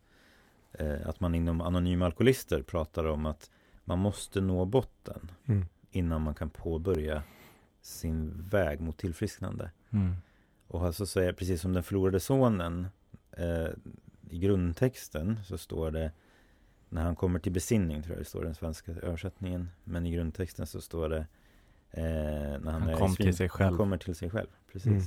eh, 0.73 1.09
Att 1.09 1.21
man 1.21 1.35
inom 1.35 1.61
anonyma 1.61 2.07
alkoholister 2.07 2.63
pratar 2.63 3.05
om 3.05 3.27
att 3.27 3.51
Man 3.85 3.99
måste 3.99 4.41
nå 4.41 4.65
botten 4.65 5.31
mm. 5.47 5.65
innan 5.91 6.23
man 6.23 6.35
kan 6.35 6.51
påbörja 6.51 7.23
sin 7.83 8.49
väg 8.51 8.81
mot 8.81 8.97
tillfrisknande. 8.99 9.71
Och 10.67 10.85
alltså 10.87 11.07
säger, 11.07 11.33
precis 11.33 11.61
som 11.61 11.73
den 11.73 11.83
förlorade 11.83 12.21
sonen 12.21 12.87
eh, 13.33 13.69
I 14.31 14.39
grundtexten 14.39 15.41
så 15.45 15.59
står 15.59 15.91
det 15.91 16.13
När 16.89 17.03
han 17.03 17.17
kommer 17.17 17.39
till 17.39 17.53
besinning 17.53 18.03
tror 18.03 18.17
jag 18.17 18.25
det 18.25 18.29
står 18.29 18.43
i 18.43 18.45
den 18.45 18.55
svenska 18.55 18.93
översättningen 18.93 19.71
Men 19.85 20.07
i 20.07 20.11
grundtexten 20.11 20.67
så 20.67 20.81
står 20.81 21.09
det 21.09 21.27
eh, 21.91 22.61
när 22.61 22.71
han, 22.71 22.83
Han 22.83 22.99
kom 22.99 23.15
till 23.15 23.37
sig 23.37 23.49
själv. 23.49 23.69
Han 23.69 23.79
kommer 23.79 23.99
till 23.99 24.15
sig 24.15 24.31
själv, 24.31 24.49
precis 24.73 24.87
Mm. 24.87 25.05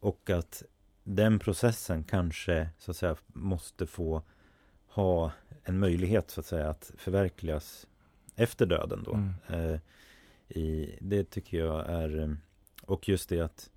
Och 0.00 0.30
att 0.30 0.62
den 1.04 1.38
processen 1.38 2.04
kanske 2.04 2.68
så 2.78 2.90
att 2.90 2.96
säga 2.96 3.16
måste 3.26 3.86
få 3.86 4.22
ha 4.86 5.32
en 5.64 5.78
möjlighet 5.78 6.30
så 6.30 6.40
att 6.40 6.46
säga 6.46 6.70
att 6.70 6.92
förverkligas 6.96 7.86
efter 8.34 8.66
döden 8.66 9.02
då. 9.04 9.14
Mm. 9.14 9.34
Eh, 9.48 9.80
i, 10.48 10.98
det 11.00 11.24
tycker 11.24 11.58
jag 11.58 11.86
är 11.88 12.36
Och 12.82 13.08
just 13.08 13.28
det 13.28 13.40
att 13.40 13.70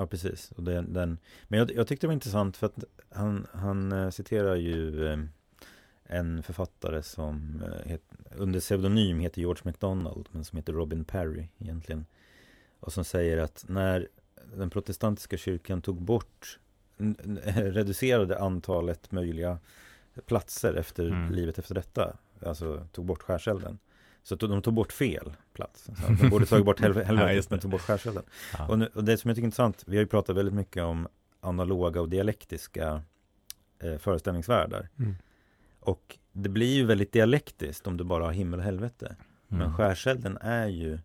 Ja 0.00 0.06
precis 0.06 0.50
och 0.50 0.62
den, 0.62 0.92
den, 0.92 1.18
Men 1.48 1.58
jag, 1.58 1.72
jag 1.74 1.86
tyckte 1.86 2.06
det 2.06 2.08
var 2.08 2.14
intressant 2.14 2.56
för 2.56 2.66
att 2.66 2.84
Han, 3.10 3.46
han 3.52 3.92
eh, 3.92 4.10
citerar 4.10 4.56
ju 4.56 5.06
eh, 5.06 5.18
En 6.04 6.42
författare 6.42 7.02
som 7.02 7.62
eh, 7.66 7.90
het, 7.90 8.02
Under 8.36 8.60
pseudonym 8.60 9.20
heter 9.20 9.40
George 9.40 9.60
MacDonald 9.64 10.28
Men 10.32 10.44
som 10.44 10.56
heter 10.56 10.72
Robin 10.72 11.04
Parry 11.04 11.48
egentligen 11.58 12.06
Och 12.80 12.92
som 12.92 13.04
säger 13.04 13.38
att 13.38 13.64
när 13.68 14.08
Den 14.54 14.70
protestantiska 14.70 15.36
kyrkan 15.36 15.82
tog 15.82 16.02
bort 16.02 16.58
Reducerade 17.54 18.38
antalet 18.38 19.12
möjliga 19.12 19.58
Platser 20.26 20.74
efter 20.74 21.06
Mm. 21.06 21.32
livet 21.32 21.58
efter 21.58 21.74
detta 21.74 22.16
Alltså 22.46 22.86
tog 22.92 23.04
bort 23.04 23.22
skärselden 23.22 23.78
så 24.22 24.34
de 24.34 24.62
tog 24.62 24.74
bort 24.74 24.92
fel 24.92 25.32
plats. 25.52 25.84
Så 25.84 25.92
de 26.22 26.28
borde 26.30 26.46
tagit 26.46 26.64
bort 26.64 26.80
Ja, 26.80 26.92
helvetet 27.02 27.50
men 27.50 27.60
tog 27.60 27.70
bort 27.70 27.80
skärselden. 27.80 28.22
Ja. 28.58 28.68
Och, 28.68 28.78
nu, 28.78 28.86
och 28.94 29.04
det 29.04 29.16
som 29.16 29.28
jag 29.28 29.36
tycker 29.36 29.44
är 29.44 29.46
intressant, 29.46 29.84
vi 29.86 29.96
har 29.96 30.02
ju 30.02 30.06
pratat 30.08 30.36
väldigt 30.36 30.54
mycket 30.54 30.82
om 30.82 31.08
analoga 31.40 32.00
och 32.00 32.08
dialektiska 32.08 33.02
eh, 33.82 33.98
föreställningsvärldar. 33.98 34.88
Mm. 34.98 35.14
Och 35.80 36.18
det 36.32 36.48
blir 36.48 36.74
ju 36.74 36.84
väldigt 36.86 37.12
dialektiskt 37.12 37.86
om 37.86 37.96
du 37.96 38.04
bara 38.04 38.24
har 38.24 38.32
himmel 38.32 38.58
och 38.58 38.64
helvete. 38.64 39.16
Men 39.48 39.60
Mm. 39.60 39.74
skärselden 39.76 40.38
är 40.40 40.66
ju 40.66 40.98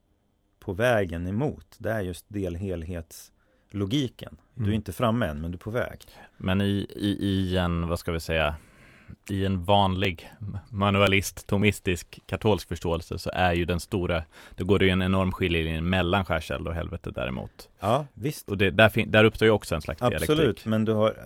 på 0.60 0.73
vägen 0.73 1.28
emot. 1.28 1.75
Det 1.78 1.91
är 1.91 2.01
just 2.01 2.25
delhelhetslogiken. 2.28 4.38
Du 4.54 4.62
är 4.63 4.67
Mm. 4.67 4.75
inte 4.75 4.93
framme 4.93 5.25
än, 5.25 5.41
men 5.41 5.51
du 5.51 5.56
är 5.56 5.60
på 5.60 5.71
väg. 5.71 5.99
Men 6.38 6.62
i, 6.62 6.88
i, 6.95 7.25
i 7.25 7.58
en, 7.58 7.88
vad 7.88 7.99
ska 7.99 8.12
vi 8.12 8.19
säga, 8.19 8.56
i 9.30 9.46
en 9.46 9.63
vanlig 9.63 10.32
manualist, 10.70 11.48
tomistisk, 11.48 12.20
katolsk 12.26 12.68
förståelse 12.68 13.20
så 13.20 13.30
är 13.34 13.54
ju 13.54 13.65
den 13.65 13.80
stora, 13.80 14.24
då 14.56 14.65
går 14.65 14.80
det 14.80 14.86
ju 14.86 14.91
en 14.91 15.02
enorm 15.02 15.32
skiljelinje 15.32 15.82
mellan 15.82 16.26
skärseld 16.26 16.68
och 16.68 16.74
helvete 16.74 17.12
däremot. 17.15 17.70
Ja, 17.80 18.06
visst. 18.13 18.50
Och 18.50 18.58
det, 18.58 18.72
där, 18.72 19.06
där 19.06 19.24
uppstår 19.24 19.46
ju 19.46 19.52
också 19.52 19.76
en 19.76 19.82
slags 19.82 20.02
Absolut, 20.02 20.28
dialektik. 20.39 20.65
men 20.65 20.86
du 20.86 20.94
har, 20.94 21.18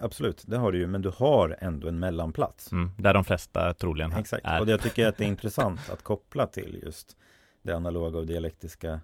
absolut, 0.00 0.42
det 0.46 0.56
har 0.56 0.72
du 0.72 0.78
ju, 0.78 0.86
men 0.86 1.02
du 1.02 1.12
har 1.16 1.56
ändå 1.60 1.88
en 1.88 1.98
mellanplats. 1.98 2.72
Mm, 2.72 2.90
där 2.98 3.14
de 3.14 3.24
flesta 3.24 3.74
troligen 3.74 4.12
har- 4.12 4.20
Exakt, 4.20 4.46
är. 4.46 4.60
och 4.60 4.68
jag 4.68 4.80
tycker 4.82 5.06
att 5.08 5.16
det 5.16 5.24
är 5.24 5.28
intressant 5.28 5.80
att 5.92 6.02
koppla 6.02 6.46
till 6.46 6.80
just 6.82 7.16
det 7.62 7.72
analoga 7.76 8.18
och 8.18 8.26
dialektiska 8.26 9.00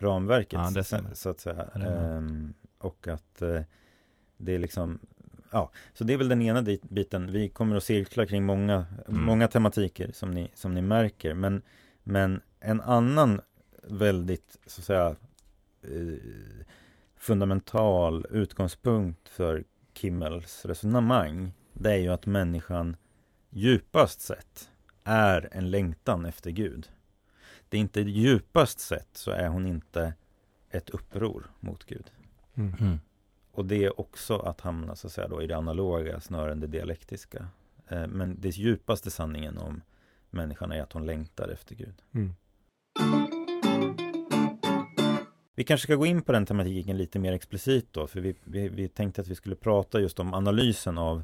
ramverket. 0.00 0.60
Ja, 0.74 0.82
så, 0.84 0.98
så 1.12 1.28
att 1.30 1.40
säga. 1.40 1.64
Ehm, 1.74 2.54
och 2.78 3.08
att 3.08 3.42
eh, 3.42 3.60
det 4.36 4.54
är 4.54 4.58
liksom, 4.58 4.98
ja, 5.50 5.70
så 5.94 6.04
det 6.04 6.12
är 6.12 6.16
väl 6.18 6.28
den 6.28 6.42
ena 6.42 6.62
biten. 6.82 7.32
Vi 7.32 7.48
kommer 7.48 7.76
att 7.76 7.84
cirkla 7.84 8.26
kring 8.26 8.44
många, 8.44 8.86
Mm. 9.08 9.22
många 9.24 9.48
tematiker 9.48 10.10
som 10.12 10.30
ni, 10.30 10.50
som 10.54 10.74
ni 10.74 10.82
märker. 10.82 11.34
Men, 11.34 11.62
men 12.02 12.40
en 12.60 12.80
annan 12.80 13.40
väldigt, 13.82 14.58
så 14.66 14.80
att 14.80 14.84
säga, 14.84 15.16
eh, 15.82 16.64
fundamental 17.16 18.26
utgångspunkt 18.30 19.28
för 19.28 19.64
Kimmels 19.94 20.64
resonemang, 20.64 21.52
det 21.72 21.90
är 21.92 21.96
ju 21.98 22.08
att 22.08 22.26
människan 22.26 22.96
djupast 23.50 24.20
sett 24.20 24.70
är 25.04 25.48
en 25.52 25.70
längtan 25.70 26.24
efter 26.24 26.50
Gud. 26.50 26.88
Det 27.68 27.76
är 27.76 27.80
inte 27.80 28.00
djupast 28.00 28.80
sett 28.80 29.08
så 29.12 29.30
är 29.30 29.48
hon 29.48 29.66
inte 29.66 30.14
ett 30.70 30.90
uppror 30.90 31.50
mot 31.60 31.84
Gud. 31.84 32.10
Mm. 32.54 33.00
Och 33.52 33.64
det 33.64 33.84
är 33.84 34.00
också 34.00 34.38
att 34.38 34.60
hamna 34.60 34.96
så 34.96 35.06
att 35.06 35.12
säga 35.12 35.28
då 35.28 35.42
i 35.42 35.46
det 35.46 35.56
analoga 35.56 36.20
snarare 36.20 36.52
än 36.52 36.60
det 36.60 36.66
dialektiska. 36.66 37.48
Eh, 37.88 38.06
Men 38.06 38.40
det 38.40 38.48
djupaste 38.48 39.10
sanningen 39.10 39.58
om 39.58 39.82
människan 40.30 40.72
är 40.72 40.82
att 40.82 40.92
hon 40.92 41.06
längtar 41.06 41.48
efter 41.48 41.74
Gud. 41.74 41.94
Mm. 42.12 42.34
Vi 45.54 45.64
kanske 45.64 45.84
ska 45.84 45.94
gå 45.94 46.06
in 46.06 46.22
på 46.22 46.32
den 46.32 46.46
tematiken 46.46 46.96
lite 46.96 47.18
mer 47.18 47.32
explicit 47.32 47.92
då, 47.92 48.06
för 48.06 48.20
vi, 48.20 48.34
vi, 48.44 48.68
vi 48.68 48.88
tänkte 48.88 49.20
att 49.20 49.28
vi 49.28 49.34
skulle 49.34 49.56
prata 49.56 50.00
just 50.00 50.18
om 50.20 50.34
analysen 50.34 50.98
av 50.98 51.22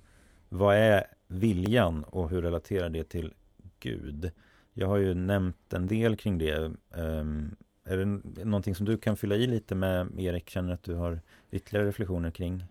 vad 0.49 0.77
är 0.77 1.05
viljan 1.27 2.05
och 2.05 2.31
hur 2.31 2.43
relaterar 2.43 2.89
det 2.89 3.05
till 3.05 3.35
Gud? 3.81 4.31
Jag 4.73 4.87
har 4.89 4.97
ju 4.97 5.15
nämnt 5.15 5.73
en 5.73 5.87
del 5.87 6.17
kring 6.17 6.39
det. 6.39 6.73
Ehm, 6.95 7.57
är 7.87 7.97
det 7.97 8.05
någonting 8.45 8.75
som 8.75 8.87
du 8.87 8.99
kan 8.99 9.17
fylla 9.17 9.35
i 9.35 9.47
lite 9.47 9.75
med, 9.75 10.09
Erik? 10.21 10.51
Känner 10.51 10.73
att 10.73 10.83
du 10.83 10.95
har 10.95 11.21
ytterligare 11.51 11.89
reflektioner 11.89 12.31
kring? 12.31 12.65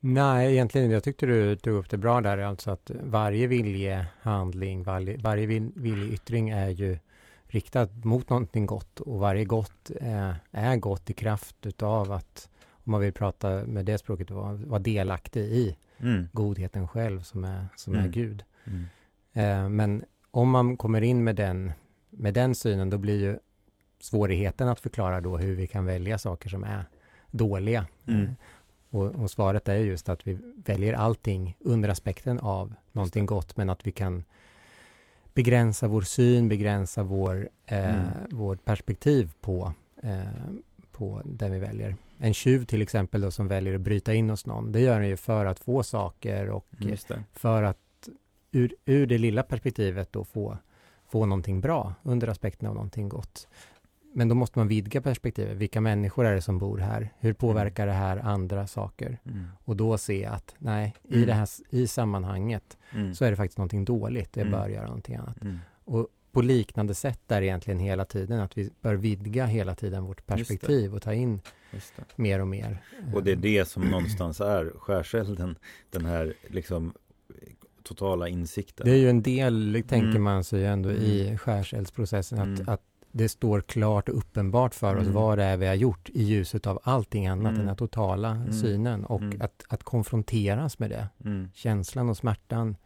Nej, 0.00 0.52
egentligen, 0.52 0.90
jag 0.90 1.02
tyckte 1.04 1.26
du 1.26 1.56
tog 1.56 1.74
upp 1.74 1.90
det 1.90 1.96
bra 1.98 2.20
där, 2.20 2.38
alltså 2.38 2.70
att 2.70 2.90
varje 3.02 3.46
viljehandling, 3.46 4.82
varje, 4.82 5.16
varje 5.16 5.46
vil- 5.46 5.72
viljeyttring 5.76 6.50
är 6.50 6.68
ju 6.68 6.98
riktad 7.46 7.88
mot 8.02 8.30
någonting 8.30 8.66
gott 8.66 9.00
och 9.00 9.18
varje 9.18 9.44
gott 9.44 9.90
är, 10.00 10.34
är 10.50 10.76
gott 10.76 11.10
i 11.10 11.12
kraft 11.12 11.66
utav 11.66 12.12
att, 12.12 12.48
om 12.70 12.92
man 12.92 13.00
vill 13.00 13.12
prata 13.12 13.48
med 13.66 13.84
det 13.84 13.98
språket, 13.98 14.30
vara, 14.30 14.52
vara 14.54 14.78
delaktig 14.80 15.40
i 15.44 15.76
Mm. 15.98 16.28
godheten 16.32 16.88
själv 16.88 17.20
som 17.20 17.44
är, 17.44 17.66
som 17.76 17.94
är 17.94 17.98
Mm. 17.98 18.10
Gud. 18.10 18.44
Mm. 18.64 18.84
Eh, 19.32 19.68
men 19.68 20.04
om 20.30 20.50
man 20.50 20.76
kommer 20.76 21.00
in 21.02 21.24
med 21.24 21.36
den, 21.36 21.72
med 22.10 22.34
den 22.34 22.54
synen, 22.54 22.90
då 22.90 22.98
blir 22.98 23.20
ju 23.20 23.38
svårigheten 24.00 24.68
att 24.68 24.80
förklara 24.80 25.20
då 25.20 25.36
hur 25.38 25.54
vi 25.56 25.66
kan 25.66 25.84
välja 25.86 26.18
saker 26.18 26.48
som 26.48 26.64
är 26.64 26.84
dåliga. 27.30 27.86
Mm. 28.06 28.22
Eh, 28.22 28.28
Och, 28.90 29.14
och 29.14 29.30
svaret 29.30 29.68
är 29.68 29.74
just 29.76 30.08
att 30.08 30.26
vi 30.26 30.38
väljer 30.64 30.94
allting 30.94 31.56
under 31.60 31.88
aspekten 31.88 32.38
av 32.38 32.74
någonting 32.92 33.26
gott, 33.26 33.56
men 33.56 33.70
att 33.70 33.86
vi 33.86 33.92
kan 33.92 34.24
begränsa 35.34 35.88
vår 35.88 36.02
syn, 36.02 36.48
begränsa 36.48 37.02
vår, 37.02 37.48
eh, 37.66 37.94
Mm. 37.94 38.06
vårt 38.30 38.64
perspektiv 38.64 39.32
på, 39.40 39.72
eh, 40.02 40.20
på 40.92 41.20
det 41.24 41.48
vi 41.48 41.58
väljer. 41.58 41.96
En 42.18 42.34
tjuv 42.34 42.64
till 42.64 42.82
exempel 42.82 43.20
då 43.20 43.30
som 43.30 43.48
väljer 43.48 43.74
att 43.74 43.80
bryta 43.80 44.14
in 44.14 44.30
hos 44.30 44.46
någon, 44.46 44.72
det 44.72 44.80
gör 44.80 45.00
den 45.00 45.08
ju 45.08 45.16
för 45.16 45.46
att 45.46 45.58
få 45.60 45.82
saker 45.82 46.50
och 46.50 46.66
Mm, 47.16 47.24
för 47.32 47.62
att 47.62 48.08
ur, 48.52 48.74
ur 48.84 49.06
det 49.06 49.18
lilla 49.18 49.42
perspektivet 49.42 50.12
då 50.12 50.24
få, 50.24 50.58
få 51.08 51.26
någonting 51.26 51.60
bra 51.60 51.94
under 52.02 52.28
aspekten 52.28 52.68
av 52.68 52.74
någonting 52.74 53.08
gott. 53.08 53.48
Men 54.16 54.28
då 54.28 54.34
måste 54.34 54.58
man 54.58 54.68
vidga 54.68 55.00
perspektivet. 55.00 55.56
Vilka 55.56 55.80
människor 55.80 56.24
är 56.26 56.34
det 56.34 56.42
som 56.42 56.58
bor 56.58 56.78
här? 56.78 57.10
Hur 57.18 57.32
påverkar 57.32 57.86
det 57.86 57.92
här 57.92 58.16
andra 58.16 58.66
saker? 58.66 59.18
Mm. 59.26 59.44
Och 59.64 59.76
då 59.76 59.98
se 59.98 60.24
att 60.26 60.54
nej, 60.58 60.94
i 61.08 61.14
Mm. 61.14 61.26
det 61.26 61.32
här 61.34 61.48
i 61.70 61.86
sammanhanget 61.86 62.76
Mm. 62.92 63.14
så 63.14 63.24
är 63.24 63.30
det 63.30 63.36
faktiskt 63.36 63.58
någonting 63.58 63.84
dåligt. 63.84 64.32
Det 64.32 64.40
Mm. 64.40 64.52
bör 64.52 64.68
göra 64.68 64.86
någonting 64.86 65.14
annat. 65.16 65.40
Mm. 65.42 65.58
Och 65.84 66.08
på 66.32 66.42
liknande 66.42 66.94
sätt 66.94 67.30
är 67.32 67.40
det 67.40 67.46
egentligen 67.46 67.80
hela 67.80 68.04
tiden 68.04 68.40
att 68.40 68.58
vi 68.58 68.70
bör 68.80 68.94
vidga 68.94 69.46
hela 69.46 69.74
tiden 69.74 70.04
vårt 70.04 70.26
perspektiv 70.26 70.94
och 70.94 71.02
ta 71.02 71.14
in 71.14 71.40
mer 72.16 72.40
och 72.40 72.48
mer. 72.48 72.82
Och 73.14 73.24
det 73.24 73.32
är 73.32 73.36
det 73.36 73.68
som 73.68 73.82
någonstans 73.82 74.40
är 74.40 74.72
skärselden, 74.78 75.56
den 75.90 76.04
här 76.04 76.34
liksom 76.48 76.92
totala 77.82 78.28
insikten. 78.28 78.86
Det 78.86 78.92
är 78.92 78.96
ju 78.96 79.10
en 79.10 79.22
del, 79.22 79.82
tänker 79.88 80.08
Mm. 80.08 80.22
man 80.22 80.44
sig 80.44 80.66
ändå, 80.66 80.90
i 80.92 81.26
Mm. 81.26 81.38
skärseldsprocessen, 81.38 82.38
att, 82.38 82.60
Mm. 82.60 82.68
att 82.68 82.82
det 83.16 83.28
står 83.28 83.60
klart 83.60 84.08
och 84.08 84.18
uppenbart 84.18 84.74
för 84.74 84.96
oss 84.96 85.02
Mm. 85.02 85.14
vad 85.14 85.38
det 85.38 85.44
är 85.44 85.56
vi 85.56 85.66
har 85.66 85.74
gjort 85.74 86.08
i 86.14 86.22
ljuset 86.22 86.66
av 86.66 86.78
allting 86.82 87.26
annat, 87.26 87.46
Mm. 87.50 87.58
den 87.58 87.68
här 87.68 87.74
totala 87.74 88.30
Mm. 88.30 88.52
synen 88.52 89.04
och 89.04 89.20
Mm. 89.22 89.40
att, 89.42 89.64
att 89.68 89.82
konfronteras 89.82 90.78
med 90.78 90.90
det, 90.90 91.08
Mm. 91.24 91.48
känslan 91.54 92.08
och 92.08 92.16
smärtan 92.16 92.76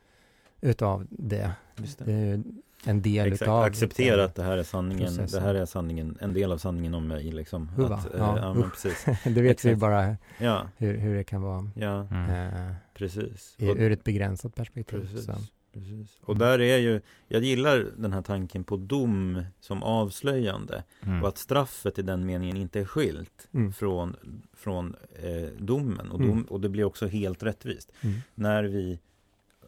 utav 0.61 1.07
det. 1.11 1.51
Just 1.77 1.99
Det 1.99 2.05
det. 2.05 2.43
en 2.85 3.03
del 3.03 3.27
Exakt, 3.27 3.43
utav 3.43 3.62
acceptera 3.62 4.25
att 4.25 4.35
det 4.35 4.43
här 4.43 4.59
är 4.59 4.62
sanningen, 4.62 5.07
processen. 5.07 5.41
det 5.41 5.47
här 5.47 5.55
är 5.55 5.67
sanningen, 5.67 6.19
en 6.21 6.33
del 6.35 6.53
av 6.53 6.59
sanningen 6.59 6.95
om 6.95 7.09
mig 7.09 7.25
liksom. 7.33 7.69
Huva, 7.69 7.95
Att, 7.95 8.14
eh, 8.14 8.21
ja, 8.21 8.38
ja, 8.38 8.55
men 8.55 8.64
usch. 8.64 8.71
precis. 8.73 9.05
det 9.25 9.31
vet 9.31 9.45
vi 9.45 9.51
Exakt. 9.71 9.79
bara 9.81 10.17
Ja, 10.38 10.62
hur, 10.77 10.97
hur 10.99 11.14
det 11.17 11.25
kan 11.25 11.43
vara 11.43 11.71
ja, 11.75 12.01
eh, 12.01 12.73
precis. 12.95 13.55
i, 13.59 13.67
ur 13.67 13.93
ett 13.93 14.05
begränsat 14.05 14.55
perspektiv. 14.55 15.01
Precis. 15.01 15.25
Så. 15.27 15.33
Precis. 15.79 16.19
Och 16.23 16.37
där 16.38 16.61
är 16.61 16.79
ju, 16.79 17.01
jag 17.29 17.43
gillar 17.45 17.87
den 17.97 18.12
här 18.12 18.23
tanken 18.23 18.64
på 18.64 18.77
dom 18.77 19.43
som 19.61 19.83
avslöjande. 19.83 20.85
Mm. 21.03 21.23
Och 21.23 21.29
att 21.29 21.38
straffet 21.38 21.99
i 21.99 22.03
den 22.03 22.27
meningen 22.27 22.57
inte 22.57 22.81
är 22.81 22.85
skilt 22.85 23.49
Mm. 23.55 23.73
från, 23.73 24.17
från 24.57 24.97
eh, 25.23 25.49
domen. 25.59 26.11
Och, 26.11 26.21
Mm. 26.21 26.29
dom, 26.31 26.43
och 26.43 26.61
det 26.61 26.69
blir 26.69 26.85
också 26.85 27.07
helt 27.07 27.43
rättvist. 27.43 27.93
Mm. 28.01 28.19
När 28.35 28.64
vi 28.64 28.99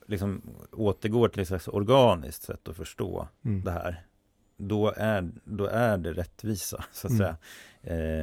liksom 0.07 0.42
återgår 0.73 1.29
till 1.29 1.42
ett 1.42 1.49
slags 1.49 1.68
organiskt 1.68 2.42
sätt 2.42 2.68
att 2.68 2.77
förstå 2.77 3.29
Mm. 3.44 3.64
det 3.64 3.70
här. 3.70 4.05
Då 4.57 4.92
är, 4.96 5.31
då 5.44 5.66
är 5.66 5.99
det 5.99 6.12
rättvisa, 6.12 6.85
så 6.92 7.07
att 7.07 7.12
Mm. 7.12 7.18
säga. 7.18 7.37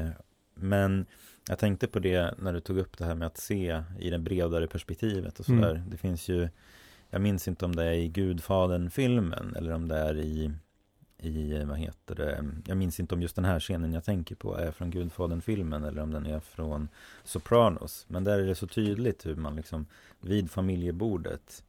Eh, 0.03 0.09
men 0.55 1.05
jag 1.49 1.59
tänkte 1.59 1.87
på 1.87 1.99
det 1.99 2.33
när 2.37 2.53
du 2.53 2.59
tog 2.59 2.77
upp 2.77 2.97
det 2.97 3.05
här 3.05 3.15
med 3.15 3.25
att 3.27 3.37
se 3.37 3.83
i 3.99 4.09
det 4.09 4.19
bredare 4.19 4.67
perspektivet 4.67 5.39
och 5.39 5.49
Mm. 5.49 5.61
sådär. 5.61 5.83
Det 5.89 5.97
finns 5.97 6.29
ju, 6.29 6.49
jag 7.09 7.21
minns 7.21 7.47
inte 7.47 7.65
om 7.65 7.75
det 7.75 7.83
är 7.83 7.91
i 7.93 8.07
Gudfadern-filmen 8.07 9.55
eller 9.55 9.71
om 9.73 9.87
det 9.87 9.97
är 9.97 10.17
i, 10.17 10.51
i, 11.17 11.63
vad 11.63 11.77
heter 11.77 12.15
det, 12.15 12.45
jag 12.67 12.77
minns 12.77 12.99
inte 12.99 13.15
om 13.15 13.21
just 13.21 13.35
den 13.35 13.45
här 13.45 13.59
scenen 13.59 13.93
jag 13.93 14.03
tänker 14.03 14.35
på 14.35 14.55
är 14.55 14.71
från 14.71 14.91
Gudfadern-filmen 14.91 15.83
eller 15.83 16.01
om 16.01 16.11
den 16.11 16.25
är 16.25 16.39
från 16.39 16.87
Sopranos. 17.23 18.05
Men 18.09 18.23
där 18.23 18.39
är 18.39 18.45
det 18.45 18.55
så 18.55 18.67
tydligt 18.67 19.25
hur 19.25 19.35
man 19.35 19.55
liksom 19.55 19.85
vid 20.21 20.51
familjebordet 20.51 21.63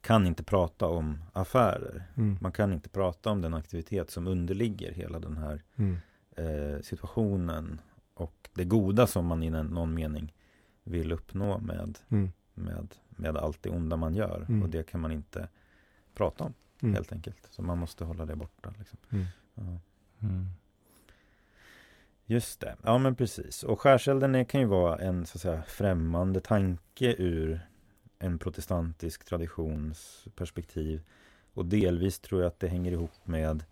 kan 0.00 0.26
inte 0.26 0.42
prata 0.42 0.86
om 0.86 1.18
affärer. 1.32 2.02
Mm. 2.16 2.38
Man 2.40 2.52
kan 2.52 2.72
inte 2.72 2.88
prata 2.88 3.30
om 3.30 3.40
den 3.40 3.54
aktivitet 3.54 4.10
som 4.10 4.26
underligger 4.26 4.92
hela 4.92 5.18
den 5.18 5.36
här 5.36 5.62
Mm. 5.76 5.96
eh, 6.36 6.80
situationen 6.82 7.80
och 8.14 8.48
det 8.54 8.64
goda 8.64 9.06
som 9.06 9.26
man 9.26 9.42
i 9.42 9.50
någon 9.50 9.94
mening 9.94 10.32
vill 10.84 11.12
uppnå 11.12 11.58
med, 11.58 11.98
Mm. 12.08 12.32
med, 12.54 12.94
med 13.16 13.36
allt 13.36 13.62
det 13.62 13.70
onda 13.70 13.96
man 13.96 14.14
gör. 14.14 14.46
Mm. 14.48 14.62
Och 14.62 14.68
det 14.68 14.86
kan 14.86 15.00
man 15.00 15.12
inte 15.12 15.48
prata 16.14 16.44
om 16.44 16.54
Mm. 16.82 16.94
helt 16.94 17.12
enkelt. 17.12 17.46
Så 17.50 17.62
man 17.62 17.78
måste 17.78 18.04
hålla 18.04 18.26
det 18.26 18.36
borta. 18.36 18.74
Liksom. 18.78 18.98
Mm. 19.10 19.24
Ja. 19.54 19.62
Mm. 20.22 20.48
Just 22.26 22.60
det, 22.60 22.76
ja 22.82 22.98
men 22.98 23.14
precis. 23.14 23.62
Och 23.62 23.80
skärselden 23.80 24.34
är, 24.34 24.44
kan 24.44 24.60
ju 24.60 24.66
vara 24.66 24.98
en 24.98 25.26
så 25.26 25.36
att 25.36 25.40
säga 25.42 25.62
främmande 25.62 26.40
tanke 26.40 27.14
ur 27.18 27.60
en 28.18 28.38
protestantisk 28.38 29.24
traditions 29.24 30.26
perspektiv. 30.34 31.02
Och 31.54 31.66
delvis 31.66 32.18
tror 32.18 32.40
jag 32.40 32.48
att 32.48 32.60
det 32.60 32.68
hänger 32.68 32.92
ihop 32.92 33.12
med 33.24 33.64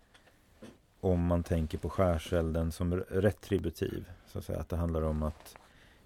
om 0.99 1.25
man 1.25 1.43
tänker 1.43 1.77
på 1.77 1.89
skärselden 1.89 2.71
som 2.71 2.95
retributiv. 2.95 4.09
Så 4.27 4.39
att 4.39 4.45
säga 4.45 4.59
att 4.59 4.69
det 4.69 4.77
handlar 4.77 5.01
om 5.01 5.23
att 5.23 5.57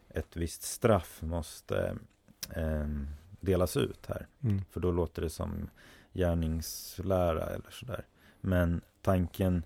ett 0.10 0.36
visst 0.38 0.62
straff 0.64 1.22
måste 1.22 1.98
eh, 2.56 2.88
delas 3.40 3.78
ut 3.78 4.06
här. 4.06 4.28
Mm. 4.44 4.62
För 4.70 4.80
då 4.80 4.92
låter 4.92 5.22
det 5.22 5.30
som 5.30 5.70
gärningslära 6.14 7.46
eller 7.46 7.72
sådär. 7.72 8.06
Men 8.42 8.82
tanken 9.02 9.64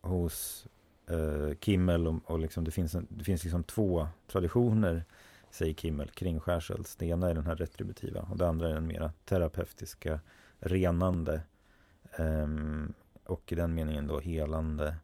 hos 0.00 0.66
eh, 1.06 1.58
Kimmel 1.60 2.06
och, 2.06 2.30
och 2.30 2.38
liksom, 2.38 2.64
det 2.64 2.70
finns, 2.70 2.94
en, 2.94 3.06
det 3.10 3.24
finns 3.24 3.44
liksom 3.44 3.64
två 3.64 4.08
traditioner 4.26 5.04
säger 5.52 5.74
Kimmel 5.74 6.10
kring 6.10 6.40
skärsels. 6.40 6.96
Det 6.96 7.06
ena 7.06 7.30
är 7.30 7.34
den 7.34 7.46
här 7.46 7.56
retributiva 7.56 8.20
och 8.20 8.36
det 8.36 8.48
andra 8.48 8.68
är 8.68 8.74
den 8.74 8.86
mera 8.86 9.12
terapeutiska, 9.24 10.20
renande 10.58 11.40
um, 12.18 12.94
och 13.24 13.52
i 13.52 13.54
den 13.54 13.74
meningen 13.74 14.06
då 14.06 14.20
helande. 14.20 14.96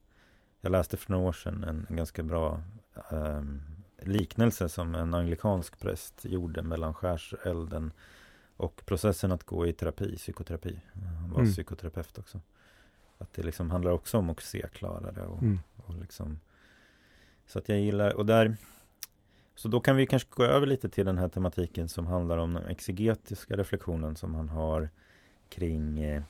Jag 0.60 0.72
läste 0.72 0.96
för 0.96 1.12
några 1.12 1.28
år 1.28 1.32
sedan 1.32 1.64
en, 1.64 1.86
en 1.90 1.96
ganska 1.96 2.22
bra 2.22 2.62
um, 3.10 3.62
liknelse 4.02 4.68
som 4.68 4.94
en 4.94 5.14
anglikansk 5.14 5.78
präst 5.78 6.24
gjorde 6.24 6.62
mellan 6.62 6.94
skärselden 6.94 7.92
och 8.56 8.82
processen 8.86 9.32
att 9.32 9.44
gå 9.44 9.66
i 9.66 9.72
terapi, 9.72 10.16
psykoterapi. 10.16 10.80
Han 11.20 11.30
var 11.30 11.40
mm. 11.40 11.52
psykoterapeut 11.52 12.18
också. 12.18 12.40
Att 13.18 13.32
det 13.32 13.42
liksom 13.42 13.70
handlar 13.70 13.90
också 13.90 14.18
om 14.18 14.30
att 14.30 14.40
se 14.40 14.66
klarare 14.72 15.26
och, 15.26 15.42
mm. 15.42 15.58
och 15.76 15.94
liksom 15.94 16.40
Så 17.46 17.58
att 17.58 17.68
jag 17.68 17.80
gillar, 17.80 18.14
och 18.14 18.26
där 18.26 18.56
Så 19.54 19.68
då 19.68 19.80
kan 19.80 19.96
vi 19.96 20.06
kanske 20.06 20.28
gå 20.30 20.44
över 20.44 20.66
lite 20.66 20.88
till 20.88 21.06
den 21.06 21.18
här 21.18 21.28
tematiken 21.28 21.88
som 21.88 22.06
handlar 22.06 22.38
om 22.38 22.54
den 22.54 22.66
exegetiska 22.66 23.56
reflektionen 23.56 24.16
som 24.16 24.34
han 24.34 24.48
har 24.48 24.88
kring 25.48 26.00
eh, 26.00 26.22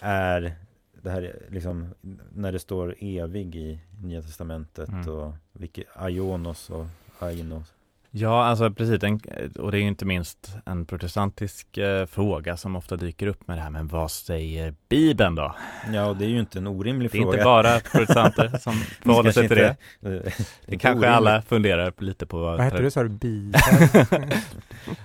Är 0.00 0.56
det 1.02 1.10
här 1.10 1.42
liksom 1.48 1.94
när 2.34 2.52
det 2.52 2.58
står 2.58 2.94
evig 3.00 3.56
i 3.56 3.80
Nya 4.02 4.22
Testamentet 4.22 4.88
mm. 4.88 5.08
och 5.08 5.34
vilket 5.52 5.86
Aionos 5.96 6.70
och 6.70 6.86
Ainos 7.18 7.74
Ja, 8.12 8.44
alltså 8.44 8.70
precis, 8.70 9.02
en, 9.02 9.20
och 9.58 9.72
det 9.72 9.78
är 9.78 9.82
inte 9.82 10.04
minst 10.04 10.56
en 10.66 10.86
protestantisk 10.86 11.78
eh, 11.78 12.06
fråga 12.06 12.56
som 12.56 12.76
ofta 12.76 12.96
dyker 12.96 13.26
upp 13.26 13.48
med 13.48 13.58
det 13.58 13.62
här, 13.62 13.70
men 13.70 13.86
vad 13.86 14.10
säger 14.10 14.74
Bibeln 14.88 15.34
då? 15.34 15.54
Ja, 15.92 16.06
och 16.06 16.16
det 16.16 16.24
är 16.24 16.28
ju 16.28 16.40
inte 16.40 16.58
en 16.58 16.66
orimlig 16.66 17.10
fråga. 17.10 17.24
Det 17.24 17.30
är 17.30 17.32
inte 17.32 17.44
bara 17.44 17.80
protestanter 17.80 18.58
som 18.60 18.72
förhåller 18.72 19.32
sig 19.32 19.48
till 19.48 19.56
det. 19.56 19.76
Det, 20.00 20.22
det 20.66 20.78
kanske 20.78 20.90
orimlig. 20.90 21.08
alla 21.08 21.42
funderar 21.42 21.92
lite 21.98 22.26
på. 22.26 22.38
Vad, 22.38 22.56
vad 22.56 22.64
heter 22.64 22.82
det, 22.82 22.90
sa 22.90 23.02
du, 23.02 23.08
Bibeln? 23.08 23.52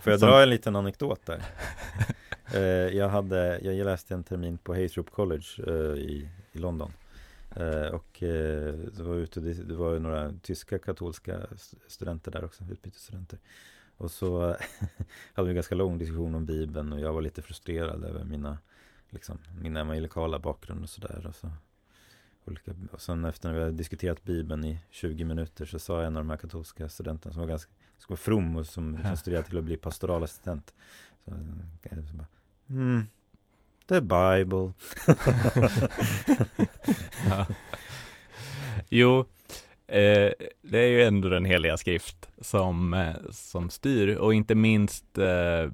Får 0.01 0.12
jag 0.12 0.19
dra 0.19 0.43
en 0.43 0.49
liten 0.49 0.75
anekdot 0.75 1.25
där? 1.25 1.41
uh, 2.53 2.62
jag, 2.97 3.10
hade, 3.10 3.60
jag 3.62 3.86
läste 3.86 4.13
en 4.13 4.23
termin 4.23 4.58
på 4.58 4.73
Haysrope 4.73 5.12
College 5.12 5.45
uh, 5.67 5.97
i, 5.97 6.29
i 6.51 6.60
London. 6.60 6.91
Eh, 7.55 7.88
och 7.88 8.23
eh, 8.23 8.73
det 8.73 9.03
var 9.03 9.15
ute, 9.15 9.39
det, 9.39 9.53
det 9.53 9.75
var 9.75 9.99
några 9.99 10.34
tyska 10.41 10.79
katolska 10.79 11.47
studenter 11.88 12.31
där 12.31 12.45
också, 12.45 12.63
utbytesstudenter. 12.71 13.39
Och 13.97 14.12
så 14.12 14.39
hade 15.34 15.45
vi 15.45 15.49
en 15.49 15.55
ganska 15.55 15.75
lång 15.75 15.97
diskussion 15.97 16.36
om 16.36 16.45
Bibeln 16.45 16.93
och 16.93 16.99
jag 16.99 17.13
var 17.13 17.21
lite 17.21 17.41
frustrerad 17.41 18.03
över 18.03 18.23
mina, 18.23 18.58
liksom, 19.10 19.38
min 19.62 19.77
evangelikala 19.77 20.39
bakgrund 20.39 20.84
och 20.84 20.89
sådär. 20.89 21.25
Och, 21.27 21.36
så, 21.36 21.51
olika, 22.45 22.71
och 22.91 23.01
sen 23.01 23.25
efter 23.25 23.49
när 23.49 23.55
vi 23.55 23.62
hade 23.62 23.77
diskuterat 23.77 24.23
Bibeln 24.23 24.65
i 24.65 24.79
20 24.89 25.23
minuter 25.23 25.65
så 25.65 25.79
sa 25.79 26.01
en 26.01 26.17
av 26.17 26.23
de 26.23 26.29
här 26.29 26.38
katolska 26.38 26.89
studenterna 26.89 27.34
som 27.34 27.41
var 27.41 27.49
ganska 27.49 27.71
som 27.97 28.05
var 28.10 28.17
from 28.17 28.55
och 28.55 28.65
som, 28.65 28.99
som 29.03 29.17
studerade 29.17 29.47
till 29.47 29.58
att 29.58 29.63
bli 29.63 29.77
pastoralassistent. 29.77 30.73
Så, 31.25 31.31
så 32.07 32.13
bara, 32.13 32.27
mm, 32.69 33.07
The 33.88 34.01
Bible. 34.01 34.73
ja. 37.29 37.45
Jo, 38.89 39.19
eh, 39.88 40.31
det 40.61 40.79
är 40.79 40.88
ju 40.88 41.03
ändå 41.03 41.29
den 41.29 41.45
heliga 41.45 41.77
skrift 41.77 42.29
som, 42.41 42.93
eh, 42.93 43.15
som 43.31 43.69
styr 43.69 44.15
och 44.15 44.33
inte 44.33 44.55
minst 44.55 45.17
eh, 45.17 45.61
eh 45.63 45.69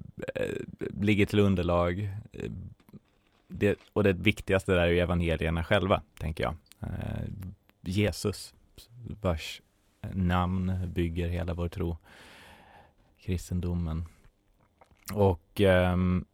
ligger 1.00 1.26
till 1.26 1.38
underlag. 1.38 2.10
Eh, 2.32 2.50
det, 3.48 3.78
och 3.92 4.04
det 4.04 4.12
viktigaste 4.12 4.72
där 4.72 4.80
är 4.80 4.86
ju 4.86 5.00
evangelierna 5.00 5.64
själva, 5.64 6.02
tänker 6.18 6.44
jag. 6.44 6.54
Eh, 6.80 7.28
Jesus, 7.80 8.54
vars 9.20 9.62
namn 10.12 10.92
bygger 10.94 11.28
hela 11.28 11.54
vår 11.54 11.68
tro, 11.68 11.96
kristendomen. 13.20 14.04
Och 15.14 15.60
ehm, 15.60 16.24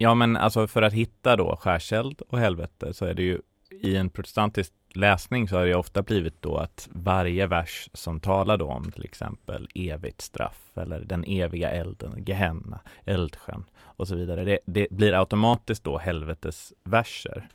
Ja, 0.00 0.14
men 0.14 0.36
alltså 0.36 0.66
för 0.66 0.82
att 0.82 0.92
hitta 0.92 1.36
då 1.36 1.56
skärseld 1.56 2.22
och 2.28 2.38
helvete 2.38 2.94
så 2.94 3.04
är 3.04 3.14
det 3.14 3.22
ju 3.22 3.40
i 3.70 3.96
en 3.96 4.10
protestantisk 4.10 4.72
läsning 4.94 5.48
så 5.48 5.56
har 5.56 5.66
det 5.66 5.74
ofta 5.74 6.02
blivit 6.02 6.42
då 6.42 6.56
att 6.56 6.88
varje 6.92 7.46
vers 7.46 7.90
som 7.92 8.20
talar 8.20 8.56
då 8.56 8.66
om 8.66 8.92
till 8.92 9.04
exempel 9.04 9.68
evigt 9.74 10.20
straff 10.20 10.70
eller 10.74 11.00
den 11.00 11.24
eviga 11.24 11.70
elden, 11.70 12.24
Gehenna, 12.26 12.80
eldsjön 13.04 13.64
och 13.80 14.08
så 14.08 14.14
vidare. 14.14 14.44
Det, 14.44 14.58
det 14.66 14.86
blir 14.90 15.18
automatiskt 15.18 15.84
då 15.84 15.98
helvetes 15.98 16.72
verser 16.84 17.48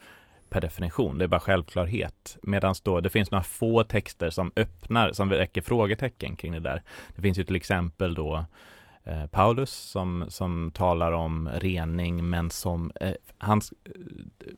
per 0.49 0.61
definition. 0.61 1.17
Det 1.17 1.23
är 1.23 1.27
bara 1.27 1.39
självklarhet. 1.39 2.37
Medan 2.41 2.75
då 2.83 2.99
det 2.99 3.09
finns 3.09 3.31
några 3.31 3.43
få 3.43 3.83
texter 3.83 4.29
som 4.29 4.51
öppnar, 4.55 5.11
som 5.11 5.29
väcker 5.29 5.61
frågetecken 5.61 6.35
kring 6.35 6.51
det 6.51 6.59
där. 6.59 6.81
Det 7.15 7.21
finns 7.21 7.37
ju 7.37 7.43
till 7.43 7.55
exempel 7.55 8.13
då 8.13 8.35
Eh, 8.35 8.45
Eh, 9.03 9.25
Paulus 9.25 9.71
som, 9.71 10.25
som 10.29 10.71
talar 10.71 11.11
om 11.11 11.49
rening 11.53 12.29
men 12.29 12.49
som 12.49 12.91
eh, 12.95 13.15
hans, 13.37 13.73
eh, 13.85 13.91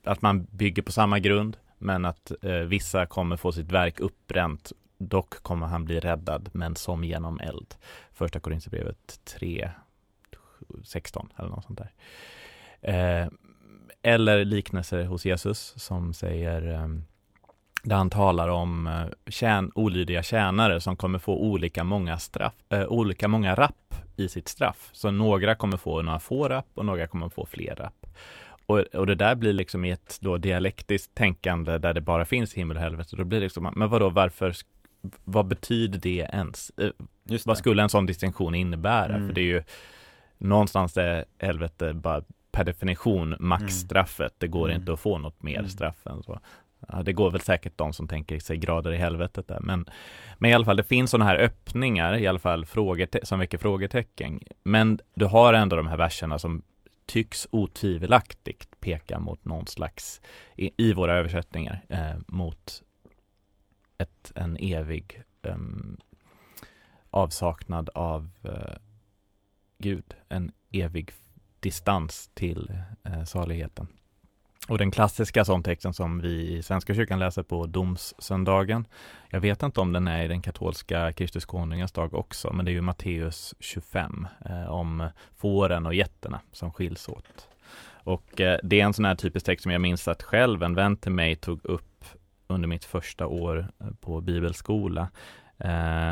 att 0.04 0.22
man 0.22 0.44
bygger 0.44 0.82
på 0.82 0.92
samma 0.92 1.20
grund 1.20 1.58
men 1.78 2.06
att 2.06 2.32
eh, 2.42 2.52
vissa 2.52 3.06
kommer 3.06 3.38
få 3.38 3.52
sitt 3.52 3.72
verk 3.72 4.00
uppbränt 4.00 4.72
dock 4.98 5.44
kommer 5.44 5.68
han 5.68 5.86
bli 5.86 6.00
räddad 6.00 6.50
men 6.54 6.76
som 6.76 7.04
genom 7.04 7.40
eld. 7.40 7.76
Första 8.14 8.40
Korinthierbrevet 8.40 9.20
3 9.24 9.70
16 10.84 11.30
eller 11.36 11.50
något 11.50 11.66
sånt 11.66 11.80
där. 11.80 11.92
Eh, 12.82 13.28
eller 14.02 14.46
liknelser 14.46 15.04
hos 15.04 15.26
Jesus 15.26 15.74
som 15.78 16.14
säger 16.14 16.74
eh, 16.74 16.88
där 17.84 17.96
han 17.96 18.10
talar 18.10 18.48
om 18.48 18.88
eh, 18.88 19.06
tjän, 19.28 19.72
olydiga 19.76 20.24
tjänare 20.24 20.82
som 20.82 20.96
kommer 20.96 21.20
få 21.20 21.38
olika 21.38 21.84
många 21.84 22.18
straff, 22.18 22.54
äh, 22.70 22.86
olika 22.86 23.28
många 23.28 23.56
rapp 23.56 23.85
i 24.16 24.30
sitt 24.30 24.48
straff. 24.48 24.90
Så 24.92 25.12
några 25.12 25.56
kommer 25.56 25.78
få 25.78 26.02
några 26.02 26.20
få 26.20 26.50
rapp 26.50 26.68
och 26.74 26.86
några 26.86 27.08
kommer 27.08 27.30
få 27.30 27.46
fler 27.46 27.76
rapp. 27.76 28.06
Och, 28.66 28.80
och 28.80 29.08
det 29.08 29.16
där 29.16 29.36
blir 29.36 29.54
liksom 29.54 29.86
i 29.86 29.92
ett 29.92 30.18
då 30.22 30.38
dialektiskt 30.38 31.16
tänkande 31.16 31.78
där 31.78 31.94
det 31.94 32.02
bara 32.02 32.26
finns 32.26 32.54
himmel 32.54 32.78
och 32.78 32.84
helvete. 32.84 33.16
Då 33.16 33.24
blir 33.24 33.40
det 33.40 33.46
liksom, 33.46 33.74
men 33.76 33.90
vadå, 33.90 34.10
varför, 34.10 34.56
vad 35.24 35.48
betyder 35.48 36.00
det 36.00 36.30
ens? 36.34 36.72
Eh, 36.78 36.90
det. 37.24 37.46
Vad 37.46 37.58
skulle 37.58 37.84
en 37.84 37.90
sån 37.90 38.06
distinktion 38.06 38.56
innebära? 38.56 39.16
Mm. 39.16 39.28
För 39.28 39.36
det 39.36 39.42
är 39.42 39.46
ju 39.46 39.64
någonstans 40.38 40.98
är 40.98 41.26
helvete 41.40 41.94
bara 41.94 42.24
per 42.52 42.64
definition 42.64 43.36
maxstraffet. 43.40 44.20
Mm. 44.20 44.36
Det 44.38 44.48
går 44.48 44.70
mm. 44.70 44.82
inte 44.82 44.94
att 44.94 45.00
få 45.00 45.18
något 45.18 45.44
mer 45.44 45.58
mm. 45.58 45.70
straff 45.70 46.08
än 46.08 46.24
så. 46.24 46.40
Ja, 46.88 47.04
det 47.04 47.14
går 47.14 47.32
väl 47.32 47.42
säkert 47.42 47.78
de 47.78 47.94
som 47.94 48.08
tänker 48.08 48.40
sig 48.40 48.58
grader 48.58 48.92
i 48.92 48.98
helvetet 48.98 49.48
där, 49.48 49.60
men, 49.60 49.86
men 50.38 50.52
i 50.52 50.54
alla 50.54 50.66
fall, 50.66 50.78
det 50.78 50.84
finns 50.84 51.12
sådana 51.12 51.30
här 51.30 51.38
öppningar, 51.38 52.18
i 52.18 52.28
alla 52.28 52.40
fall 52.40 52.66
frågete- 52.66 53.26
som 53.26 53.40
väcker 53.40 53.58
frågetecken. 53.58 54.40
Men 54.64 55.00
du 55.14 55.26
har 55.26 55.54
ändå 55.54 55.76
de 55.76 55.88
här 55.88 55.98
verserna 55.98 56.40
som 56.40 56.62
tycks 57.06 57.48
otvivelaktigt 57.52 58.80
peka 58.80 59.20
mot 59.20 59.46
någon 59.46 59.68
slags, 59.68 60.22
i, 60.56 60.72
i 60.78 60.94
våra 60.94 61.14
översättningar, 61.14 61.82
eh, 61.90 62.16
mot 62.28 62.84
ett, 63.98 64.32
en 64.36 64.58
evig 64.58 65.24
eh, 65.42 65.58
avsaknad 67.10 67.90
av 67.90 68.30
eh, 68.44 68.76
Gud, 69.78 70.16
en 70.30 70.52
evig 70.72 71.12
distans 71.60 72.30
till 72.34 72.74
eh, 73.04 73.24
saligheten. 73.24 73.88
Och 74.68 74.78
den 74.78 74.92
klassiska 74.92 75.46
sån 75.46 75.64
texten 75.64 75.94
som 75.94 76.22
vi 76.22 76.58
i 76.58 76.64
Svenska 76.64 76.94
kyrkan 76.96 77.20
läser 77.20 77.44
på 77.44 77.66
domssöndagen, 77.66 78.88
jag 79.30 79.40
vet 79.40 79.64
inte 79.64 79.82
om 79.82 79.94
den 79.94 80.08
är 80.08 80.24
i 80.24 80.28
den 80.28 80.42
katolska 80.42 81.14
Kristus 81.14 81.46
konungens 81.46 81.92
dag 81.92 82.14
också, 82.14 82.54
men 82.54 82.66
det 82.66 82.72
är 82.72 82.74
ju 82.74 82.82
Matteus 82.82 83.56
25 83.60 84.28
eh, 84.46 84.72
om 84.72 85.10
fåren 85.36 85.86
och 85.86 85.94
getterna 85.94 86.40
som 86.52 86.72
skiljs 86.72 87.10
åt. 87.10 87.48
Och 88.04 88.42
eh, 88.42 88.60
det 88.64 88.82
är 88.82 88.86
en 88.86 88.94
sån 88.94 89.06
här 89.06 89.16
typisk 89.16 89.46
text 89.46 89.64
som 89.64 89.72
jag 89.72 89.82
minns 89.82 90.08
att 90.08 90.24
själv 90.24 90.64
en 90.64 90.76
vän 90.76 90.98
till 90.98 91.12
mig 91.12 91.36
tog 91.36 91.66
upp 91.66 92.06
under 92.48 92.68
mitt 92.68 92.86
första 92.86 93.28
år 93.28 93.68
eh, 93.80 93.88
på 94.00 94.22
bibelskola, 94.22 95.10
eh, 95.58 96.12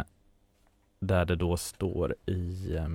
där 0.99 1.25
det 1.25 1.35
då 1.35 1.57
står 1.57 2.15
i 2.25 2.75
eh, 2.75 2.87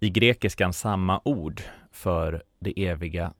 i 0.00 0.10
grekiskan 0.10 0.72
samma 0.72 1.20
ord 1.24 1.62
för 1.92 2.42
det 2.58 2.86
eviga 2.86 3.32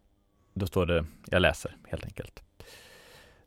då 0.54 0.66
står 0.66 0.86
det, 0.86 1.04
jag 1.30 1.42
läser 1.42 1.76
helt 1.88 2.04
enkelt. 2.04 2.42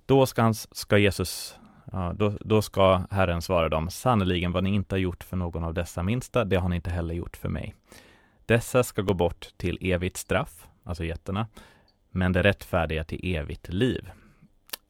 Då 0.05 0.25
ska, 0.25 0.41
han, 0.41 0.53
ska 0.53 0.97
Jesus, 0.97 1.55
ja, 1.91 2.13
då, 2.15 2.33
då 2.39 2.61
ska 2.61 3.01
Herren 3.11 3.41
svara 3.41 3.69
dem, 3.69 3.89
sannerligen 3.89 4.51
vad 4.51 4.63
ni 4.63 4.69
inte 4.69 4.95
har 4.95 4.99
gjort 4.99 5.23
för 5.23 5.37
någon 5.37 5.63
av 5.63 5.73
dessa 5.73 6.03
minsta, 6.03 6.45
det 6.45 6.55
har 6.55 6.69
ni 6.69 6.75
inte 6.75 6.89
heller 6.89 7.13
gjort 7.13 7.37
för 7.37 7.49
mig. 7.49 7.75
Dessa 8.45 8.83
ska 8.83 9.01
gå 9.01 9.13
bort 9.13 9.47
till 9.57 9.77
evigt 9.81 10.17
straff, 10.17 10.67
alltså 10.83 11.03
getterna, 11.03 11.47
men 12.11 12.33
det 12.33 12.43
rättfärdiga 12.43 13.03
till 13.03 13.35
evigt 13.35 13.69
liv. 13.69 14.09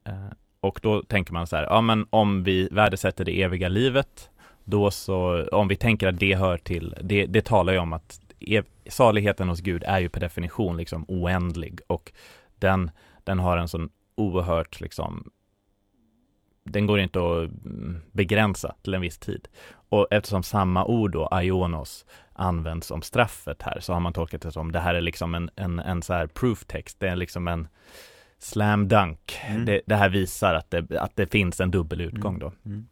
Eh, 0.03 0.27
och 0.59 0.79
då 0.83 1.03
tänker 1.03 1.33
man 1.33 1.47
så 1.47 1.55
här, 1.55 1.63
ja 1.63 1.81
men 1.81 2.07
om 2.09 2.43
vi 2.43 2.69
värdesätter 2.71 3.25
det 3.25 3.41
eviga 3.41 3.69
livet, 3.69 4.29
då 4.63 4.91
så, 4.91 5.47
om 5.51 5.67
vi 5.67 5.75
tänker 5.75 6.07
att 6.07 6.19
det 6.19 6.35
hör 6.35 6.57
till, 6.57 6.95
det, 7.01 7.25
det 7.25 7.45
talar 7.45 7.73
ju 7.73 7.79
om 7.79 7.93
att 7.93 8.21
saligheten 8.89 9.49
hos 9.49 9.59
Gud 9.59 9.83
är 9.83 9.99
ju 9.99 10.09
per 10.09 10.19
definition 10.19 10.77
liksom 10.77 11.05
oändlig 11.07 11.79
och 11.87 12.11
den, 12.55 12.91
den 13.23 13.39
har 13.39 13.57
en 13.57 13.67
sån 13.67 13.89
oerhört 14.15 14.81
liksom 14.81 15.31
den 16.71 16.87
går 16.87 16.99
inte 16.99 17.19
att 17.19 17.65
mm, 17.65 18.01
begränsa 18.11 18.75
till 18.81 18.93
en 18.93 19.01
viss 19.01 19.17
tid. 19.17 19.47
Och 19.89 20.07
eftersom 20.11 20.43
samma 20.43 20.85
ord 20.85 21.11
då, 21.11 21.27
aionos, 21.27 22.05
används 22.33 22.87
som 22.87 23.01
straffet 23.01 23.61
här 23.61 23.79
så 23.79 23.93
har 23.93 23.99
man 23.99 24.13
tolkat 24.13 24.41
det 24.41 24.51
som 24.51 24.71
det 24.71 24.79
här 24.79 24.95
är 24.95 25.01
liksom 25.01 25.35
en, 25.35 25.49
en, 25.55 25.79
en 25.79 26.01
så 26.01 26.13
här 26.13 26.27
proof 26.27 26.65
text, 26.65 26.99
det 26.99 27.07
är 27.07 27.15
liksom 27.15 27.47
en 27.47 27.67
slam 28.39 28.87
dunk. 28.87 29.39
Mm. 29.47 29.65
Det, 29.65 29.81
det, 29.85 29.95
här 29.95 30.09
visar 30.09 30.53
att 30.53 30.71
det, 30.71 30.99
att 30.99 31.15
det 31.15 31.27
finns 31.27 31.59
en 31.59 31.71
dubbel 31.71 32.01
utgång 32.01 32.35
mm. 32.35 32.39
då. 32.39 32.51
Mm. 32.69 32.87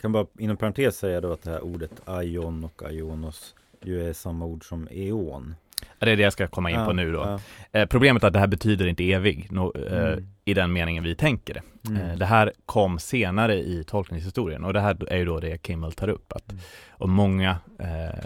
Kan 0.00 0.12
bara 0.12 0.26
inom 0.38 0.56
parentes 0.56 0.96
säga 0.96 1.20
då 1.20 1.32
att 1.32 1.42
det 1.42 1.50
här 1.50 1.64
ordet 1.64 2.08
aion 2.08 2.64
och 2.64 2.82
aionos 2.82 3.54
ju 3.82 4.08
är 4.08 4.12
samma 4.12 4.44
ord 4.44 4.68
som 4.68 4.88
eon. 4.90 5.54
Det 5.98 6.12
är 6.12 6.16
det 6.16 6.22
jag 6.22 6.32
ska 6.32 6.46
komma 6.46 6.70
in 6.70 6.76
ja, 6.76 6.86
på 6.86 6.92
nu 6.92 7.12
då. 7.12 7.38
Ja. 7.72 7.80
Eh, 7.80 7.86
problemet 7.86 8.22
är 8.22 8.26
att 8.26 8.32
det 8.32 8.38
här 8.38 8.46
betyder 8.46 8.86
inte 8.86 9.12
evig 9.12 9.52
no, 9.52 9.72
eh, 9.76 10.12
mm. 10.12 10.26
i 10.44 10.54
den 10.54 10.72
meningen 10.72 11.04
vi 11.04 11.14
tänker 11.14 11.54
det. 11.54 11.62
Mm. 11.90 12.10
Eh, 12.10 12.16
det 12.16 12.26
här 12.26 12.52
kom 12.66 12.98
senare 12.98 13.54
i 13.54 13.84
tolkningshistorien 13.84 14.64
och 14.64 14.72
det 14.72 14.80
här 14.80 15.12
är 15.12 15.16
ju 15.16 15.24
då 15.24 15.40
det 15.40 15.66
Kimmel 15.66 15.92
tar 15.92 16.08
upp. 16.08 16.32
Att, 16.32 16.52
mm. 16.52 16.62
Och 16.90 17.08
många 17.08 17.58
eh, 17.78 18.24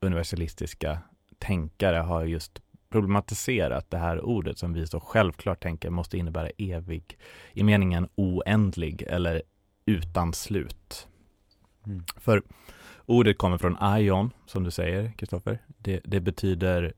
universalistiska 0.00 0.98
tänkare 1.38 1.96
har 1.96 2.24
just 2.24 2.60
problematiserat 2.90 3.90
det 3.90 3.98
här 3.98 4.24
ordet 4.24 4.58
som 4.58 4.72
vi 4.72 4.86
så 4.86 5.00
självklart 5.00 5.62
tänker 5.62 5.90
måste 5.90 6.18
innebära 6.18 6.50
evig 6.58 7.18
i 7.52 7.62
meningen 7.62 8.08
oändlig 8.14 9.02
eller 9.02 9.42
utan 9.86 10.32
slut. 10.32 11.08
Mm. 11.86 12.04
För 12.16 12.42
ordet 13.10 13.38
kommer 13.38 13.58
från 13.58 13.76
Ion, 13.98 14.30
som 14.46 14.64
du 14.64 14.70
säger, 14.70 15.12
Kristoffer. 15.16 15.58
Det, 15.78 16.00
det, 16.04 16.20
betyder 16.20 16.92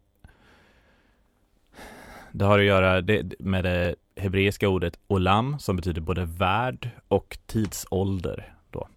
det 2.33 2.45
har 2.45 2.59
att 2.59 2.65
göra 2.65 3.01
det, 3.01 3.41
med 3.41 3.65
det 3.65 3.95
hebreiska 4.17 4.69
ordet 4.69 4.99
olam 5.07 5.59
som 5.59 5.77
betyder 5.77 6.01
både 6.01 6.25
värld 6.25 6.91
och 7.09 7.39
tidsålder. 7.47 8.55
Då. 8.71 8.89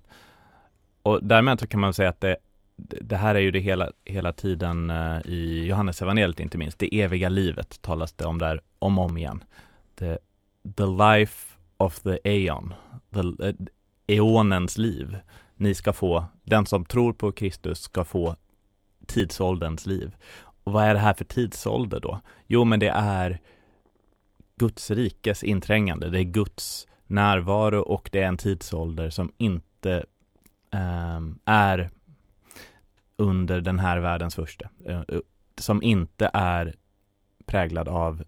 Och 1.01 1.23
därmed 1.23 1.60
så 1.60 1.67
kan 1.67 1.80
man 1.80 1.93
säga 1.93 2.10
att 2.10 2.21
det, 2.21 2.38
det 2.78 3.15
här 3.15 3.36
är 3.36 3.39
ju 3.39 3.51
det 3.51 3.60
hela, 3.60 3.91
hela 4.06 4.34
tiden 4.34 4.89
eh, 4.89 5.17
i 5.25 5.65
Johannes 5.65 6.01
evangeliet 6.01 6.39
inte 6.39 6.58
minst. 6.58 6.80
Det 6.80 7.01
eviga 7.01 7.30
livet 7.30 7.82
talas 7.82 8.13
det 8.13 8.25
om 8.25 8.39
där 8.39 8.62
om 8.80 8.99
och 8.99 9.06
om 9.06 9.17
igen. 9.17 9.43
The, 9.95 10.17
the 10.75 10.86
life 10.86 11.56
of 11.78 11.99
the 11.99 12.17
aeon, 12.23 12.73
the, 13.13 13.47
eh, 13.47 13.56
eonens 14.08 14.78
liv. 14.78 15.17
Ni 15.55 15.75
ska 15.75 15.93
få, 15.93 16.25
den 16.43 16.65
som 16.65 16.85
tror 16.85 17.13
på 17.13 17.31
Kristus 17.31 17.81
ska 17.81 18.03
få 18.03 18.35
tidsålderns 19.07 19.85
liv. 19.85 20.15
Och 20.63 20.71
vad 20.71 20.83
är 20.83 20.93
det 20.93 20.99
här 20.99 21.13
för 21.13 21.25
tidsålder 21.25 21.99
då? 21.99 22.21
Jo, 22.47 22.63
men 22.63 22.79
det 22.79 22.89
är 22.95 23.41
Guds 24.55 24.91
rikes 24.91 25.43
inträngande. 25.43 26.09
Det 26.09 26.19
är 26.19 26.23
Guds 26.23 26.87
närvaro 27.07 27.81
och 27.81 28.09
det 28.11 28.21
är 28.21 28.27
en 28.27 28.37
tidsålder 28.37 29.09
som 29.09 29.31
inte 29.37 30.05
eh, 30.73 31.19
är 31.45 31.89
under 33.17 33.61
den 33.61 33.79
här 33.79 33.99
världens 33.99 34.35
första. 34.35 34.69
Eh, 34.85 35.01
eh, 35.07 35.19
som 35.57 35.83
inte 35.83 36.31
är 36.33 36.75
präglad 37.45 37.87
av 37.87 38.23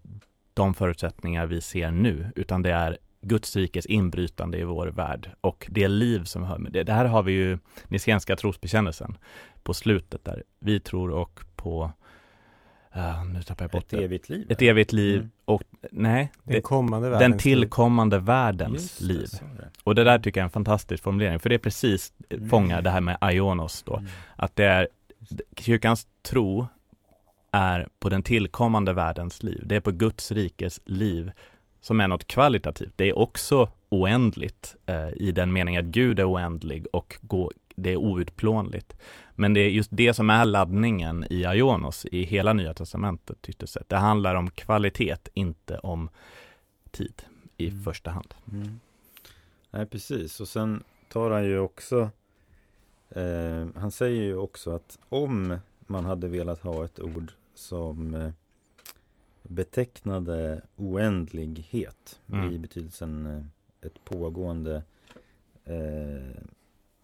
de 0.54 0.74
förutsättningar 0.74 1.46
vi 1.46 1.60
ser 1.60 1.90
nu, 1.90 2.32
utan 2.36 2.62
det 2.62 2.72
är 2.72 2.98
Guds 3.20 3.56
rikes 3.56 3.86
inbrytande 3.86 4.58
i 4.58 4.64
vår 4.64 4.86
värld 4.86 5.30
och 5.40 5.66
det 5.70 5.88
liv 5.88 6.24
som 6.24 6.42
hör 6.42 6.58
med 6.58 6.72
det. 6.72 6.82
Det 6.82 6.92
här 6.92 7.04
har 7.04 7.22
vi 7.22 7.32
ju 7.32 7.58
Nicenska 7.88 8.36
trosbekännelsen 8.36 9.18
på 9.62 9.74
slutet 9.74 10.24
där 10.24 10.42
vi 10.58 10.80
tror 10.80 11.10
och 11.10 11.40
på 11.56 11.92
Uh, 12.96 13.24
nu 13.24 13.42
tappar 13.42 13.64
jag 13.64 13.70
bort 13.70 13.82
Ett 13.82 13.90
det. 13.90 14.04
evigt 14.04 14.28
liv? 14.28 14.46
Ett 14.52 14.62
evigt 14.62 14.92
liv 14.92 15.16
mm. 15.16 15.30
och 15.44 15.62
nej, 15.90 16.32
den, 16.44 16.62
kommande 16.62 17.10
den 17.10 17.38
tillkommande 17.38 18.18
världens 18.18 19.00
liv. 19.00 19.28
Det, 19.30 19.70
och 19.84 19.94
det 19.94 20.04
där 20.04 20.18
tycker 20.18 20.40
jag 20.40 20.42
är 20.42 20.46
en 20.46 20.50
fantastisk 20.50 21.02
formulering, 21.02 21.38
för 21.38 21.48
det 21.48 21.54
är 21.54 21.58
precis 21.58 22.12
mm. 22.30 22.48
fångar 22.48 22.82
det 22.82 22.90
här 22.90 23.00
med 23.00 23.18
Ionos 23.22 23.82
då, 23.82 23.96
mm. 23.96 24.10
att 24.36 24.56
det 24.56 24.64
är 24.64 24.88
kyrkans 25.56 26.06
tro 26.22 26.66
är 27.52 27.88
på 27.98 28.08
den 28.08 28.22
tillkommande 28.22 28.92
världens 28.92 29.42
liv. 29.42 29.62
Det 29.66 29.76
är 29.76 29.80
på 29.80 29.90
Guds 29.90 30.32
rikes 30.32 30.80
liv 30.84 31.32
som 31.80 32.00
är 32.00 32.08
något 32.08 32.26
kvalitativt. 32.26 32.92
Det 32.96 33.08
är 33.08 33.18
också 33.18 33.68
oändligt 33.88 34.76
eh, 34.86 35.08
i 35.16 35.32
den 35.32 35.52
meningen 35.52 35.84
att 35.84 35.90
Gud 35.90 36.20
är 36.20 36.32
oändlig 36.32 36.86
och 36.92 37.16
gå, 37.20 37.52
det 37.74 37.92
är 37.92 37.96
outplånligt. 37.96 38.96
Men 39.34 39.54
det 39.54 39.60
är 39.60 39.68
just 39.68 39.90
det 39.92 40.14
som 40.14 40.30
är 40.30 40.44
laddningen 40.44 41.26
i 41.30 41.42
Ionos 41.42 42.06
i 42.06 42.22
hela 42.22 42.52
Nya 42.52 42.74
Testamentet 42.74 43.48
ytterst 43.48 43.72
sett. 43.72 43.88
Det 43.88 43.96
handlar 43.96 44.34
om 44.34 44.50
kvalitet, 44.50 45.16
inte 45.34 45.78
om 45.78 46.08
tid 46.90 47.22
i 47.56 47.68
mm. 47.68 47.82
första 47.82 48.10
hand. 48.10 48.34
Mm. 48.52 48.80
Nej, 49.70 49.86
precis. 49.86 50.40
Och 50.40 50.48
sen 50.48 50.82
tar 51.08 51.30
han 51.30 51.44
ju 51.44 51.58
också 51.58 52.10
eh, 53.10 53.66
Han 53.76 53.90
säger 53.90 54.22
ju 54.22 54.36
också 54.36 54.70
att 54.70 54.98
om 55.08 55.58
man 55.80 56.04
hade 56.04 56.28
velat 56.28 56.60
ha 56.60 56.84
ett 56.84 57.00
ord 57.00 57.32
som 57.54 58.14
eh, 58.14 58.30
betecknade 59.48 60.62
oändlighet 60.76 62.20
mm. 62.32 62.52
i 62.52 62.58
betydelsen 62.58 63.26
eh, 63.26 63.42
ett 63.86 64.04
pågående 64.04 64.82
eh, 65.64 66.42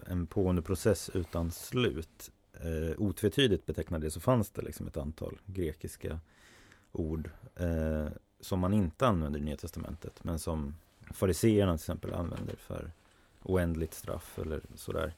en 0.07 0.27
pågående 0.27 0.63
process 0.63 1.11
utan 1.15 1.51
slut 1.51 2.31
eh, 2.53 2.99
otvetydigt 2.99 3.67
betecknade 3.67 4.07
det 4.07 4.11
så 4.11 4.21
fanns 4.21 4.51
det 4.51 4.63
liksom 4.63 4.87
ett 4.87 4.97
antal 4.97 5.39
grekiska 5.47 6.21
ord 6.93 7.31
eh, 7.57 8.07
som 8.41 8.61
man 8.61 8.75
inte 8.75 9.07
använder 9.07 9.41
i 9.41 9.43
Nya 9.43 9.57
Testamentet 9.57 10.25
men 10.25 10.39
som 10.39 10.75
fariseerna 11.13 11.73
till 11.73 11.83
exempel 11.83 12.15
använder 12.15 12.57
för 12.57 12.91
oändligt 13.43 13.95
straff 13.95 14.39
eller 14.39 14.61
sådär. 14.75 15.15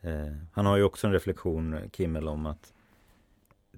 Eh, 0.00 0.32
han 0.52 0.66
har 0.66 0.76
ju 0.76 0.82
också 0.82 1.06
en 1.06 1.12
reflektion, 1.12 1.90
Kimmel, 1.92 2.28
om 2.28 2.46
att 2.46 2.72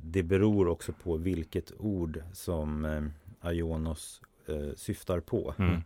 det 0.07 0.23
beror 0.23 0.69
också 0.69 0.93
på 0.93 1.17
vilket 1.17 1.73
ord 1.79 2.23
som 2.33 2.85
eh, 2.85 3.53
Ionos 3.53 4.21
eh, 4.47 4.75
syftar 4.77 5.21
på. 5.21 5.55
Mm. 5.59 5.81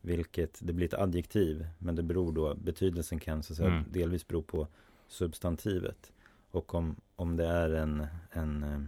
Vilket, 0.00 0.58
det 0.62 0.72
blir 0.72 0.86
ett 0.86 0.94
adjektiv 0.94 1.66
men 1.78 1.96
det 1.96 2.02
beror 2.02 2.32
då, 2.32 2.54
betydelsen 2.54 3.18
kan 3.18 3.42
så 3.42 3.52
att 3.52 3.56
säga 3.56 3.68
mm. 3.68 3.84
delvis 3.90 4.28
bero 4.28 4.42
på 4.42 4.66
substantivet. 5.08 6.12
Och 6.50 6.74
om, 6.74 6.96
om 7.16 7.36
det 7.36 7.46
är 7.46 7.70
en, 7.70 8.06
en 8.30 8.62
eh, 8.62 8.80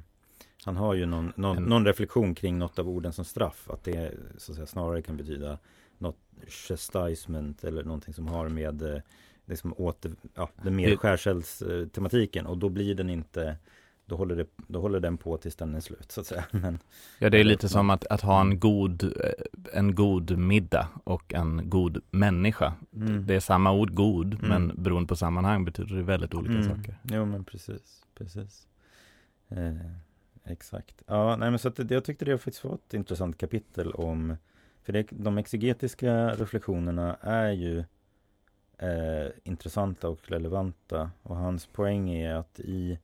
han 0.65 0.77
har 0.77 0.95
ju 0.95 1.07
någon, 1.07 1.33
någon, 1.37 1.57
en, 1.57 1.65
någon, 1.65 1.87
reflektion 1.87 2.35
kring 2.35 2.59
något 2.59 2.79
av 2.79 2.89
orden 2.89 3.13
som 3.13 3.25
straff. 3.25 3.71
Att 3.71 3.85
det 3.85 4.15
så 4.37 4.53
att 4.53 4.57
säga, 4.57 4.67
snarare 4.67 5.03
kan 5.03 5.17
betyda 5.17 5.59
något 5.99 6.19
chastisement 6.49 7.65
eller 7.65 7.85
någonting 7.85 8.15
som 8.15 8.29
har 8.29 8.49
med 8.49 8.83
eh, 8.83 9.01
liksom 9.47 9.75
åter, 9.77 10.13
ja, 10.35 10.51
den 10.63 10.77
mer 10.77 10.97
skärsälstematiken. 10.97 12.47
Och 12.47 12.59
då 12.59 12.69
blir 12.69 12.95
den 12.95 13.11
inte 13.11 13.57
då 14.07 14.17
håller, 14.17 14.37
det, 14.37 14.47
då 14.57 14.81
håller 14.81 15.01
den 15.01 15.17
på 15.17 15.37
tills 15.37 15.57
den 15.57 15.75
är 15.75 15.81
slut 15.81 16.13
så 16.13 16.21
att 16.21 16.27
säga. 16.27 16.45
Men, 16.51 16.79
ja, 17.19 17.31
det 17.31 17.41
är 17.41 17.45
lite 17.45 17.69
som 17.69 17.91
att, 17.91 18.07
att 18.07 18.21
ha 18.21 18.41
en 18.41 18.61
god, 18.61 19.03
eh, 19.03 19.11
en 19.73 19.95
god 19.95 20.39
middag 20.39 20.89
och 21.05 21.35
en 21.35 21.71
god 21.71 22.03
människa. 22.11 22.75
Mm. 22.95 23.27
Det 23.27 23.35
är 23.35 23.41
samma 23.41 23.73
ord 23.73 23.95
god, 23.95 24.35
mm. 24.35 24.49
men 24.49 24.83
beroende 24.83 25.09
på 25.09 25.17
sammanhang 25.17 25.65
betyder 25.65 25.97
det 25.97 26.03
väldigt 26.03 26.35
olika 26.35 26.55
mm. 26.55 26.77
saker. 26.77 26.99
Jo, 27.03 27.25
men 27.25 27.45
precis, 27.45 28.05
precis. 28.15 28.67
Eh, 29.49 29.75
exakt. 30.45 31.03
Ja, 31.07 31.37
nej, 31.37 31.51
men 31.51 31.59
så 31.59 31.69
att 31.69 31.91
jag 31.91 32.05
tyckte 32.05 32.25
det 32.25 32.39
faktiskt 32.39 32.65
var 32.65 32.75
ett 32.75 32.95
intressant 32.95 33.39
kapitel 33.39 33.93
om, 33.93 34.37
för 34.83 34.93
det, 34.93 35.07
de 35.11 35.39
exegetiska 35.39 36.29
reflektionerna 36.29 37.17
är 37.21 37.51
ju 37.51 37.85
eh, 38.79 39.31
intressanta 39.45 40.09
och 40.09 40.21
relevanta 40.25 41.11
och 41.23 41.37
hans 41.37 41.67
poäng 41.67 42.11
är 42.11 42.35
att 42.35 42.61
i 42.61 42.99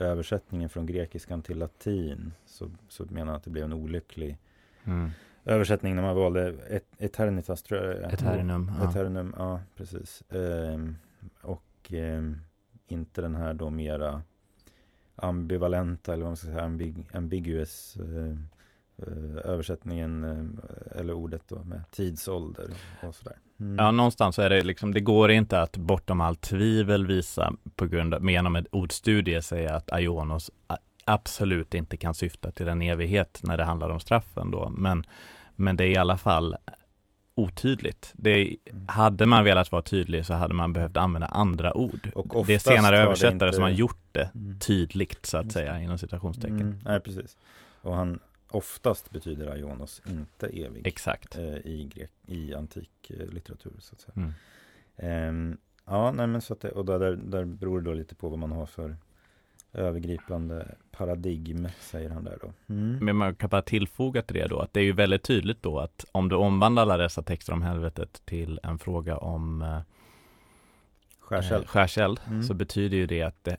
översättningen 0.00 0.68
från 0.68 0.86
grekiskan 0.86 1.42
till 1.42 1.58
latin 1.58 2.32
så, 2.46 2.70
så 2.88 3.04
menar 3.04 3.26
han 3.26 3.36
att 3.36 3.44
det 3.44 3.50
blev 3.50 3.64
en 3.64 3.72
olycklig 3.72 4.38
mm. 4.84 5.10
översättning 5.44 5.94
när 5.94 6.02
man 6.02 6.16
valde 6.16 6.54
et, 6.68 6.86
Eternitas 6.98 7.62
tror 7.62 7.84
jag 7.84 8.12
Eternum. 8.12 8.72
Ja. 8.80 8.90
Eternum, 8.90 9.34
ja 9.38 9.60
precis. 9.76 10.22
Ehm, 10.30 10.96
och 11.42 11.92
ehm, 11.92 12.40
inte 12.86 13.22
den 13.22 13.34
här 13.34 13.54
då 13.54 13.70
mera 13.70 14.22
ambivalenta 15.16 16.12
eller 16.12 16.22
vad 16.22 16.30
man 16.30 16.36
ska 16.36 16.46
säga 16.46 16.62
ambig, 16.62 17.08
ambiguous 17.12 17.96
eh, 17.96 18.36
översättningen 19.44 20.24
eh, 20.24 21.00
eller 21.00 21.12
ordet 21.12 21.42
då 21.48 21.64
med 21.64 21.90
tidsålder 21.90 22.70
och 23.02 23.14
sådär. 23.14 23.36
Mm. 23.60 23.76
Ja, 23.78 23.90
någonstans 23.90 24.36
så 24.36 24.42
är 24.42 24.50
det 24.50 24.62
liksom, 24.62 24.94
det 24.94 25.00
går 25.00 25.30
inte 25.30 25.60
att 25.60 25.76
bortom 25.76 26.20
allt 26.20 26.40
tvivel 26.40 27.06
visa 27.06 27.52
på 27.76 27.86
grund 27.86 28.14
av, 28.14 28.30
genom 28.30 28.56
en 28.56 28.66
ordstudie 28.70 29.42
säga 29.42 29.76
att 29.76 30.00
Ionos 30.00 30.50
absolut 31.04 31.74
inte 31.74 31.96
kan 31.96 32.14
syfta 32.14 32.50
till 32.50 32.68
en 32.68 32.82
evighet 32.82 33.40
när 33.42 33.56
det 33.56 33.64
handlar 33.64 33.90
om 33.90 34.00
straffen 34.00 34.50
då, 34.50 34.68
men, 34.68 35.04
men 35.56 35.76
det 35.76 35.84
är 35.84 35.90
i 35.90 35.96
alla 35.96 36.18
fall 36.18 36.56
otydligt. 37.34 38.12
Det, 38.14 38.56
mm. 38.66 38.86
hade 38.88 39.26
man 39.26 39.44
velat 39.44 39.72
vara 39.72 39.82
tydlig 39.82 40.26
så 40.26 40.34
hade 40.34 40.54
man 40.54 40.72
behövt 40.72 40.96
använda 40.96 41.26
andra 41.26 41.76
ord. 41.76 42.10
Och 42.14 42.46
det 42.46 42.54
är 42.54 42.58
senare 42.58 42.98
översättare 42.98 43.48
inte... 43.48 43.52
som 43.52 43.62
har 43.62 43.70
gjort 43.70 44.02
det 44.12 44.30
mm. 44.34 44.58
tydligt 44.58 45.26
så 45.26 45.38
att 45.38 45.52
säga 45.52 45.80
inom 45.80 45.98
citationstecken. 45.98 46.60
Mm. 46.60 46.78
Nej, 46.84 47.00
precis. 47.00 47.36
Och 47.82 47.96
han, 47.96 48.18
oftast 48.50 49.10
betyder 49.10 49.56
Ionos 49.56 50.02
inte 50.08 50.46
evig. 50.46 50.86
Exakt. 50.86 51.36
Eh, 51.38 51.44
i, 51.56 51.90
grek, 51.94 52.10
i 52.26 52.54
antik 52.54 53.10
eh, 53.10 53.26
litteratur 53.26 53.72
så 53.78 53.94
att 53.94 54.00
säga. 54.00 54.12
Mm. 54.16 54.32
Ehm, 54.96 55.56
ja, 55.84 56.12
nej 56.12 56.26
men 56.26 56.40
så 56.40 56.52
att 56.52 56.60
det, 56.60 56.70
och 56.70 56.84
där, 56.84 57.16
där 57.16 57.44
beror 57.44 57.80
det 57.80 57.84
då 57.90 57.94
lite 57.94 58.14
på 58.14 58.28
vad 58.28 58.38
man 58.38 58.52
har 58.52 58.66
för 58.66 58.96
övergripande 59.72 60.74
paradigm, 60.90 61.68
säger 61.80 62.10
han 62.10 62.24
där 62.24 62.38
då. 62.42 62.52
Mm. 62.74 63.04
Men 63.04 63.16
man 63.16 63.34
kan 63.34 63.50
bara 63.50 63.62
tillfoga 63.62 64.22
till 64.22 64.36
det 64.36 64.46
då 64.46 64.58
att 64.58 64.72
det 64.72 64.80
är 64.80 64.84
ju 64.84 64.92
väldigt 64.92 65.22
tydligt 65.22 65.62
då 65.62 65.78
att 65.78 66.04
om 66.12 66.28
du 66.28 66.36
omvandlar 66.36 66.82
alla 66.82 66.96
dessa 66.96 67.22
texter 67.22 67.52
om 67.52 67.62
helvetet 67.62 68.22
till 68.24 68.60
en 68.62 68.78
fråga 68.78 69.16
om 69.16 69.62
eh, 69.62 69.80
Skärseld. 71.18 71.64
eh, 71.64 71.68
skärseld 71.68 72.20
Mm. 72.26 72.42
så 72.42 72.54
betyder 72.54 72.96
ju 72.96 73.06
det 73.06 73.22
att 73.22 73.44
det, 73.44 73.56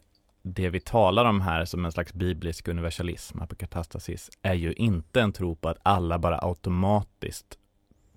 det 0.49 0.69
vi 0.69 0.79
talar 0.79 1.25
om 1.25 1.41
här 1.41 1.65
som 1.65 1.85
en 1.85 1.91
slags 1.91 2.13
biblisk 2.13 2.67
universalism, 2.67 3.41
apokatastasis, 3.41 4.29
är 4.41 4.53
ju 4.53 4.73
inte 4.73 5.21
en 5.21 5.31
tro 5.33 5.55
på 5.55 5.69
att 5.69 5.77
alla 5.83 6.19
bara 6.19 6.39
automatiskt 6.41 7.57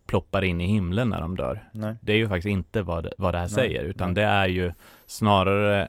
ploppar 0.07 0.45
in 0.45 0.61
i 0.61 0.66
himlen 0.66 1.09
när 1.09 1.20
de 1.20 1.37
dör. 1.37 1.68
Nej. 1.72 1.97
Det 2.03 2.12
är 2.12 2.16
ju 2.16 2.28
faktiskt 2.28 2.47
inte 2.53 2.83
vad 2.83 3.09
vad 3.18 3.35
det 3.35 3.39
här 3.39 3.45
Nej, 3.47 3.55
säger, 3.55 3.85
utan 3.85 4.09
nej. 4.09 4.14
det 4.14 4.22
är 4.22 4.49
ju 4.49 4.72
snarare 5.07 5.89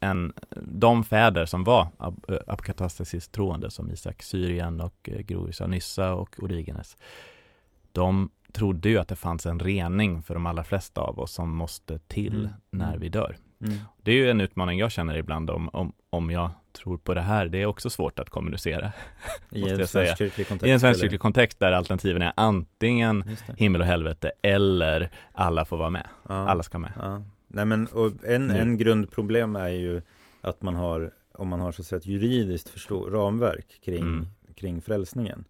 än 0.00 0.32
de 0.62 1.04
fäder 1.04 1.46
som 1.46 1.64
var 1.64 1.88
ap- 1.98 2.42
apokatastasis 2.46 3.28
troende 3.28 3.70
som 3.70 3.90
Isak 3.90 4.22
Syrien 4.22 4.80
och 4.80 5.08
eh, 5.12 5.18
Grovis 5.20 5.60
av 5.60 5.68
Nyssa 5.68 6.14
och 6.14 6.42
Origenes. 6.42 6.96
De 7.92 8.30
trodde 8.52 8.88
ju 8.88 8.98
att 8.98 9.08
det 9.08 9.16
fanns 9.16 9.46
en 9.46 9.60
rening 9.60 10.22
för 10.22 10.34
de 10.34 10.46
allra 10.46 10.64
flesta 10.64 11.00
av 11.00 11.18
oss 11.18 11.32
som 11.32 11.56
måste 11.56 11.98
till 11.98 12.34
Mm. 12.44 12.50
när 12.70 12.98
vi 12.98 13.08
dör. 13.08 13.36
Mm. 13.60 13.78
Det 14.02 14.10
är 14.10 14.16
ju 14.16 14.30
en 14.30 14.40
utmaning 14.40 14.78
jag 14.78 14.90
känner 14.92 15.16
ibland 15.16 15.50
om, 15.50 15.68
om, 15.68 15.92
om 16.10 16.30
jag 16.30 16.50
tror 16.72 16.98
på 16.98 17.14
det 17.14 17.20
här. 17.20 17.46
Det 17.48 17.62
är 17.62 17.66
också 17.66 17.90
svårt 17.90 18.18
att 18.18 18.30
kommunicera 18.30 18.92
I 19.50 19.62
en 19.62 19.68
jag 19.78 19.88
säga. 19.88 20.06
svenskkyrklig 20.06 20.48
kontext. 20.48 20.68
i 20.68 20.70
en 20.70 20.80
svensk 20.80 21.00
kyrklig 21.00 21.20
kontext 21.20 21.58
där 21.58 21.72
alternativen 21.72 22.22
är 22.22 22.32
antingen 22.36 23.36
himmel 23.56 23.80
och 23.80 23.86
helvete 23.86 24.32
eller 24.42 25.10
alla 25.32 25.64
får 25.64 25.76
vara 25.76 25.90
med. 25.90 26.06
Ja. 26.28 26.34
Alla 26.34 26.62
ska 26.62 26.78
med. 26.78 26.92
Ja. 26.96 27.22
Nej 27.48 27.64
men 27.64 27.86
och 27.86 28.12
en, 28.24 28.50
en 28.50 28.76
grundproblem 28.78 29.56
är 29.56 29.68
ju 29.68 30.02
att 30.40 30.62
man 30.62 30.74
har, 30.74 31.10
om 31.32 31.48
man 31.48 31.60
har 31.60 31.72
så 31.72 31.82
att 31.82 31.86
säga 31.86 31.96
ett 31.98 32.06
juridiskt 32.06 32.68
förstå, 32.68 33.10
ramverk 33.10 33.80
kring, 33.84 34.02
Mm. 34.02 34.26
kring 34.54 34.82
frälsningen. 34.82 35.44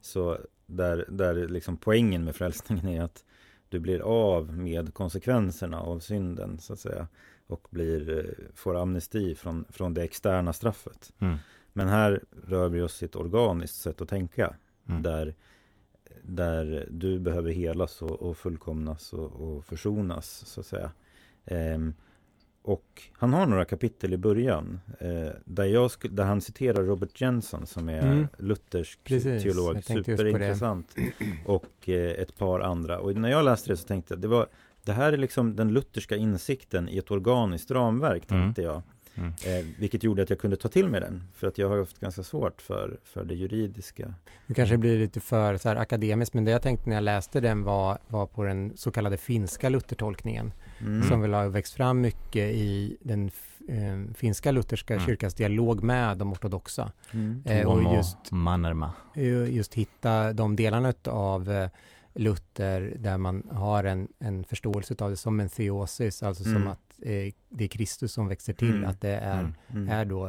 Så 0.00 0.38
där, 0.66 1.04
där 1.08 1.34
liksom 1.48 1.76
poängen 1.76 2.24
med 2.24 2.36
frälsningen 2.36 2.88
är 2.88 3.02
att 3.02 3.24
du 3.68 3.80
blir 3.80 4.00
av 4.00 4.58
med 4.58 4.94
konsekvenserna 4.94 5.80
av 5.80 5.98
synden 5.98 6.58
så 6.58 6.72
att 6.72 6.78
säga. 6.78 7.06
Och 7.46 7.68
blir, 7.70 8.18
eh, 8.18 8.54
får 8.54 8.76
amnesti 8.76 9.34
från, 9.34 9.64
från 9.68 9.94
det 9.94 10.02
externa 10.02 10.52
straffet. 10.52 11.12
Mm. 11.18 11.36
Men 11.72 11.88
här 11.88 12.20
rör 12.46 12.68
vi 12.68 12.80
oss 12.80 13.02
i 13.02 13.06
ett 13.06 13.16
organiskt 13.16 13.74
sätt 13.74 14.00
att 14.00 14.08
tänka. 14.08 14.54
Mm. 14.88 15.02
Där, 15.02 15.34
där 16.22 16.88
du 16.90 17.18
behöver 17.18 17.50
helas 17.50 18.02
och, 18.02 18.22
och 18.22 18.36
fullkomnas 18.36 19.12
och, 19.12 19.30
och 19.32 19.64
försonas 19.64 20.46
så 20.46 20.60
att 20.60 20.66
säga. 20.66 20.90
Ehm, 21.44 21.94
och 22.62 23.02
han 23.12 23.32
har 23.32 23.46
några 23.46 23.64
kapitel 23.64 24.12
i 24.12 24.16
början 24.16 24.80
eh, 25.00 25.28
där, 25.44 25.64
jag 25.64 25.90
där 26.10 26.24
han 26.24 26.40
citerar 26.40 26.82
Robert 26.82 27.20
Jenson 27.20 27.66
som 27.66 27.88
är 27.88 28.02
Mm. 28.02 28.26
luthersk 28.38 29.04
Precis, 29.04 29.42
teolog. 29.42 29.84
Superintressant. 29.84 30.94
Och 31.46 31.88
eh, 31.88 32.10
ett 32.10 32.36
par 32.38 32.60
andra. 32.60 32.98
Och 32.98 33.16
när 33.16 33.30
jag 33.30 33.44
läste 33.44 33.72
det 33.72 33.76
så 33.76 33.86
tänkte 33.86 34.14
jag 34.14 34.20
det 34.20 34.28
var 34.28 34.46
det 34.84 34.92
här 34.92 35.12
är 35.12 35.16
liksom 35.16 35.56
den 35.56 35.72
lutherska 35.72 36.16
insikten 36.16 36.88
i 36.88 36.98
ett 36.98 37.10
organiskt 37.10 37.70
ramverk, 37.70 38.30
Mm. 38.30 38.42
tänkte 38.44 38.62
jag. 38.62 38.82
Mm. 39.16 39.28
Eh, 39.46 39.66
vilket 39.78 40.02
gjorde 40.02 40.22
att 40.22 40.30
jag 40.30 40.38
kunde 40.38 40.56
ta 40.56 40.68
till 40.68 40.88
mig 40.88 41.00
den. 41.00 41.22
För 41.34 41.46
att 41.46 41.58
jag 41.58 41.68
har 41.68 41.78
haft 41.78 42.00
ganska 42.00 42.22
svårt 42.22 42.60
för, 42.62 42.98
för 43.04 43.24
det 43.24 43.34
juridiska. 43.34 44.14
Det 44.46 44.54
kanske 44.54 44.76
blir 44.76 44.98
lite 44.98 45.20
för 45.20 45.56
så 45.56 45.68
här, 45.68 45.76
akademiskt, 45.76 46.34
men 46.34 46.44
det 46.44 46.50
jag 46.50 46.62
tänkte 46.62 46.88
när 46.88 46.96
jag 46.96 47.02
läste 47.04 47.40
den 47.40 47.62
var, 47.62 47.98
var 48.08 48.26
på 48.26 48.42
den 48.44 48.72
så 48.76 48.90
kallade 48.90 49.16
finska 49.16 49.68
luthertolkningen, 49.68 50.52
Mm. 50.80 51.02
som 51.08 51.20
väl 51.20 51.32
har 51.34 51.48
växt 51.48 51.74
fram 51.74 52.00
mycket 52.00 52.54
i 52.54 52.96
den 53.00 53.30
eh, 53.68 54.14
finska 54.14 54.50
lutherska 54.50 54.94
Mm. 54.94 55.06
kyrkans 55.06 55.34
dialog 55.34 55.82
med 55.82 56.18
de 56.18 56.32
ortodoxa. 56.32 56.92
Mm. 57.12 57.42
Eh, 57.46 57.66
och 57.66 57.94
just, 57.96 58.30
Mannerma. 58.30 58.92
eh, 59.14 59.54
just 59.56 59.74
hitta 59.74 60.32
de 60.32 60.56
delarna 60.56 60.94
av 61.04 61.50
eh, 61.50 61.68
Luther 62.14 62.96
där 62.98 63.18
man 63.18 63.48
har 63.52 63.84
en, 63.84 64.08
en 64.18 64.44
förståelse 64.44 64.94
av 64.98 65.10
det 65.10 65.16
som 65.16 65.40
en 65.40 65.48
theosis, 65.48 66.22
alltså 66.22 66.42
som 66.44 66.56
Mm. 66.56 66.68
att 66.68 66.92
eh, 67.02 67.32
det 67.48 67.64
är 67.64 67.68
Kristus 67.68 68.12
som 68.12 68.28
växer 68.28 68.52
till, 68.52 68.74
Mm. 68.76 68.90
att 68.90 69.00
det 69.00 69.16
är, 69.16 69.38
Mm. 69.40 69.54
Mm. 69.72 69.88
är 69.88 70.04
då 70.04 70.26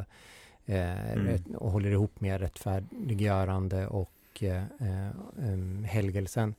eh, 0.65 1.11
Mm. 1.13 1.41
och 1.55 1.71
håller 1.71 1.91
ihop 1.91 2.21
med 2.21 2.41
rättfärdiggörande 2.41 3.87
och 3.87 4.11
eh, 4.39 4.63
eh, 4.79 5.09
em, 5.51 5.83
helgelsen. 5.83 6.55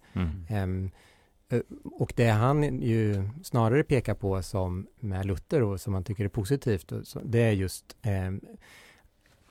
Eh, 0.48 1.60
och 1.84 2.12
det 2.16 2.28
han 2.28 2.80
ju 2.82 3.28
snarare 3.44 3.82
pekar 3.82 4.14
på 4.14 4.42
som 4.42 4.86
med 5.00 5.26
Luther 5.26 5.62
och 5.62 5.80
som 5.80 5.92
man 5.92 6.04
tycker 6.04 6.24
är 6.24 6.28
positivt, 6.28 6.92
det 7.24 7.38
är 7.42 7.52
just 7.52 7.96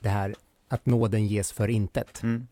det 0.00 0.08
här 0.08 0.34
att 0.68 0.86
nåden 0.86 1.26
ges 1.26 1.52
för 1.52 1.68
intet. 1.68 2.22
Mm. 2.22 2.46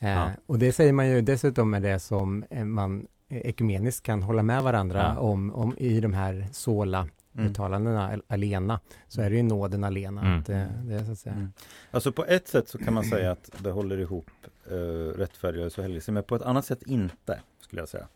Eh, 0.00 0.10
Ja. 0.10 0.30
Och 0.46 0.58
det 0.58 0.72
säger 0.72 0.92
man 0.92 1.08
ju 1.08 1.20
dessutom 1.22 1.74
är 1.74 1.80
det 1.80 1.98
som 1.98 2.44
eh, 2.50 2.64
man 2.64 3.06
ekumeniskt 3.28 4.06
kan 4.06 4.22
hålla 4.22 4.42
med 4.42 4.62
varandra 4.62 5.12
Ja. 5.16 5.20
om, 5.20 5.54
om 5.54 5.74
i 5.78 6.00
de 6.00 6.12
här 6.12 6.46
sola 6.52 7.08
Mm. 7.34 7.50
uttalandena 7.50 8.08
al- 8.12 8.22
alena, 8.28 8.80
så 9.08 9.22
är 9.22 9.30
det 9.30 9.36
ju 9.36 9.42
nåden 9.42 9.84
alena. 9.84 10.20
Mm. 10.20 10.38
Att 10.38 10.46
det, 10.46 10.68
det 10.84 10.94
är 10.94 11.04
så 11.04 11.12
att 11.12 11.18
säga. 11.18 11.34
Mm. 11.34 11.52
Alltså 11.90 12.12
på 12.12 12.24
ett 12.24 12.48
sätt 12.48 12.68
så 12.68 12.78
kan 12.78 12.94
man 12.94 13.04
säga 13.04 13.30
att 13.32 13.50
det 13.58 13.70
håller 13.70 13.98
ihop 13.98 14.26
uh, 14.72 14.76
rättfärdiggörelse 15.08 15.80
och 15.80 15.82
helgelse, 15.84 16.12
men 16.12 16.22
på 16.24 16.36
ett 16.36 16.42
annat 16.42 16.64
sätt 16.64 16.82
inte, 16.82 17.40
skulle 17.60 17.82
jag 17.82 17.88
säga. 17.88 18.06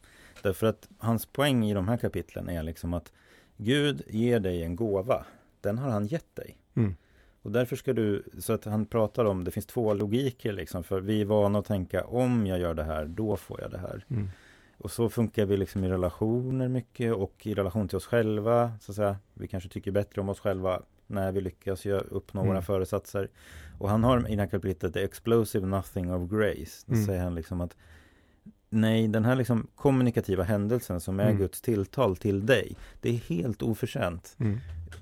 Därför 0.43 0.67
att 0.67 0.89
hans 0.99 1.27
poäng 1.27 1.65
i 1.65 1.75
de 1.75 1.89
här 1.89 1.97
kapitlen 1.97 2.49
är 2.49 2.63
liksom 2.63 2.95
att 2.95 3.13
Gud 3.57 4.03
ger 4.07 4.41
dig 4.41 4.63
en 4.63 4.77
gåva, 4.77 5.25
den 5.61 5.79
har 5.79 5.91
han 5.91 6.07
gett 6.07 6.37
dig. 6.37 6.57
Mm. 6.75 6.97
Och 7.45 7.51
därför 7.53 7.77
ska 7.77 7.93
du, 7.93 8.23
så 8.39 8.53
att 8.53 8.65
han 8.65 8.87
pratar 8.87 9.25
om, 9.25 9.45
det 9.45 9.51
finns 9.51 9.67
två 9.67 9.95
logiker 9.95 10.53
liksom, 10.53 10.85
för 10.85 11.01
vi 11.01 11.21
är 11.21 11.25
vana 11.25 11.59
att 11.59 11.65
tänka 11.67 12.05
om 12.05 12.47
jag 12.47 12.59
gör 12.59 12.75
det 12.75 12.85
här, 12.85 13.05
då 13.05 13.37
får 13.37 13.61
jag 13.61 13.71
det 13.71 13.79
här. 13.79 14.05
Mm. 14.11 14.29
Och 14.79 14.91
så 14.91 15.09
funkar 15.09 15.47
vi 15.47 15.57
liksom 15.57 15.85
i 15.85 15.89
relationer 15.89 16.69
mycket 16.69 17.15
och 17.15 17.47
i 17.47 17.55
relation 17.55 17.89
till 17.89 17.97
oss 17.97 18.07
själva. 18.07 18.73
Så 18.81 18.93
att 18.93 18.97
säga. 18.97 19.17
Vi 19.35 19.49
kanske 19.49 19.69
tycker 19.69 19.91
bättre 19.91 20.21
om 20.21 20.29
oss 20.29 20.41
själva 20.41 20.83
när 21.07 21.33
vi 21.33 21.41
lyckas 21.41 21.87
uppnå 21.87 22.41
Mm. 22.41 22.53
våra 22.55 22.63
föresatser. 22.63 23.29
Och 23.79 23.89
han 23.91 24.05
har 24.05 24.31
i 24.31 24.37
det 24.37 24.43
här 24.43 24.49
kapitlet 24.49 24.95
The 24.95 25.05
Explosive 25.05 25.67
Nothing 25.67 26.13
of 26.15 26.31
Grace. 26.31 26.85
Då 26.87 26.93
Mm. 26.95 27.07
säger 27.07 27.23
han 27.23 27.35
liksom 27.35 27.61
att 27.61 27.77
Nej, 28.71 29.09
den 29.09 29.25
här 29.25 29.37
liksom 29.37 29.67
kommunikativa 29.75 30.43
händelsen 30.45 31.01
som 31.01 31.21
är 31.21 31.25
Mm. 31.27 31.39
Guds 31.39 31.61
tilltal 31.61 32.17
till 32.17 32.47
dig. 32.47 32.77
Det 33.01 33.09
är 33.09 33.13
helt 33.17 33.63
oförtjänt. 33.63 34.37
Mm. 34.41 34.59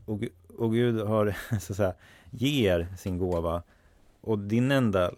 Och, 0.07 0.21
och 0.63 0.73
Gud 0.73 1.01
har, 1.01 1.37
så 1.61 1.73
att 1.73 1.77
säga, 1.77 1.95
ger 2.31 2.87
sin 2.99 3.19
gåva. 3.19 3.63
Och 4.21 4.39
din 4.39 4.71
enda 4.71 5.11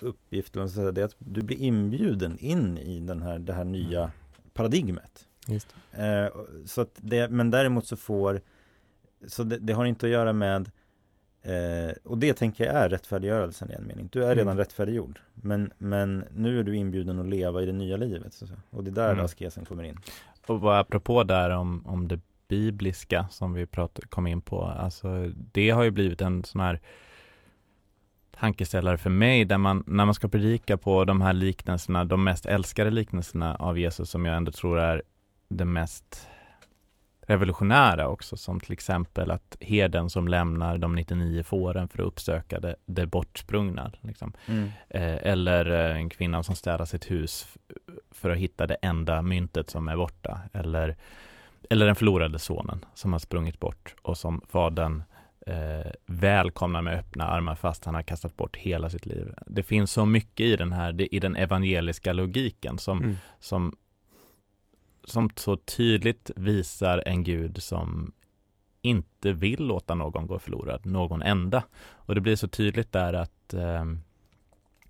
uppgift 0.00 0.52
så 0.54 0.60
att 0.60 0.70
säga, 0.70 0.92
det 0.92 1.00
är 1.00 1.04
att 1.04 1.16
du 1.18 1.42
blir 1.42 1.56
inbjuden 1.56 2.38
in 2.38 2.78
i 2.78 3.00
den 3.00 3.22
här, 3.22 3.38
det 3.38 3.52
här 3.52 3.64
nya 3.64 4.10
paradigmet. 4.54 5.26
Just. 5.46 5.74
Eh, 5.92 6.26
så 6.66 6.80
att 6.80 6.90
det, 6.96 7.28
men 7.28 7.50
däremot 7.50 7.86
så 7.86 7.96
får 7.96 8.40
Så 9.26 9.42
det, 9.44 9.58
det 9.58 9.72
har 9.72 9.84
inte 9.84 10.06
att 10.06 10.12
göra 10.12 10.32
med 10.32 10.70
eh, 11.42 11.94
Och 12.04 12.18
det 12.18 12.34
tänker 12.34 12.64
jag 12.64 12.74
är 12.74 12.88
rättfärdiggörelsen 12.88 13.70
i 13.70 13.74
en 13.74 13.86
mening 13.86 14.08
Du 14.12 14.24
är 14.24 14.28
redan 14.34 14.46
Mm. 14.52 14.58
rättfärdiggjord 14.58 15.20
men, 15.34 15.72
men 15.78 16.24
nu 16.34 16.60
är 16.60 16.64
du 16.64 16.76
inbjuden 16.76 17.18
att 17.18 17.26
leva 17.26 17.62
i 17.62 17.66
det 17.66 17.72
nya 17.72 17.96
livet 17.96 18.34
så. 18.34 18.46
Och 18.70 18.84
det 18.84 18.90
är 18.90 18.94
där 18.94 19.12
Mm. 19.12 19.24
askesen 19.24 19.64
kommer 19.64 19.82
in 19.84 19.98
Och 20.46 20.78
apropå 20.78 21.24
där 21.24 21.50
om, 21.50 21.86
om 21.86 22.08
det 22.08 22.20
bibliska 22.52 23.26
som 23.30 23.52
vi 23.52 23.66
prat, 23.66 24.00
kom 24.08 24.26
in 24.26 24.40
på, 24.40 24.64
alltså 24.64 25.30
det 25.34 25.70
har 25.70 25.82
ju 25.82 25.90
blivit 25.90 26.20
en 26.20 26.44
sån 26.44 26.60
här 26.60 26.80
tankeställare 28.30 28.98
för 28.98 29.10
mig 29.10 29.44
där 29.44 29.58
man, 29.58 29.84
när 29.86 30.04
man 30.04 30.14
ska 30.14 30.28
predika 30.28 30.76
på 30.76 31.04
de 31.04 31.20
här 31.20 31.32
liknelserna, 31.32 32.04
de 32.04 32.24
mest 32.24 32.46
älskade 32.46 32.90
liknelserna 32.90 33.54
av 33.54 33.78
Jesus 33.78 34.10
som 34.10 34.24
jag 34.24 34.36
ändå 34.36 34.52
tror 34.52 34.78
är 34.78 35.02
det 35.48 35.64
mest 35.64 36.28
revolutionära 37.26 38.08
också, 38.08 38.36
som 38.36 38.60
till 38.60 38.72
exempel 38.72 39.30
att 39.30 39.56
herden 39.60 40.10
som 40.10 40.28
lämnar 40.28 40.78
de 40.78 40.94
99 40.94 41.42
fåren 41.42 41.88
för 41.88 42.02
att 42.02 42.06
uppsöka 42.06 42.60
det, 42.60 42.76
det 42.86 43.06
bortsprungna. 43.06 43.92
Liksom. 44.00 44.32
mm. 44.46 44.70
Eh, 44.88 45.32
eller 45.32 45.70
eh, 45.70 45.96
en 45.96 46.10
kvinna 46.10 46.42
som 46.42 46.54
städar 46.54 46.84
sitt 46.84 47.10
hus 47.10 47.46
för 48.10 48.30
att 48.30 48.38
hitta 48.38 48.66
det 48.66 48.74
enda 48.74 49.22
myntet 49.22 49.70
som 49.70 49.88
är 49.88 49.96
borta. 49.96 50.40
Eller, 50.52 50.96
eller 51.72 51.86
den 51.86 51.94
förlorade 51.94 52.38
sonen 52.38 52.84
som 52.94 53.12
har 53.12 53.18
sprungit 53.18 53.60
bort 53.60 53.94
och 54.02 54.18
som 54.18 54.40
fadern 54.48 55.02
eh, 55.46 55.92
välkomnar 56.06 56.82
med 56.82 56.98
öppna 56.98 57.24
armar 57.28 57.54
fast 57.54 57.84
han 57.84 57.94
har 57.94 58.02
kastat 58.02 58.36
bort 58.36 58.56
hela 58.56 58.90
sitt 58.90 59.06
liv. 59.06 59.34
Det 59.46 59.62
finns 59.62 59.92
så 59.92 60.06
mycket 60.06 60.44
i 60.46 60.56
den 60.56 60.72
här, 60.72 61.14
i 61.14 61.20
den 61.20 61.36
evangeliska 61.36 62.12
logiken 62.12 62.78
som, 62.78 62.98
Mm. 63.02 63.16
som, 63.40 63.76
som 65.04 65.30
så 65.36 65.56
tydligt 65.56 66.30
visar 66.36 67.02
en 67.06 67.24
Gud 67.24 67.62
som 67.62 68.12
inte 68.82 69.32
vill 69.32 69.66
låta 69.66 69.94
någon 69.94 70.26
gå 70.26 70.38
förlorad, 70.38 70.86
någon 70.86 71.22
enda. 71.22 71.62
Och 71.82 72.14
det 72.14 72.20
blir 72.20 72.36
så 72.36 72.48
tydligt 72.48 72.92
där 72.92 73.12
att, 73.12 73.54
eh, 73.54 73.84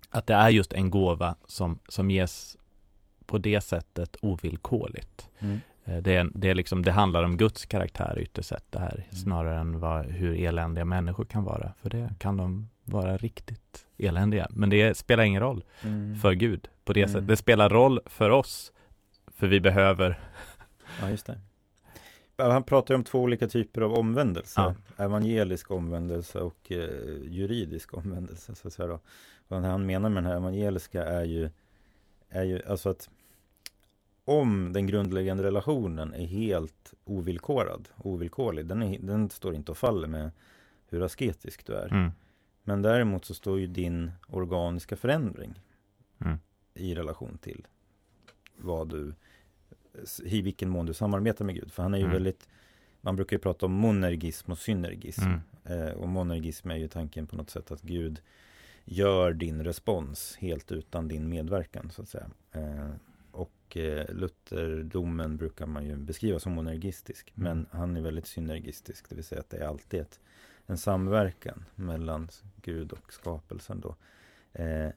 att 0.09 0.27
det 0.27 0.33
är 0.33 0.49
just 0.49 0.73
en 0.73 0.89
gåva 0.89 1.35
som, 1.47 1.79
som 1.87 2.11
ges 2.11 2.57
på 3.25 3.37
det 3.37 3.61
sättet 3.61 4.15
ovillkorligt. 4.21 5.29
Mm. 5.39 5.59
Eh, 5.85 5.97
det, 5.97 6.15
är, 6.15 6.29
det, 6.35 6.49
är 6.49 6.55
liksom, 6.55 6.81
det 6.83 6.91
handlar 6.91 7.23
om 7.23 7.37
Guds 7.37 7.65
karaktär 7.65 8.19
ytterst 8.19 8.49
sett 8.49 8.71
det 8.71 8.79
här, 8.79 8.93
Mm. 8.95 9.05
snarare 9.11 9.59
än 9.59 9.79
vad, 9.79 10.05
hur 10.05 10.35
eländiga 10.39 10.85
människor 10.85 11.25
kan 11.25 11.43
vara. 11.43 11.73
För 11.81 11.89
det 11.89 12.13
kan 12.19 12.37
de 12.37 12.69
vara 12.83 13.17
riktigt 13.17 13.85
eländiga. 13.97 14.47
Men 14.49 14.69
det 14.69 14.97
spelar 14.97 15.23
ingen 15.23 15.41
roll 15.41 15.63
Mm. 15.83 16.15
för 16.15 16.33
Gud 16.33 16.67
på 16.85 16.93
det 16.93 16.99
Mm. 17.01 17.13
sättet. 17.13 17.27
Det 17.27 17.37
spelar 17.37 17.69
roll 17.69 17.99
för 18.05 18.29
oss, 18.29 18.71
för 19.35 19.47
vi 19.47 19.59
behöver 19.59 20.19
Ja, 21.01 21.09
just 21.09 21.25
det. 21.25 21.39
Han 22.37 22.63
pratar 22.63 22.93
ju 22.93 22.97
om 22.97 23.03
två 23.03 23.19
olika 23.21 23.47
typer 23.47 23.81
av 23.81 23.93
omvändelse. 23.93 24.61
Ja. 24.97 25.03
Evangelisk 25.03 25.71
omvändelse 25.71 26.39
och 26.39 26.71
eh, 26.71 26.77
juridisk 27.27 27.93
omvändelse. 27.97 28.55
Så 28.55 28.67
att 28.67 28.73
säga 28.73 28.87
då. 28.87 28.99
Det 29.47 29.55
han 29.67 29.85
menar 29.85 30.09
med 30.09 30.23
den 30.23 30.31
här 30.31 30.37
evangeliska 30.37 31.03
är 31.05 31.23
ju, 31.23 31.49
är 32.29 32.43
ju 32.43 32.61
alltså 32.67 32.89
att 32.89 33.09
om 34.25 34.73
den 34.73 34.87
grundläggande 34.87 35.43
relationen 35.43 36.13
är 36.13 36.25
helt 36.25 36.93
ovillkorad, 37.03 37.89
ovillkorlig, 37.97 38.65
den, 38.65 38.83
är, 38.83 38.99
den 38.99 39.29
står 39.29 39.55
inte 39.55 39.71
och 39.71 39.77
faller 39.77 40.07
med 40.07 40.31
hur 40.89 41.01
asketisk 41.03 41.65
du 41.65 41.73
är. 41.73 41.87
mm. 41.93 42.11
Men 42.63 42.81
däremot 42.81 43.25
så 43.25 43.33
står 43.33 43.59
ju 43.59 43.67
din 43.67 44.11
organiska 44.27 44.95
förändring 44.95 45.59
Mm. 46.19 46.37
i 46.73 46.95
relation 46.95 47.37
till 47.37 47.67
vad 48.57 48.89
du, 48.89 49.13
i 50.23 50.41
vilken 50.41 50.69
mån 50.69 50.85
du 50.85 50.93
samarbetar 50.93 51.45
med 51.45 51.55
Gud. 51.55 51.71
För 51.71 51.83
han 51.83 51.93
är 51.93 51.97
ju 51.97 52.03
Mm. 52.03 52.13
väldigt, 52.13 52.47
man 53.01 53.15
brukar 53.15 53.35
ju 53.35 53.39
prata 53.41 53.65
om 53.65 53.71
monergism 53.71 54.51
och 54.51 54.57
synergism. 54.57 55.21
Mm. 55.23 55.39
Eh, 55.87 55.93
och 55.93 56.09
monergism 56.09 56.71
är 56.71 56.75
ju 56.75 56.87
tanken 56.87 57.27
på 57.27 57.35
något 57.35 57.49
sätt 57.49 57.71
att 57.71 57.81
Gud 57.81 58.21
gör 58.85 59.33
din 59.33 59.63
respons 59.63 60.35
helt 60.39 60.71
utan 60.71 61.07
din 61.07 61.29
medverkan 61.29 61.91
så 61.91 62.01
att 62.01 62.09
säga. 62.09 62.29
Eh, 62.51 62.89
och 63.73 63.77
eh, 63.77 64.05
Lutherdomen 64.15 65.37
brukar 65.37 65.65
man 65.65 65.85
ju 65.85 65.95
beskriva 65.95 66.39
som 66.39 66.51
monergistisk. 66.51 67.33
Mm. 67.37 67.43
Men 67.43 67.65
han 67.79 67.97
är 67.97 68.01
väldigt 68.01 68.27
synergistisk, 68.27 69.09
det 69.09 69.15
vill 69.15 69.23
säga 69.23 69.41
att 69.41 69.49
det 69.49 69.57
är 69.57 69.67
alltid 69.67 69.99
ett, 69.99 70.19
en 70.65 70.77
samverkan 70.77 71.65
mellan 71.75 72.29
Gud 72.61 72.91
och 72.91 73.13
skapelsen 73.13 73.81
då. 73.81 73.95
Eh, 74.53 74.89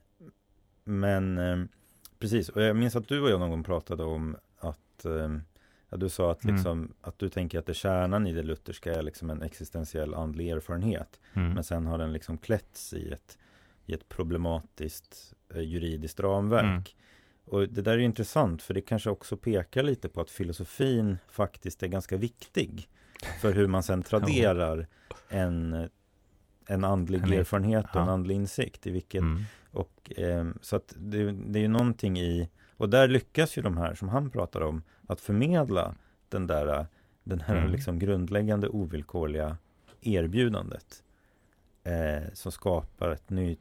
men 0.84 1.38
eh, 1.38 1.64
precis, 2.18 2.48
och 2.48 2.62
jag 2.62 2.76
minns 2.76 2.96
att 2.96 3.08
du 3.08 3.20
och 3.20 3.30
jag 3.30 3.40
någon 3.40 3.50
gång 3.50 3.64
pratade 3.64 4.04
om 4.04 4.36
att 4.58 5.04
eh, 5.04 5.38
ja, 5.90 5.96
du 5.96 6.08
sa 6.08 6.30
att, 6.30 6.44
Mm. 6.44 6.56
liksom, 6.56 6.92
att 7.00 7.18
du 7.18 7.28
tänker 7.28 7.58
att 7.58 7.66
det 7.66 7.74
kärnan 7.74 8.26
i 8.26 8.32
det 8.32 8.42
lutherska 8.42 8.94
är 8.94 9.02
liksom 9.02 9.30
en 9.30 9.42
existentiell 9.42 10.14
andlig 10.14 10.48
erfarenhet. 10.48 11.20
Mm. 11.34 11.52
Men 11.52 11.64
sen 11.64 11.86
har 11.86 11.98
den 11.98 12.12
liksom 12.12 12.38
klätts 12.38 12.92
i 12.92 13.12
ett, 13.12 13.38
i 13.86 13.92
ett 13.92 14.08
problematiskt 14.08 15.34
eh, 15.54 15.60
juridiskt 15.60 16.20
ramverk. 16.20 16.64
Mm. 16.64 16.82
Och 17.46 17.68
det 17.68 17.82
där 17.82 17.92
är 17.92 17.98
intressant 17.98 18.62
för 18.62 18.74
det 18.74 18.80
kanske 18.80 19.10
också 19.10 19.36
pekar 19.36 19.82
lite 19.82 20.08
på 20.08 20.20
att 20.20 20.30
filosofin 20.30 21.18
faktiskt 21.30 21.82
är 21.82 21.86
ganska 21.88 22.16
viktig 22.16 22.88
för 23.40 23.52
hur 23.52 23.66
man 23.66 23.82
sen 23.82 24.02
traderar 24.02 24.86
en, 25.28 25.88
en 26.66 26.84
andlig 26.84 27.22
En- 27.22 27.32
erfarenhet 27.32 27.86
och 27.94 28.00
en 28.02 28.08
andlig 28.08 28.34
insikt 28.34 28.86
i 28.86 28.90
vilket 28.90 29.20
Mm. 29.20 29.42
och 29.70 30.12
ehm, 30.16 30.58
så 30.62 30.76
att 30.76 30.94
det, 30.96 31.32
det 31.32 31.58
är 31.58 31.62
ju 31.62 31.68
någonting 31.68 32.18
i 32.18 32.48
och 32.76 32.88
där 32.90 33.08
lyckas 33.08 33.58
ju 33.58 33.62
de 33.62 33.76
här 33.76 33.94
som 33.94 34.08
han 34.08 34.30
pratar 34.30 34.60
om 34.60 34.82
att 35.06 35.20
förmedla 35.20 35.94
den 36.28 36.46
där 36.46 36.86
den 37.24 37.40
här 37.40 37.56
Mm. 37.56 37.70
liksom 37.70 37.98
grundläggande 37.98 38.68
ovillkorliga 38.68 39.56
erbjudandet 40.00 41.02
eh, 41.84 42.32
som 42.32 42.52
skapar 42.52 43.10
ett 43.10 43.30
nytt 43.30 43.60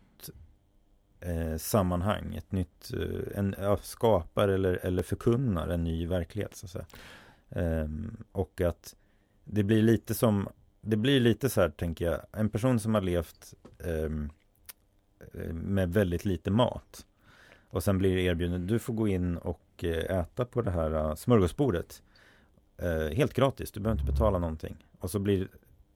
eh, 1.26 1.58
sammanhang, 1.58 2.36
ett 2.36 2.52
nytt, 2.52 2.94
eh, 2.94 3.40
en, 3.40 3.56
ja, 3.60 3.78
skapar 3.78 4.48
eller, 4.48 4.74
eller 4.86 5.04
förkunnar 5.04 5.68
en 5.68 5.84
ny 5.84 6.08
verklighet 6.08 6.56
så 6.56 6.66
att 6.66 6.72
säga. 6.72 6.86
Ehm, 7.50 8.18
och 8.32 8.62
att 8.62 8.96
det 9.44 9.64
blir 9.64 9.82
lite 9.82 10.14
som, 10.14 10.50
det 10.82 10.98
blir 10.98 11.20
lite 11.20 11.50
så 11.50 11.62
här 11.62 11.70
tänker 11.70 12.06
jag, 12.06 12.22
en 12.32 12.50
person 12.50 12.80
som 12.80 12.94
har 12.94 13.02
levt 13.02 13.54
ehm, 13.84 14.30
eh, 15.34 15.54
med 15.54 15.94
väldigt 15.94 16.26
lite 16.26 16.52
mat 16.52 17.06
och 17.70 17.84
sen 17.84 17.98
blir 17.98 18.18
erbjuden, 18.18 18.68
du 18.68 18.80
får 18.80 18.94
gå 18.94 19.08
in 19.08 19.38
och 19.38 19.84
eh, 19.84 20.20
äta 20.20 20.46
på 20.46 20.62
det 20.62 20.72
här 20.72 20.92
eh, 20.92 21.16
smörgåsbordet 21.16 22.04
eh, 22.78 23.16
helt 23.18 23.34
gratis, 23.34 23.72
du 23.72 23.80
behöver 23.80 24.02
inte 24.02 24.12
betala 24.12 24.40
någonting. 24.40 24.86
Och 25.00 25.12
så 25.12 25.20
blir, 25.20 25.48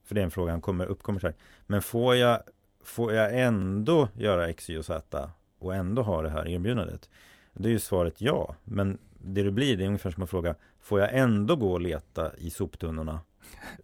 för 0.04 0.16
det 0.16 0.22
är 0.22 0.26
en 0.26 0.32
fråga 0.32 0.52
han 0.52 0.62
kommer, 0.62 0.86
uppkommer 0.86 1.20
så 1.20 1.28
här, 1.28 1.36
men 1.68 1.82
får 1.82 2.16
jag, 2.16 2.42
får 2.84 3.14
jag 3.14 3.40
ändå 3.40 4.08
göra 4.14 4.48
X, 4.50 4.70
Y 4.70 4.78
och 4.78 4.86
Z 4.86 5.30
och 5.60 5.76
ändå 5.76 6.02
ha 6.02 6.22
det 6.22 6.30
här 6.30 6.48
erbjudandet? 6.48 7.10
Det 7.54 7.70
är 7.70 7.74
ju 7.74 7.80
svaret 7.80 8.22
ja, 8.22 8.56
men 8.64 8.98
det 9.24 9.44
det 9.44 9.52
blir, 9.52 9.78
det 9.78 9.84
är 9.84 9.88
ungefär 9.88 10.12
som 10.12 10.24
att 10.24 10.30
fråga, 10.30 10.56
får 10.80 11.00
jag 11.00 11.14
ändå 11.18 11.56
gå 11.56 11.72
och 11.72 11.82
leta 11.82 12.36
i 12.38 12.50
soptunnorna? 12.50 13.20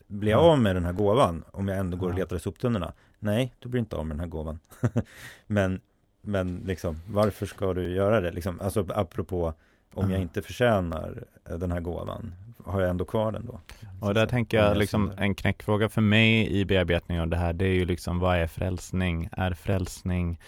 Blir 0.08 0.32
jag 0.32 0.40
Ja. 0.44 0.52
av 0.52 0.60
med 0.60 0.76
den 0.76 0.86
här 0.86 0.94
gåvan 0.94 1.44
om 1.52 1.68
jag 1.68 1.78
ändå 1.78 1.98
går 1.98 2.08
och 2.10 2.16
letar 2.16 2.36
i 2.36 2.40
soptunnorna? 2.40 2.94
Nej, 3.20 3.54
du 3.60 3.70
blir 3.70 3.80
inte 3.80 3.96
av 3.96 4.06
med 4.06 4.16
den 4.16 4.20
här 4.20 4.28
gåvan. 4.28 4.60
men, 5.48 5.80
men 6.22 6.58
liksom, 6.66 7.02
varför 7.08 7.46
ska 7.46 7.74
du 7.74 7.90
göra 7.90 8.22
det? 8.22 8.32
Liksom, 8.32 8.62
alltså 8.62 8.86
apropå 8.90 9.54
om 9.94 10.10
jag 10.12 10.18
Ja. 10.20 10.22
inte 10.22 10.42
förtjänar 10.42 11.24
den 11.44 11.72
här 11.72 11.80
gåvan, 11.80 12.34
har 12.66 12.82
jag 12.82 12.90
ändå 12.90 13.06
kvar 13.06 13.32
den 13.32 13.46
då? 13.46 13.60
Och 14.00 14.14
där 14.14 14.26
tänker 14.26 14.58
jag 14.58 14.78
liksom 14.78 15.12
en 15.18 15.36
knäckfråga 15.36 15.90
för 15.90 16.02
mig 16.02 16.52
i 16.60 16.66
bearbetningen 16.66 17.22
av 17.22 17.30
det 17.30 17.38
här, 17.38 17.54
det 17.54 17.66
är 17.66 17.74
ju 17.74 17.86
liksom 17.86 18.20
vad 18.20 18.38
är 18.38 18.48
frälsning? 18.48 19.30
Är 19.32 19.54
frälsning 19.54 20.40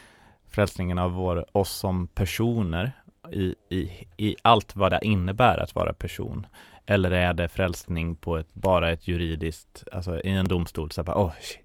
frälsningen 0.50 0.98
av 0.98 1.12
vår, 1.12 1.58
oss 1.58 1.72
som 1.72 2.08
personer 2.08 2.92
i, 3.32 3.56
i, 3.70 4.08
i 4.18 4.36
allt 4.42 4.76
vad 4.76 4.92
det 4.92 5.00
innebär 5.02 5.58
att 5.58 5.76
vara 5.76 5.94
person? 5.94 6.48
Eller 6.86 7.12
är 7.12 7.34
det 7.34 7.48
frälsning 7.48 8.16
på 8.16 8.38
ett, 8.38 8.54
bara 8.54 8.92
ett 8.92 9.08
juridiskt, 9.08 9.84
alltså 9.92 10.20
i 10.20 10.30
en 10.30 10.48
domstol, 10.48 10.92
så 10.92 11.02
här 11.02 11.06
bara, 11.06 11.32
shit. 11.42 11.60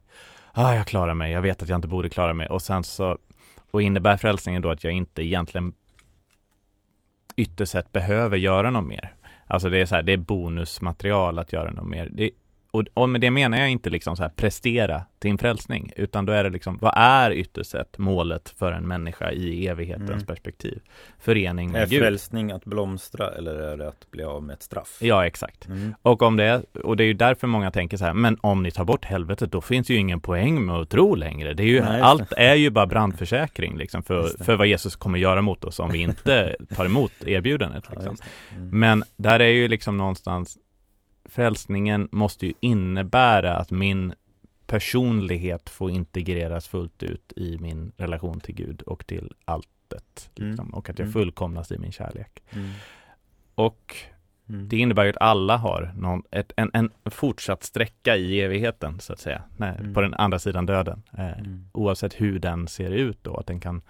ah, 0.52 0.74
jag 0.74 0.86
klarar 0.86 1.14
mig, 1.14 1.32
jag 1.32 1.42
vet 1.42 1.62
att 1.62 1.68
jag 1.68 1.78
inte 1.78 1.88
borde 1.88 2.08
klara 2.08 2.34
mig 2.34 2.48
och 2.48 2.62
sen 2.62 2.84
så, 2.84 3.18
och 3.70 3.82
innebär 3.82 4.16
frälsningen 4.16 4.62
då 4.62 4.70
att 4.70 4.84
jag 4.84 4.92
inte 4.92 5.22
egentligen 5.22 5.72
ytterst 7.36 7.72
sett 7.72 7.92
behöver 7.92 8.36
göra 8.36 8.70
något 8.70 8.84
mer? 8.84 9.14
Alltså 9.52 9.68
det 9.68 9.80
är 9.80 9.86
så 9.86 9.94
här, 9.94 10.02
det 10.02 10.12
är 10.12 10.16
bonusmaterial 10.16 11.38
att 11.38 11.52
göra 11.52 11.70
något 11.70 11.88
mer. 11.88 12.08
Det, 12.12 12.30
och, 12.72 12.84
och 12.94 13.08
med 13.08 13.20
det 13.20 13.30
menar 13.30 13.58
jag 13.58 13.70
inte 13.70 13.90
liksom 13.90 14.16
så 14.16 14.22
här 14.22 14.30
prestera 14.30 15.02
till 15.18 15.30
en 15.30 15.38
frälsning, 15.38 15.92
utan 15.96 16.26
då 16.26 16.32
är 16.32 16.44
det 16.44 16.50
liksom, 16.50 16.78
vad 16.80 16.92
är 16.96 17.30
ytterst 17.30 17.70
sett 17.70 17.98
målet 17.98 18.54
för 18.58 18.72
en 18.72 18.88
människa 18.88 19.30
i 19.30 19.66
evighetens 19.66 20.10
Mm. 20.10 20.26
perspektiv? 20.26 20.80
Förening 21.18 21.68
Är 21.68 21.72
med 21.72 21.90
Gud. 21.90 22.00
frälsning 22.00 22.50
att 22.52 22.64
blomstra 22.64 23.30
eller 23.30 23.54
är 23.54 23.76
det 23.76 23.88
att 23.88 24.10
bli 24.10 24.24
av 24.24 24.42
med 24.42 24.54
ett 24.54 24.62
straff? 24.62 24.98
Ja, 25.00 25.26
exakt. 25.26 25.66
Mm. 25.66 25.94
Och 26.02 26.22
om 26.22 26.36
det 26.36 26.44
är, 26.44 26.62
och 26.84 26.96
det 26.96 27.04
är 27.04 27.06
ju 27.06 27.14
därför 27.14 27.46
många 27.46 27.70
tänker 27.70 27.96
så 27.96 28.04
här, 28.04 28.14
men 28.14 28.38
om 28.40 28.62
ni 28.62 28.70
tar 28.70 28.84
bort 28.84 29.04
helvetet, 29.04 29.52
då 29.52 29.60
finns 29.60 29.90
ju 29.90 29.94
ingen 29.96 30.20
poäng 30.20 30.66
med 30.66 30.74
att 30.76 30.90
tro 30.90 31.14
längre. 31.14 31.54
Det 31.54 31.62
är 31.62 31.66
ju, 31.66 31.80
Nej, 31.80 31.96
det. 31.98 32.04
allt 32.04 32.32
är 32.32 32.54
ju 32.54 32.70
bara 32.70 32.86
brandförsäkring 32.86 33.76
liksom 33.76 34.02
för, 34.02 34.44
för 34.44 34.56
vad 34.56 34.66
Jesus 34.66 34.96
kommer 34.96 35.18
göra 35.18 35.42
mot 35.42 35.64
oss 35.64 35.78
om 35.80 35.90
vi 35.90 35.98
inte 35.98 36.56
tar 36.76 36.84
emot 36.86 37.12
erbjudandet. 37.26 37.84
Ja, 37.88 37.94
Liksom. 37.94 38.16
det. 38.50 38.56
Mm. 38.56 38.78
Men 38.80 39.04
där 39.16 39.40
är 39.40 39.48
ju 39.48 39.68
liksom 39.68 39.96
någonstans 39.96 40.58
Frälsningen 41.32 42.08
måste 42.12 42.46
ju 42.46 42.52
innebära 42.60 43.56
att 43.56 43.70
min 43.70 44.14
personlighet 44.66 45.70
får 45.70 45.90
integreras 45.90 46.68
fullt 46.68 47.02
ut 47.02 47.32
i 47.36 47.58
min 47.60 47.92
relation 47.96 48.40
till 48.40 48.54
Gud 48.54 48.82
och 48.82 49.06
till 49.06 49.32
alltet. 49.44 50.30
Liksom, 50.34 50.66
Mm. 50.66 50.74
Och 50.74 50.90
att 50.90 50.98
jag 50.98 51.06
Mm. 51.06 51.12
fullkomnas 51.12 51.72
i 51.72 51.78
min 51.78 51.92
kärlek. 51.92 52.42
Mm. 52.50 52.70
Och 53.54 53.96
Mm. 54.48 54.68
det 54.68 54.76
innebär 54.76 55.04
ju 55.04 55.10
att 55.10 55.16
alla 55.20 55.56
har 55.56 55.92
någon, 55.96 56.22
ett, 56.30 56.52
en, 56.56 56.70
en 56.74 56.90
fortsatt 57.04 57.62
sträcka 57.62 58.16
i 58.16 58.40
evigheten, 58.40 59.00
så 59.00 59.12
att 59.12 59.18
säga. 59.20 59.42
Nej, 59.56 59.76
Mm. 59.80 59.94
På 59.94 60.00
den 60.00 60.14
andra 60.14 60.38
sidan 60.38 60.66
döden. 60.66 61.02
Eh, 61.18 61.38
Mm. 61.38 61.66
Oavsett 61.72 62.20
hur 62.20 62.38
den 62.38 62.68
ser 62.68 62.90
ut 62.90 63.18
då. 63.22 63.36
Att 63.36 63.46
den 63.46 63.60
kan 63.60 63.82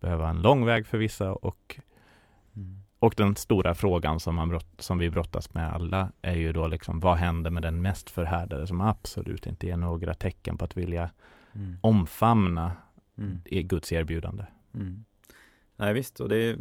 behöva 0.00 0.28
en 0.28 0.42
lång 0.42 0.64
väg 0.66 0.86
för 0.86 0.98
vissa 0.98 1.32
och 1.32 1.80
Mm. 2.56 2.80
Och 3.04 3.14
den 3.16 3.36
stora 3.36 3.74
frågan 3.74 4.20
som, 4.20 4.34
man 4.34 4.48
brott, 4.48 4.66
som 4.78 4.98
vi 4.98 5.10
brottas 5.10 5.54
med 5.54 5.72
alla 5.74 6.12
är 6.22 6.34
ju 6.36 6.52
då 6.52 6.66
liksom 6.66 7.00
vad 7.00 7.16
händer 7.16 7.50
med 7.50 7.62
den 7.62 7.82
mest 7.82 8.10
förhärdade 8.10 8.66
som 8.66 8.80
absolut 8.80 9.46
inte 9.46 9.66
ger 9.66 9.76
några 9.76 10.14
tecken 10.14 10.58
på 10.58 10.64
att 10.64 10.76
vilja 10.76 11.10
Mm. 11.56 11.76
omfamna 11.80 12.72
Mm. 13.18 13.38
Guds 13.44 13.92
erbjudande. 13.92 14.44
Mm. 14.74 15.04
Nej 15.76 15.94
visst, 15.94 16.20
och 16.20 16.28
det 16.28 16.36
är, 16.36 16.56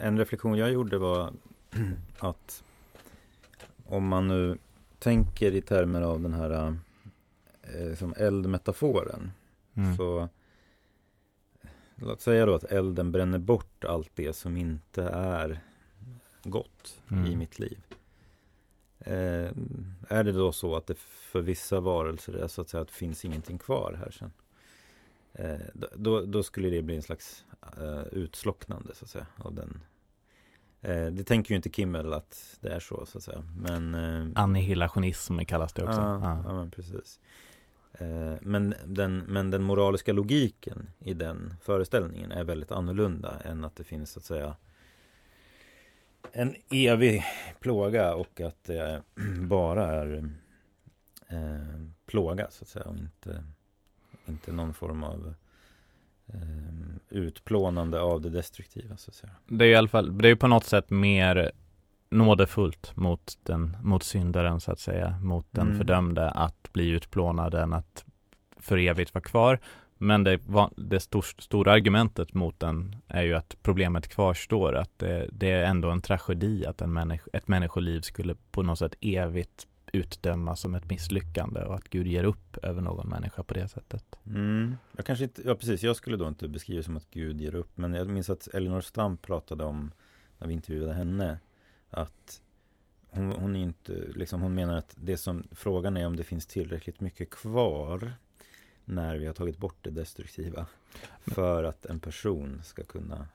en 0.00 0.18
reflektion 0.18 0.58
jag 0.58 0.72
gjorde 0.72 0.98
var 0.98 1.32
att 2.18 2.64
om 3.86 4.08
man 4.08 4.28
nu 4.28 4.58
tänker 4.98 5.52
i 5.54 5.60
termer 5.62 6.02
av 6.02 6.20
den 6.20 6.34
här 6.34 6.76
eh, 7.62 7.94
som 7.96 8.14
eldmetaforen 8.16 9.32
Mm. 9.74 9.96
så 9.96 10.28
låt 11.94 12.20
säga 12.20 12.46
då 12.46 12.54
att 12.54 12.64
elden 12.64 13.12
bränner 13.12 13.38
bort 13.38 13.84
allt 13.84 14.10
det 14.14 14.32
som 14.36 14.56
inte 14.56 15.02
är 15.02 15.60
gott 16.44 16.98
Mm. 17.10 17.26
i 17.26 17.36
mitt 17.36 17.58
liv. 17.58 17.78
Eh, 18.98 19.50
är 20.08 20.24
det 20.24 20.32
då 20.32 20.52
så 20.52 20.76
att 20.76 20.86
det 20.86 20.98
för 20.98 21.40
vissa 21.40 21.80
varelser 21.80 22.32
är 22.32 22.48
så 22.48 22.60
att 22.60 22.68
säga 22.68 22.80
att 22.80 22.88
det 22.88 22.94
finns 22.94 23.24
ingenting 23.24 23.58
kvar 23.58 23.96
här 23.98 24.10
sen? 24.10 24.32
Eh, 25.32 25.60
då, 25.94 26.20
då 26.20 26.42
skulle 26.42 26.70
det 26.70 26.82
bli 26.82 26.96
en 26.96 27.02
slags 27.02 27.44
eh, 27.80 28.00
utslocknande 28.12 28.94
så 28.94 29.04
att 29.04 29.10
säga 29.10 29.26
av 29.36 29.54
den 29.54 29.80
Eh, 30.82 31.06
det 31.06 31.24
tänker 31.24 31.50
ju 31.50 31.56
inte 31.56 31.70
Kimmel 31.70 32.12
att 32.12 32.56
det 32.60 32.68
är 32.68 32.80
så, 32.80 33.06
så 33.06 33.18
att 33.18 33.24
säga. 33.24 33.44
Men... 33.56 33.94
Eh, 33.94 34.42
Annihilationism 34.42 35.38
kallas 35.38 35.72
det 35.72 35.82
också. 35.84 36.00
Ja, 36.00 36.20
Ja. 36.22 36.42
ja 36.46 36.52
men 36.54 36.70
precis. 36.70 37.20
Eh, 37.92 38.34
men, 38.40 38.74
den, 38.86 39.18
men 39.18 39.50
den 39.50 39.62
moraliska 39.62 40.12
logiken 40.12 40.90
i 40.98 41.14
den 41.14 41.54
föreställningen 41.62 42.32
är 42.32 42.44
väldigt 42.44 42.72
annorlunda 42.72 43.40
än 43.44 43.64
att 43.64 43.76
det 43.76 43.84
finns 43.84 44.10
så 44.12 44.18
att 44.18 44.24
säga 44.24 44.56
en 46.32 46.54
evig 46.70 47.24
plåga 47.60 48.14
och 48.14 48.40
att 48.40 48.64
det 48.64 49.02
bara 49.40 49.86
är 49.86 50.30
eh, 51.28 51.86
plåga 52.06 52.46
så 52.50 52.64
att 52.64 52.68
säga 52.68 52.84
och 52.84 52.96
inte, 52.96 53.44
inte 54.26 54.52
någon 54.52 54.74
form 54.74 55.02
av 55.04 55.34
eh, 56.26 56.38
utplånande 57.08 58.00
av 58.00 58.20
det 58.20 58.30
destruktiva 58.30 58.96
så 58.96 59.10
att 59.10 59.14
säga. 59.14 59.32
Det 59.46 59.64
är 59.64 59.68
i 59.68 59.74
alla 59.74 59.88
fall, 59.88 60.18
det 60.18 60.28
är 60.28 60.34
på 60.34 60.48
något 60.48 60.64
sätt 60.64 60.90
mer 60.90 61.50
nådefullt 62.10 62.96
mot 62.96 63.38
den, 63.42 63.76
mot 63.82 64.02
syndaren 64.02 64.60
så 64.60 64.72
att 64.72 64.80
säga, 64.80 65.18
mot 65.22 65.46
den 65.50 65.66
Mm. 65.66 65.78
fördömde 65.78 66.30
att 66.30 66.72
bli 66.72 66.88
utplånad 66.88 67.54
än 67.54 67.72
att 67.72 68.04
för 68.58 68.78
evigt 68.78 69.14
vara 69.14 69.22
kvar. 69.22 69.60
Men 70.02 70.24
det, 70.24 70.40
det 70.76 71.00
stor, 71.00 71.24
stora 71.38 71.72
argumentet 71.72 72.34
mot 72.34 72.60
den 72.60 72.96
är 73.08 73.22
ju 73.22 73.34
att 73.34 73.56
problemet 73.62 74.08
kvarstår, 74.08 74.76
att 74.76 74.98
det, 74.98 75.28
det 75.32 75.50
är 75.50 75.64
ändå 75.64 75.90
en 75.90 76.00
tragedi 76.00 76.66
att 76.66 76.80
en 76.80 76.92
människ, 76.92 77.24
ett 77.32 77.48
människoliv 77.48 78.00
skulle 78.00 78.34
på 78.50 78.62
något 78.62 78.78
sätt 78.78 78.94
evigt 79.00 79.66
utdömas 79.92 80.60
som 80.60 80.74
ett 80.74 80.90
misslyckande 80.90 81.60
och 81.60 81.74
att 81.74 81.88
Gud 81.88 82.06
ger 82.06 82.24
upp 82.24 82.56
över 82.62 82.82
någon 82.82 83.08
människa 83.08 83.42
på 83.42 83.54
det 83.54 83.68
sättet. 83.68 84.04
Mm. 84.26 84.76
Jag 84.96 85.06
kanske 85.06 85.24
inte, 85.24 85.42
ja 85.44 85.54
precis, 85.54 85.82
jag 85.82 85.96
skulle 85.96 86.16
då 86.16 86.28
inte 86.28 86.48
beskriva 86.48 86.78
det 86.78 86.84
som 86.84 86.96
att 86.96 87.10
Gud 87.10 87.40
ger 87.40 87.54
upp 87.54 87.70
Men 87.74 87.94
jag 87.94 88.08
minns 88.08 88.30
att 88.30 88.48
Elinor 88.54 88.80
Stam 88.80 89.16
pratade 89.16 89.64
om 89.64 89.92
När 90.38 90.48
vi 90.48 90.54
intervjuade 90.54 90.92
henne 90.92 91.38
Att 91.90 92.42
hon, 93.10 93.32
hon 93.32 93.56
är 93.56 93.60
inte, 93.60 93.92
liksom 93.92 94.42
hon 94.42 94.54
menar 94.54 94.76
att 94.76 94.94
det 94.96 95.16
som 95.16 95.44
Frågan 95.52 95.96
är 95.96 96.06
om 96.06 96.16
det 96.16 96.24
finns 96.24 96.46
tillräckligt 96.46 97.00
mycket 97.00 97.30
kvar 97.30 98.12
när 98.90 99.16
vi 99.16 99.26
har 99.26 99.34
tagit 99.34 99.58
bort 99.58 99.76
det 99.82 99.90
destruktiva 99.90 100.66
För 101.26 101.64
att 101.64 101.86
en 101.86 102.00
person 102.00 102.60
ska 102.64 102.82
kunna 102.82 103.26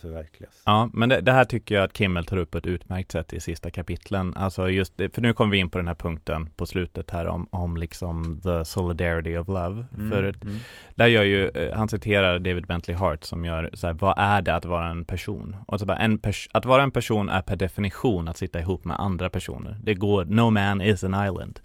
förverkligas 0.00 0.62
Ja, 0.66 0.90
men 0.92 1.08
det, 1.08 1.20
det 1.20 1.32
här 1.32 1.44
tycker 1.44 1.74
jag 1.74 1.84
att 1.84 1.96
Kimmel 1.96 2.24
tar 2.24 2.36
upp 2.36 2.50
på 2.50 2.58
ett 2.58 2.66
utmärkt 2.66 3.12
sätt 3.12 3.32
i 3.32 3.40
sista 3.40 3.70
kapitlen. 3.70 4.34
Alltså 4.36 4.70
just 4.70 4.96
det, 4.96 5.14
för 5.14 5.22
nu 5.22 5.32
kommer 5.32 5.52
vi 5.52 5.58
in 5.58 5.70
på 5.70 5.78
den 5.78 5.88
här 5.88 5.94
punkten 5.94 6.46
på 6.56 6.66
slutet 6.66 7.10
här 7.10 7.26
om, 7.26 7.46
om 7.50 7.76
liksom 7.76 8.40
the 8.40 8.64
solidarity 8.64 9.36
of 9.36 9.48
love. 9.48 9.84
Mm, 9.96 10.10
För 10.10 10.22
mm. 10.22 10.56
där 10.94 11.06
gör 11.06 11.22
ju, 11.22 11.48
eh, 11.48 11.76
han 11.76 11.88
citerar 11.88 12.38
David 12.38 12.66
Bentley 12.66 12.96
Hart 12.96 13.24
som 13.24 13.44
gör 13.44 13.70
så 13.74 13.86
här, 13.86 13.94
vad 13.94 14.14
är 14.18 14.42
det 14.42 14.54
att 14.54 14.64
vara 14.64 14.88
en 14.88 15.04
person? 15.04 15.56
Och 15.66 15.80
så 15.80 15.86
bara, 15.86 15.98
en 15.98 16.18
pers- 16.18 16.48
att 16.52 16.64
vara 16.64 16.82
en 16.82 16.90
person 16.90 17.28
är 17.28 17.42
per 17.42 17.56
definition 17.56 18.28
att 18.28 18.36
sitta 18.36 18.60
ihop 18.60 18.84
med 18.84 19.00
andra 19.00 19.30
personer. 19.30 19.78
Det 19.82 19.94
går, 19.94 20.24
no 20.24 20.50
man 20.50 20.80
is 20.80 21.04
an 21.04 21.26
island, 21.26 21.60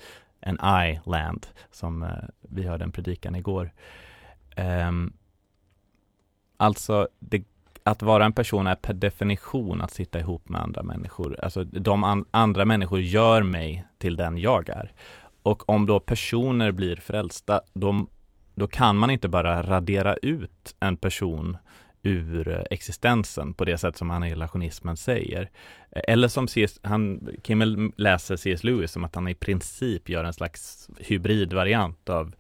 an 0.45 0.85
I-land, 0.85 1.47
som 1.71 2.03
eh, 2.03 2.09
vi 2.41 2.63
hörde 2.63 2.83
en 2.83 2.91
predikan 2.91 3.35
igår. 3.35 3.71
Um, 4.87 5.13
alltså, 6.57 7.07
det, 7.19 7.43
att 7.83 8.01
vara 8.01 8.25
en 8.25 8.33
person 8.33 8.67
är 8.67 8.75
per 8.75 8.93
definition 8.93 9.81
att 9.81 9.91
sitta 9.91 10.19
ihop 10.19 10.49
med 10.49 10.61
andra 10.61 10.83
människor. 10.83 11.39
Alltså, 11.43 11.63
de 11.63 12.03
an- 12.03 12.25
andra 12.31 12.65
människor 12.65 12.99
gör 12.99 13.43
mig 13.43 13.85
till 13.97 14.15
den 14.15 14.37
jag 14.37 14.69
är. 14.69 14.91
Och 15.43 15.69
om 15.69 15.85
då 15.85 15.99
personer 15.99 16.71
blir 16.71 16.95
frälsta, 16.95 17.61
då, 17.73 18.07
då 18.55 18.67
kan 18.67 18.97
man 18.97 19.09
inte 19.09 19.29
bara 19.29 19.63
radera 19.63 20.15
ut 20.15 20.75
en 20.79 20.97
person 20.97 21.57
ur 22.06 22.47
eh, 22.47 22.64
existensen 22.70 23.53
på 23.53 23.66
det 23.66 23.78
sätt 23.78 23.97
som 23.97 24.12
annihilationismen 24.12 24.97
säger. 24.97 25.49
Eh, 25.91 26.01
eller 26.08 26.28
som 26.28 26.47
C.S. 26.47 26.80
Han, 26.84 27.30
Kimmel 27.43 27.91
läser 27.95 28.36
C.S. 28.36 28.64
Lewis 28.64 28.91
som 28.91 29.03
att 29.03 29.16
han 29.16 29.28
i 29.28 29.36
princip 29.36 30.10
gör 30.10 30.24
en 30.24 30.34
slags 30.34 30.89
hybridvariant 30.99 32.10
av 32.10 32.36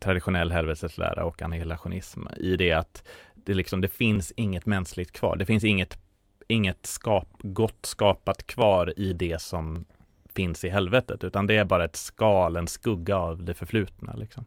traditionell 0.00 0.52
helveteslära 0.52 1.24
och 1.24 1.42
annihilationism 1.42 2.20
i 2.36 2.56
det 2.56 2.72
att 2.72 3.08
det, 3.34 3.54
liksom, 3.54 3.80
det 3.80 3.88
finns 3.88 4.32
inget 4.36 4.66
mänskligt 4.66 5.12
kvar. 5.12 5.36
Det 5.36 5.46
finns 5.46 5.64
inget, 5.64 5.98
inget 6.48 6.86
skap, 6.86 7.28
gott 7.38 7.86
skapat 7.86 8.46
kvar 8.46 8.92
i 8.96 9.12
det 9.12 9.42
som 9.42 9.84
finns 10.34 10.64
i 10.64 10.68
helvetet, 10.68 11.24
utan 11.24 11.46
det 11.46 11.56
är 11.56 11.64
bara 11.64 11.84
ett 11.84 11.96
skal, 11.96 12.56
en 12.56 12.66
skugga 12.66 13.16
av 13.16 13.44
det 13.44 13.54
förflutna. 13.54 14.14
Liksom. 14.14 14.44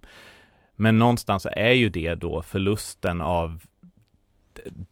Men 0.76 1.00
någonstans 1.00 1.48
är 1.52 1.72
ju 1.72 1.90
det 1.90 2.16
då 2.16 2.42
förlusten 2.42 3.22
av 3.22 3.62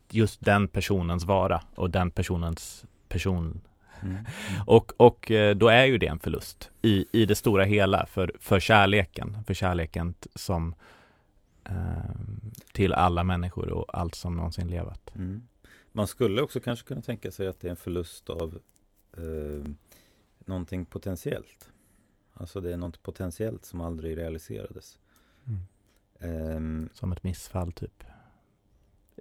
just 0.10 0.46
den 0.46 0.68
personens 0.68 1.26
vara 1.26 1.64
och 1.76 1.90
den 1.90 2.12
personens 2.12 2.86
person. 3.08 3.62
Mm. 4.02 4.26
Och, 4.66 4.92
och 4.98 5.32
eh, 5.32 5.56
då 5.56 5.68
är 5.68 5.86
ju 5.86 5.98
det 5.98 6.08
en 6.08 6.20
förlust 6.20 6.72
i, 6.82 7.06
i 7.12 7.26
det 7.26 7.36
stora 7.36 7.64
hela 7.64 8.06
för, 8.06 8.32
för 8.40 8.60
kärleken, 8.60 9.38
för 9.48 9.54
kärleken 9.54 10.14
som 10.36 10.76
eh, 11.64 11.74
till 12.72 12.94
alla 12.94 13.24
människor 13.24 13.70
och 13.70 14.00
allt 14.00 14.16
som 14.16 14.36
någonsin 14.36 14.68
levat. 14.68 15.12
Mm. 15.16 15.48
Man 15.92 16.08
skulle 16.08 16.42
också 16.42 16.60
kanske 16.60 16.88
kunna 16.88 17.02
tänka 17.02 17.32
sig 17.32 17.48
att 17.48 17.60
det 17.60 17.68
är 17.68 17.70
en 17.70 17.76
förlust 17.76 18.30
av 18.30 18.60
eh, 19.18 19.72
någonting 20.46 20.86
potentiellt. 20.86 21.70
Alltså 22.34 22.62
det 22.62 22.74
är 22.74 22.78
något 22.78 23.04
potentiellt 23.04 23.66
som 23.66 23.82
aldrig 23.82 24.18
realiserades. 24.18 25.00
Mm. 25.46 25.60
Ehm, 26.20 26.90
Som 26.94 27.12
ett 27.12 27.24
missfall 27.24 27.72
typ. 27.72 28.04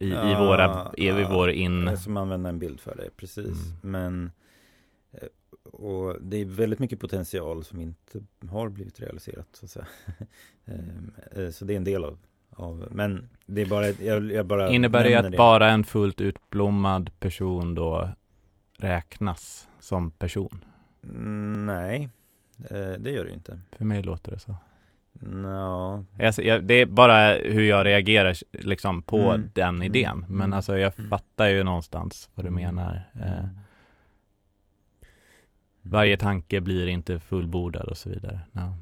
I, 0.02 0.06
i, 0.06 0.10
Ja, 0.10 0.44
våra, 0.44 0.92
i, 0.96 1.04
i 1.04 1.08
ja, 1.08 1.28
vår 1.30 1.50
in... 1.50 1.96
Som 1.96 2.16
använder 2.16 2.50
en 2.50 2.58
bild 2.58 2.80
för 2.80 2.96
det, 2.96 3.10
precis. 3.16 3.46
Mm. 3.46 3.80
Men 3.80 4.30
eh, 5.12 5.28
och 5.72 6.16
det 6.20 6.36
är 6.36 6.44
väldigt 6.44 6.78
mycket 6.78 7.00
potential 7.00 7.64
som 7.64 7.80
inte 7.80 8.20
har 8.50 8.68
blivit 8.68 9.00
realiserat 9.00 9.48
så 9.52 9.64
att 9.64 9.70
säga. 9.70 9.86
Ehm, 10.64 11.12
eh, 11.32 11.50
så 11.50 11.64
det 11.64 11.72
är 11.72 11.76
en 11.76 11.84
del 11.84 12.04
av, 12.04 12.18
av 12.50 12.88
men 12.90 13.28
det 13.46 13.62
är 13.62 13.66
bara, 13.66 13.88
jag, 13.88 14.32
jag 14.32 14.46
bara 14.46 14.70
Innebär 14.70 15.04
det 15.04 15.14
att 15.14 15.36
bara 15.36 15.70
en 15.70 15.84
fullt 15.84 16.20
utblommad 16.20 17.10
person 17.20 17.74
då 17.74 18.08
räknas 18.78 19.68
som 19.80 20.10
person? 20.10 20.64
Mm, 21.04 21.66
Nej, 21.66 22.08
eh, 22.70 22.92
det 22.98 23.10
gör 23.10 23.24
det 23.24 23.30
ju 23.30 23.34
inte. 23.34 23.60
För 23.72 23.84
mig 23.84 24.02
låter 24.02 24.32
det 24.32 24.38
så. 24.38 24.56
Nå, 25.24 26.04
Alltså, 26.22 26.42
jag, 26.42 26.64
det 26.64 26.74
är 26.74 26.86
bara 26.86 27.34
hur 27.34 27.62
jag 27.62 27.86
reagerar 27.86 28.36
liksom 28.52 29.02
på 29.02 29.18
Mm. 29.18 29.50
den 29.54 29.68
Mm. 29.74 29.82
idén. 29.82 30.18
Men 30.28 30.40
Mm. 30.40 30.52
alltså 30.52 30.78
jag 30.78 30.92
Mm. 30.98 31.10
fattar 31.10 31.46
ju 31.48 31.62
någonstans 31.62 32.30
vad 32.34 32.44
du 32.44 32.48
Mm. 32.48 32.64
menar. 32.64 33.10
Eh, 33.14 33.44
varje 35.82 36.16
tanke 36.16 36.60
blir 36.60 36.86
inte 36.86 37.20
fullbordad 37.20 37.88
och 37.88 37.96
så 37.98 38.08
vidare. 38.08 38.40
Ja. 38.52 38.74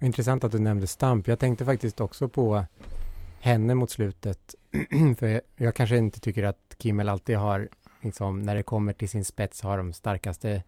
Intressant 0.00 0.44
att 0.44 0.52
du 0.52 0.58
nämnde 0.58 0.86
Stamp. 0.86 1.28
Jag 1.28 1.38
tänkte 1.38 1.64
faktiskt 1.64 2.00
också 2.00 2.28
på 2.28 2.64
henne 3.40 3.74
mot 3.74 3.90
slutet. 3.90 4.54
För 5.18 5.26
jag, 5.26 5.40
jag 5.56 5.74
kanske 5.74 5.96
inte 5.96 6.20
tycker 6.20 6.42
att 6.44 6.76
Kimmel 6.78 7.08
alltid 7.08 7.36
har, 7.36 7.68
liksom, 8.00 8.42
när 8.42 8.54
det 8.54 8.62
kommer 8.62 8.92
till 8.92 9.08
sin 9.08 9.24
spets, 9.24 9.62
har 9.62 9.78
de 9.78 9.92
starkaste 9.92 10.62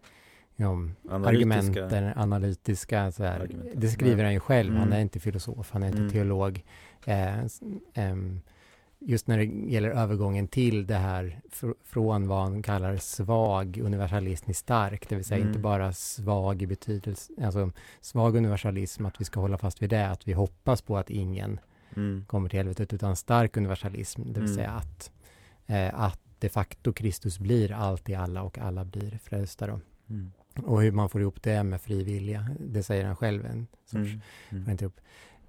Analytiska. 0.67 1.27
argumenten, 1.29 2.11
analytiska. 2.15 3.11
Så 3.11 3.23
här. 3.23 3.39
Argumenten. 3.39 3.79
Det 3.79 3.87
skriver 3.87 4.23
han 4.23 4.33
ju 4.33 4.39
själv. 4.39 4.73
Han 4.73 4.81
Mm. 4.87 4.93
är 4.97 5.01
inte 5.01 5.19
filosof, 5.19 5.69
han 5.71 5.83
är 5.83 5.87
inte 5.87 5.99
Mm. 5.99 6.11
teolog. 6.11 6.63
Eh, 7.05 7.37
ehm, 7.93 8.41
just 9.01 9.27
när 9.27 9.37
det 9.37 9.43
gäller 9.45 9.89
övergången 9.89 10.47
till 10.47 10.87
det 10.87 10.95
här 10.95 11.41
fr- 11.51 11.73
från 11.83 12.27
vad 12.27 12.41
han 12.43 12.61
kallar 12.63 12.97
svag 12.97 13.77
universalism 13.83 14.45
till 14.45 14.55
stark, 14.55 15.09
det 15.09 15.15
vill 15.15 15.25
säga 15.25 15.37
Mm. 15.37 15.47
inte 15.47 15.59
bara 15.59 15.93
svag 15.93 16.61
i 16.61 16.67
betydelse, 16.67 17.33
alltså 17.43 17.71
svag 18.01 18.35
universalism, 18.35 19.05
att 19.05 19.21
vi 19.21 19.25
ska 19.25 19.39
hålla 19.39 19.57
fast 19.57 19.81
vid 19.81 19.89
det, 19.89 20.07
att 20.09 20.27
vi 20.27 20.33
hoppas 20.33 20.81
på 20.81 20.97
att 20.97 21.09
ingen 21.09 21.59
Mm. 21.95 22.25
kommer 22.27 22.49
till 22.49 22.59
helvetet, 22.59 22.93
utan 22.93 23.15
stark 23.15 23.57
universalism, 23.57 24.21
det 24.21 24.39
vill 24.39 24.49
Mm. 24.49 24.55
säga 24.55 24.69
att, 24.71 25.11
eh, 25.67 25.99
att 26.01 26.19
de 26.39 26.49
facto 26.49 26.93
Kristus 26.93 27.39
blir 27.39 27.71
allt 27.71 28.09
i 28.09 28.15
alla 28.15 28.41
och 28.43 28.57
alla 28.57 28.85
blir 28.85 29.19
frälsta 29.23 29.67
då. 29.67 29.79
Mm. 30.09 30.31
Och 30.65 30.81
hur 30.81 30.91
man 30.91 31.09
får 31.09 31.21
ihop 31.21 31.43
det 31.43 31.63
med 31.63 31.81
fri 31.81 32.03
vilja, 32.03 32.47
det 32.59 32.83
säger 32.83 33.05
han 33.05 33.15
själv, 33.15 33.45
en 33.45 33.67
sorts 33.85 34.11
Mm. 34.51 34.63
Mm. 34.63 34.77
upp. 34.85 34.99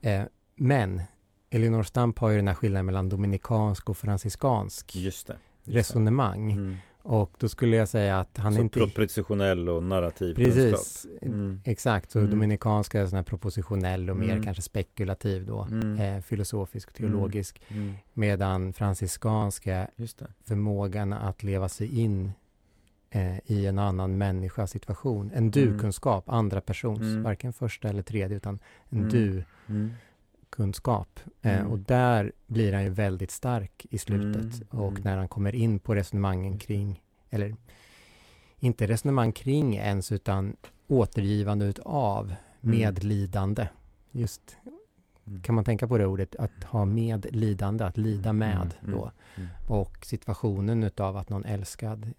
Eh, 0.01 0.23
men 0.57 1.03
Elinor 1.51 1.83
Stamp 1.83 2.19
har 2.19 2.31
ju 2.31 2.37
den 2.37 2.49
här 2.49 2.55
skillnaden 2.55 2.87
mellan 2.87 3.09
dominikansk 3.09 3.89
och 3.91 3.97
franciskansk 3.97 4.97
Just 4.97 5.27
det. 5.27 5.37
Just 5.65 5.77
resonemang. 5.77 6.53
Mm. 6.53 6.77
Och 7.03 7.33
då 7.39 7.49
skulle 7.49 7.77
jag 7.77 7.89
säga 7.89 8.21
att 8.21 8.39
han 8.39 8.55
så 8.55 8.61
inte... 8.61 8.79
propositionell 8.79 9.69
och 9.69 9.83
narrativ 9.83 10.35
kunskap. 10.35 10.55
Precis, 10.55 11.07
Mm. 11.23 11.61
exakt. 11.65 12.11
Så 12.11 12.19
Mm. 12.19 12.31
dominikanska 12.31 13.01
är 13.01 13.07
sån 13.07 13.17
här 13.17 13.23
propositionell 13.23 14.11
och 14.11 14.17
mer 14.17 14.31
Mm. 14.31 14.43
kanske 14.43 14.63
spekulativ 14.63 15.47
då. 15.47 15.63
Mm. 15.71 15.99
Eh, 15.99 16.23
filosofisk, 16.23 16.93
teologisk. 16.93 17.63
Mm. 17.69 17.95
Medan 18.13 18.73
franciskanska 18.73 19.89
förmågan 20.45 21.13
att 21.13 21.43
leva 21.43 21.69
sig 21.69 22.01
in 22.01 22.33
eh, 23.11 23.39
i 23.47 23.67
en 23.67 23.79
annan 23.79 24.19
människas 24.19 24.71
situation. 24.71 25.31
En 25.35 25.51
du-kunskap, 25.51 26.25
andra 26.29 26.61
persons, 26.61 27.01
Mm. 27.01 27.23
varken 27.23 27.53
första 27.53 27.89
eller 27.89 28.03
tredje, 28.03 28.37
utan 28.37 28.59
en 28.89 28.99
Mm. 28.99 29.11
du 29.11 29.45
Mm. 29.67 29.91
Eh, 31.43 31.61
Mm. 31.61 31.73
och 31.73 31.79
där 31.79 32.33
blir 32.47 32.73
han 32.73 32.83
ju 32.83 32.89
väldigt 32.91 33.31
stark 33.31 33.87
i 33.91 33.99
slutet. 33.99 34.43
Mm, 34.73 34.85
Och 34.85 34.91
mm. 34.91 35.03
när 35.03 35.17
han 35.17 35.29
kommer 35.29 35.55
in 35.55 35.79
på 35.79 35.95
resonemangen 35.95 36.59
kring 36.59 37.03
eller 37.31 37.55
inte 38.59 38.87
resonemang 38.87 39.33
kring 39.33 39.77
ens, 39.77 40.13
utan 40.13 40.57
återgivande 40.89 41.65
utav 41.67 42.35
medlidande. 42.61 43.69
Just 44.11 44.57
Mm. 45.27 45.43
kan 45.43 45.55
man 45.55 45.65
tänka 45.65 45.89
på 45.89 45.99
det 45.99 46.07
ordet, 46.07 46.37
att 46.37 46.65
ha 46.65 46.85
medlidande, 46.85 47.85
att 47.85 47.97
lida 47.97 48.33
med 48.33 48.57
Mm, 48.57 48.69
mm, 48.85 48.91
då. 48.91 49.11
mm. 49.37 49.49
Och 49.69 49.99
situationen 50.07 50.83
utav 50.83 51.17
att 51.17 51.29
någon 51.29 51.45
älskad 51.45 52.13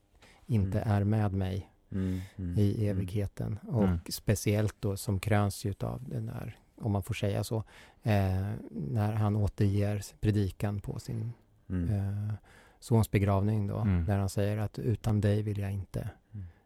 inte 0.53 0.79
Mm. 0.81 0.91
är 0.93 1.03
med 1.03 1.33
mig 1.33 1.67
Mm, 1.93 2.19
mm, 2.37 2.59
i 2.59 2.87
evigheten. 2.87 3.59
Och 3.67 3.87
speciellt 4.09 4.75
då 4.79 4.97
som 4.97 5.19
kröns 5.19 5.65
utav 5.65 6.03
den 6.09 6.25
där, 6.25 6.57
om 6.75 6.91
man 6.91 7.03
får 7.03 7.13
säga 7.13 7.43
så, 7.43 7.57
eh, 8.03 8.51
när 8.71 9.13
han 9.13 9.35
återger 9.35 10.03
predikan 10.19 10.79
på 10.79 10.99
sin 10.99 11.33
eh, 11.69 12.33
sons 12.79 13.11
begravning 13.11 13.67
då, 13.67 13.77
Mm. 13.77 14.05
där 14.05 14.17
han 14.17 14.29
säger 14.29 14.57
att 14.57 14.79
utan 14.79 15.21
dig 15.21 15.41
vill 15.41 15.57
jag 15.59 15.71
inte, 15.71 16.09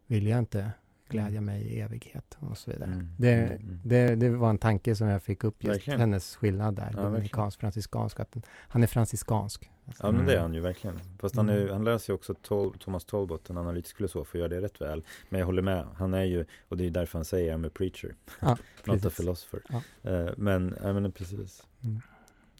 vill 0.08 0.28
jag 0.28 0.40
inte 0.40 0.72
glädja 1.10 1.42
mig 1.42 1.62
i 1.64 1.80
evighet 1.82 2.38
och 2.40 2.58
så 2.58 2.72
vidare. 2.72 2.92
Mm, 2.92 3.08
Det, 3.18 3.32
mm, 3.34 3.80
det, 3.84 4.16
det 4.16 4.30
var 4.30 4.50
en 4.50 4.58
tanke 4.58 4.96
som 4.96 5.08
jag 5.08 5.24
fick 5.24 5.44
upp 5.44 5.64
just 5.64 5.76
Verkligen. 5.76 6.00
hennes 6.00 6.36
skillnad 6.36 6.76
där, 6.76 6.84
verkligen. 6.84 7.06
dominikansk, 7.06 7.60
franciskansk, 7.60 8.20
att 8.20 8.36
han 8.48 8.84
är 8.84 8.88
franciskansk. 8.88 9.72
Ja 10.00 10.12
men 10.12 10.26
det 10.26 10.32
är 10.32 10.36
Mm. 10.36 10.42
han 10.42 10.54
ju 10.54 10.60
verkligen. 10.60 11.00
Fast 11.20 11.36
han, 11.36 11.50
är, 11.50 11.58
Mm. 11.62 11.74
han 11.74 11.84
läser 11.84 12.14
ju 12.14 12.16
också 12.16 12.34
Tol, 12.34 12.78
Thomas 12.80 13.06
Talbot, 13.06 13.50
en 13.50 13.58
analytisk 13.58 13.98
filosof, 13.98 14.34
och 14.34 14.40
gör 14.40 14.50
det 14.50 14.62
rätt 14.62 14.82
väl. 14.82 15.04
Men 15.30 15.40
jag 15.40 15.46
håller 15.46 15.62
med, 15.62 15.86
han 15.96 16.14
är 16.14 16.24
ju, 16.24 16.46
och 16.70 16.78
det 16.78 16.84
är 16.84 16.86
ju 16.86 16.92
därför 16.92 17.18
han 17.20 17.26
säger 17.26 17.58
I'm 17.58 17.68
a 17.68 17.70
preacher, 17.74 18.16
Ja, 18.40 18.58
not 18.86 19.06
a 19.06 19.10
philosopher. 19.18 19.62
Ja. 19.70 19.82
Eh, 20.12 20.30
men, 20.38 20.76
ja 20.84 20.94
men 20.94 21.12
precis. 21.12 21.68
Mm. 21.84 22.02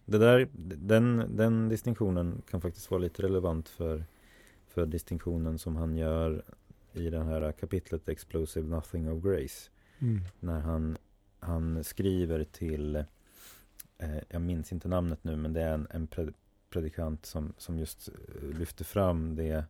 Det 0.06 0.18
där, 0.18 0.48
den, 0.78 1.26
den 1.36 1.70
distinktionen 1.70 2.42
kan 2.52 2.62
faktiskt 2.62 2.92
vara 2.92 3.02
lite 3.02 3.24
relevant 3.24 3.70
för, 3.70 4.06
för 4.68 4.86
distinktionen 4.86 5.58
som 5.60 5.76
han 5.76 5.96
gör 5.96 6.44
i 6.98 7.10
det 7.10 7.24
här 7.24 7.52
kapitlet 7.52 8.10
Explosive 8.10 8.68
Nothing 8.68 9.12
of 9.12 9.24
Grace. 9.24 9.70
Mm. 10.00 10.22
När 10.40 10.60
han, 10.60 10.98
han 11.40 11.84
skriver 11.84 12.44
till, 12.44 12.96
eh, 13.98 14.18
jag 14.30 14.42
minns 14.42 14.72
inte 14.72 14.88
namnet 14.88 15.24
nu, 15.24 15.36
men 15.36 15.54
det 15.54 15.62
är 15.62 15.74
en, 15.74 15.88
en 15.90 16.08
pred, 16.08 16.34
predikant 16.70 17.26
som, 17.26 17.54
som 17.58 17.80
just 17.80 18.08
eh, 18.08 18.58
lyfter 18.60 18.86
fram 18.86 19.36
det 19.36 19.66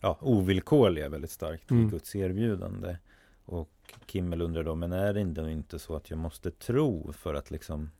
ja, 0.00 0.18
ovillkorliga 0.20 1.08
väldigt 1.08 1.30
starkt 1.30 1.72
i 1.72 1.74
Mm. 1.74 1.90
Guds 1.90 2.16
erbjudande. 2.16 2.96
Och 3.44 3.94
Kimmel 4.06 4.42
undrar 4.42 4.64
då, 4.64 4.74
men 4.74 4.92
är 4.92 5.14
det 5.14 5.20
ändå 5.20 5.48
inte 5.48 5.78
så 5.78 5.96
att 5.96 6.10
jag 6.10 6.18
måste 6.18 6.50
tro 6.50 7.12
för 7.12 7.34
att 7.34 7.50
liksom 7.50 7.90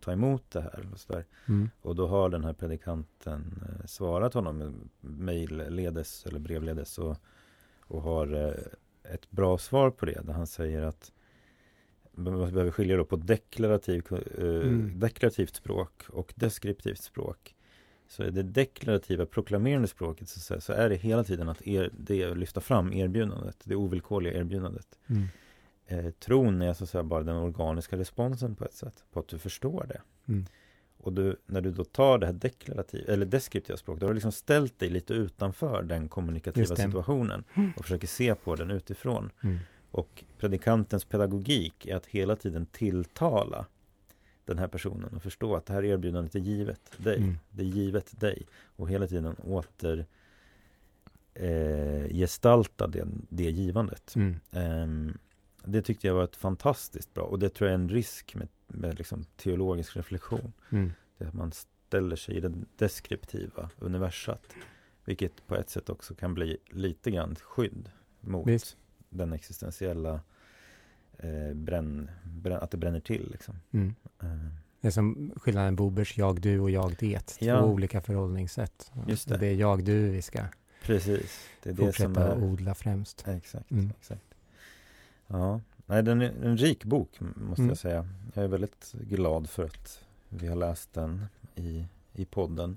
ta 0.00 0.12
emot 0.12 0.50
det 0.50 0.60
här? 0.60 0.88
Och. 0.92 1.24
Mm. 1.48 1.70
och 1.82 1.96
då 1.96 2.06
har 2.06 2.28
den 2.28 2.44
här 2.44 2.52
predikanten 2.52 3.62
eh, 3.68 3.86
svarat 3.86 4.34
honom 4.34 4.74
mejlledes 5.00 6.26
eller 6.26 6.38
brevledes 6.38 6.98
och, 6.98 7.16
och 7.92 8.02
har 8.02 8.34
eh, 8.48 9.12
ett 9.14 9.30
bra 9.30 9.58
svar 9.58 9.90
på 9.90 10.06
det 10.06 10.20
där 10.24 10.32
han 10.32 10.46
säger 10.46 10.82
att 10.82 11.12
man 12.12 12.34
behöver 12.52 12.70
skilja 12.70 12.96
då 12.96 13.04
på 13.04 13.16
deklarativ, 13.16 14.02
eh, 14.12 14.44
Mm. 14.44 14.98
deklarativt 15.00 15.54
språk 15.54 16.02
och 16.08 16.32
deskriptivt 16.36 17.00
språk. 17.02 17.54
Så 18.08 18.24
i 18.24 18.30
det 18.30 18.42
deklarativa 18.42 19.26
proklamerande 19.26 19.88
språket 19.88 20.28
så, 20.28 20.40
så- 20.40 20.60
så 20.60 20.72
är 20.72 20.88
det 20.88 20.96
hela 20.96 21.24
tiden 21.24 21.48
att 21.48 21.66
er, 21.66 21.90
det 21.98 22.34
lyfta 22.34 22.60
fram 22.60 22.92
erbjudandet, 22.92 23.56
det 23.64 23.74
ovillkorliga 23.76 24.34
erbjudandet. 24.34 24.98
Mm. 25.06 25.24
Eh, 25.86 26.10
tron 26.10 26.62
är 26.62 26.72
så 26.72 26.84
att 26.84 26.90
säga 26.90 27.04
bara 27.04 27.22
den 27.22 27.36
organiska 27.36 27.96
responsen 27.96 28.54
på 28.54 28.64
ett 28.64 28.74
sätt, 28.74 29.04
på 29.12 29.20
att 29.20 29.28
du 29.28 29.38
förstår 29.38 29.86
det. 29.88 30.00
Mm. 30.32 30.46
Och 31.02 31.12
du, 31.12 31.36
när 31.46 31.60
du 31.60 31.70
då 31.70 31.84
tar 31.84 32.18
det 32.18 32.26
här 32.26 32.32
deklarativa, 32.32 33.12
eller 33.12 33.26
deskriptiva 33.26 33.76
språket, 33.76 34.00
då 34.00 34.06
har 34.06 34.10
du 34.10 34.14
liksom 34.14 34.32
ställt 34.32 34.78
dig 34.78 34.90
lite 34.90 35.14
utanför 35.14 35.82
den 35.82 36.08
kommunikativa 36.08 36.76
situationen 36.76 37.44
och 37.76 37.84
försöker 37.84 38.06
se 38.06 38.34
på 38.34 38.56
den 38.56 38.70
utifrån. 38.70 39.30
Mm. 39.42 39.58
Och 39.90 40.24
predikantens 40.38 41.04
pedagogik 41.04 41.86
är 41.86 41.96
att 41.96 42.06
hela 42.06 42.36
tiden 42.36 42.66
tilltala 42.66 43.66
den 44.44 44.58
här 44.58 44.68
personen 44.68 45.14
och 45.16 45.22
förstå 45.22 45.56
att 45.56 45.66
det 45.66 45.72
här 45.72 45.84
erbjudandet 45.84 46.34
är 46.34 46.38
givet 46.38 46.92
dig. 46.96 47.16
Mm. 47.16 47.38
Det 47.50 47.62
är 47.62 47.66
givet 47.66 48.20
dig. 48.20 48.46
Och 48.76 48.90
hela 48.90 49.06
tiden 49.06 49.34
åter 49.34 50.06
eh, 51.34 52.08
gestalta 52.08 52.86
det, 52.86 53.08
det 53.28 53.50
givandet. 53.50 54.14
Mm. 54.16 54.40
Ehm, 54.50 55.18
det 55.64 55.82
tyckte 55.82 56.06
jag 56.06 56.14
var 56.14 56.24
ett 56.24 56.36
fantastiskt 56.36 57.14
bra 57.14 57.24
och 57.24 57.38
det 57.38 57.48
tror 57.48 57.70
jag 57.70 57.78
är 57.78 57.82
en 57.82 57.88
risk 57.88 58.34
med, 58.34 58.48
med 58.74 58.98
liksom 58.98 59.24
teologisk 59.36 59.96
reflektion. 59.96 60.52
Mm. 60.70 60.92
Det 61.18 61.24
att 61.24 61.34
man 61.34 61.52
ställer 61.52 62.16
sig 62.16 62.36
i 62.36 62.40
det 62.40 62.52
deskriptiva 62.76 63.70
universat. 63.78 64.42
Vilket 65.04 65.46
på 65.46 65.56
ett 65.56 65.70
sätt 65.70 65.88
också 65.90 66.14
kan 66.14 66.34
bli 66.34 66.56
lite 66.70 67.10
grann 67.10 67.34
skydd 67.42 67.90
mot 68.20 68.48
Visst. 68.48 68.76
den 69.08 69.32
existentiella 69.32 70.20
eh, 71.18 71.54
bränn, 71.54 72.10
bränn, 72.24 72.58
att 72.62 72.70
det 72.70 72.76
bränner 72.76 73.00
till. 73.00 73.28
Liksom. 73.32 73.54
Mm. 73.70 73.94
Eh, 74.22 74.28
Det 74.80 74.86
är 74.88 74.92
som 74.92 75.32
skillnaden 75.36 75.76
Bobers 75.76 76.18
jag 76.18 76.40
du 76.40 76.60
och 76.60 76.70
jag 76.70 76.96
det. 76.98 77.20
Två 77.26 77.46
Ja. 77.46 77.64
olika 77.64 78.00
förhållningssätt. 78.00 78.92
Just 79.08 79.28
det. 79.28 79.36
det 79.36 79.46
är 79.46 79.54
jag 79.54 79.84
du 79.84 80.10
vi 80.10 80.22
ska 80.22 80.42
precis, 80.82 81.40
det 81.62 81.70
är 81.70 81.74
det 81.74 81.78
som 81.78 81.86
fortsätta 81.86 82.32
är 82.32 82.42
odla 82.44 82.74
främst. 82.74 83.28
Exakt, 83.28 83.70
Mm. 83.70 83.90
exakt. 84.00 84.34
Ja, 85.26 85.60
nej, 85.92 86.02
den 86.02 86.22
är 86.22 86.32
en 86.44 86.56
rik 86.56 86.84
bok 86.84 87.20
måste 87.20 87.62
Mm. 87.62 87.68
jag 87.68 87.78
säga. 87.78 88.08
Jag 88.34 88.44
är 88.44 88.48
väldigt 88.48 88.92
glad 88.92 89.48
för 89.50 89.64
att 89.64 90.04
vi 90.28 90.46
har 90.48 90.56
läst 90.56 90.92
den 90.92 91.24
i, 91.54 91.86
i 92.12 92.24
podden. 92.24 92.76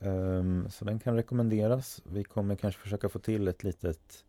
Ehm, 0.00 0.66
så 0.70 0.84
den 0.84 0.98
kan 0.98 1.14
rekommenderas. 1.16 2.00
Vi 2.12 2.24
kommer 2.24 2.56
kanske 2.56 2.80
försöka 2.80 3.08
få 3.08 3.18
till 3.18 3.48
ett 3.48 3.64
litet 3.64 4.24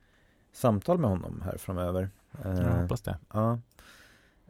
samtal 0.51 0.97
med 0.97 1.09
honom 1.09 1.41
här 1.45 1.57
framöver. 1.57 2.09
Jag 2.43 2.57
Uh, 2.59 2.81
hoppas 2.81 3.01
det. 3.01 3.17
ja, 3.33 3.59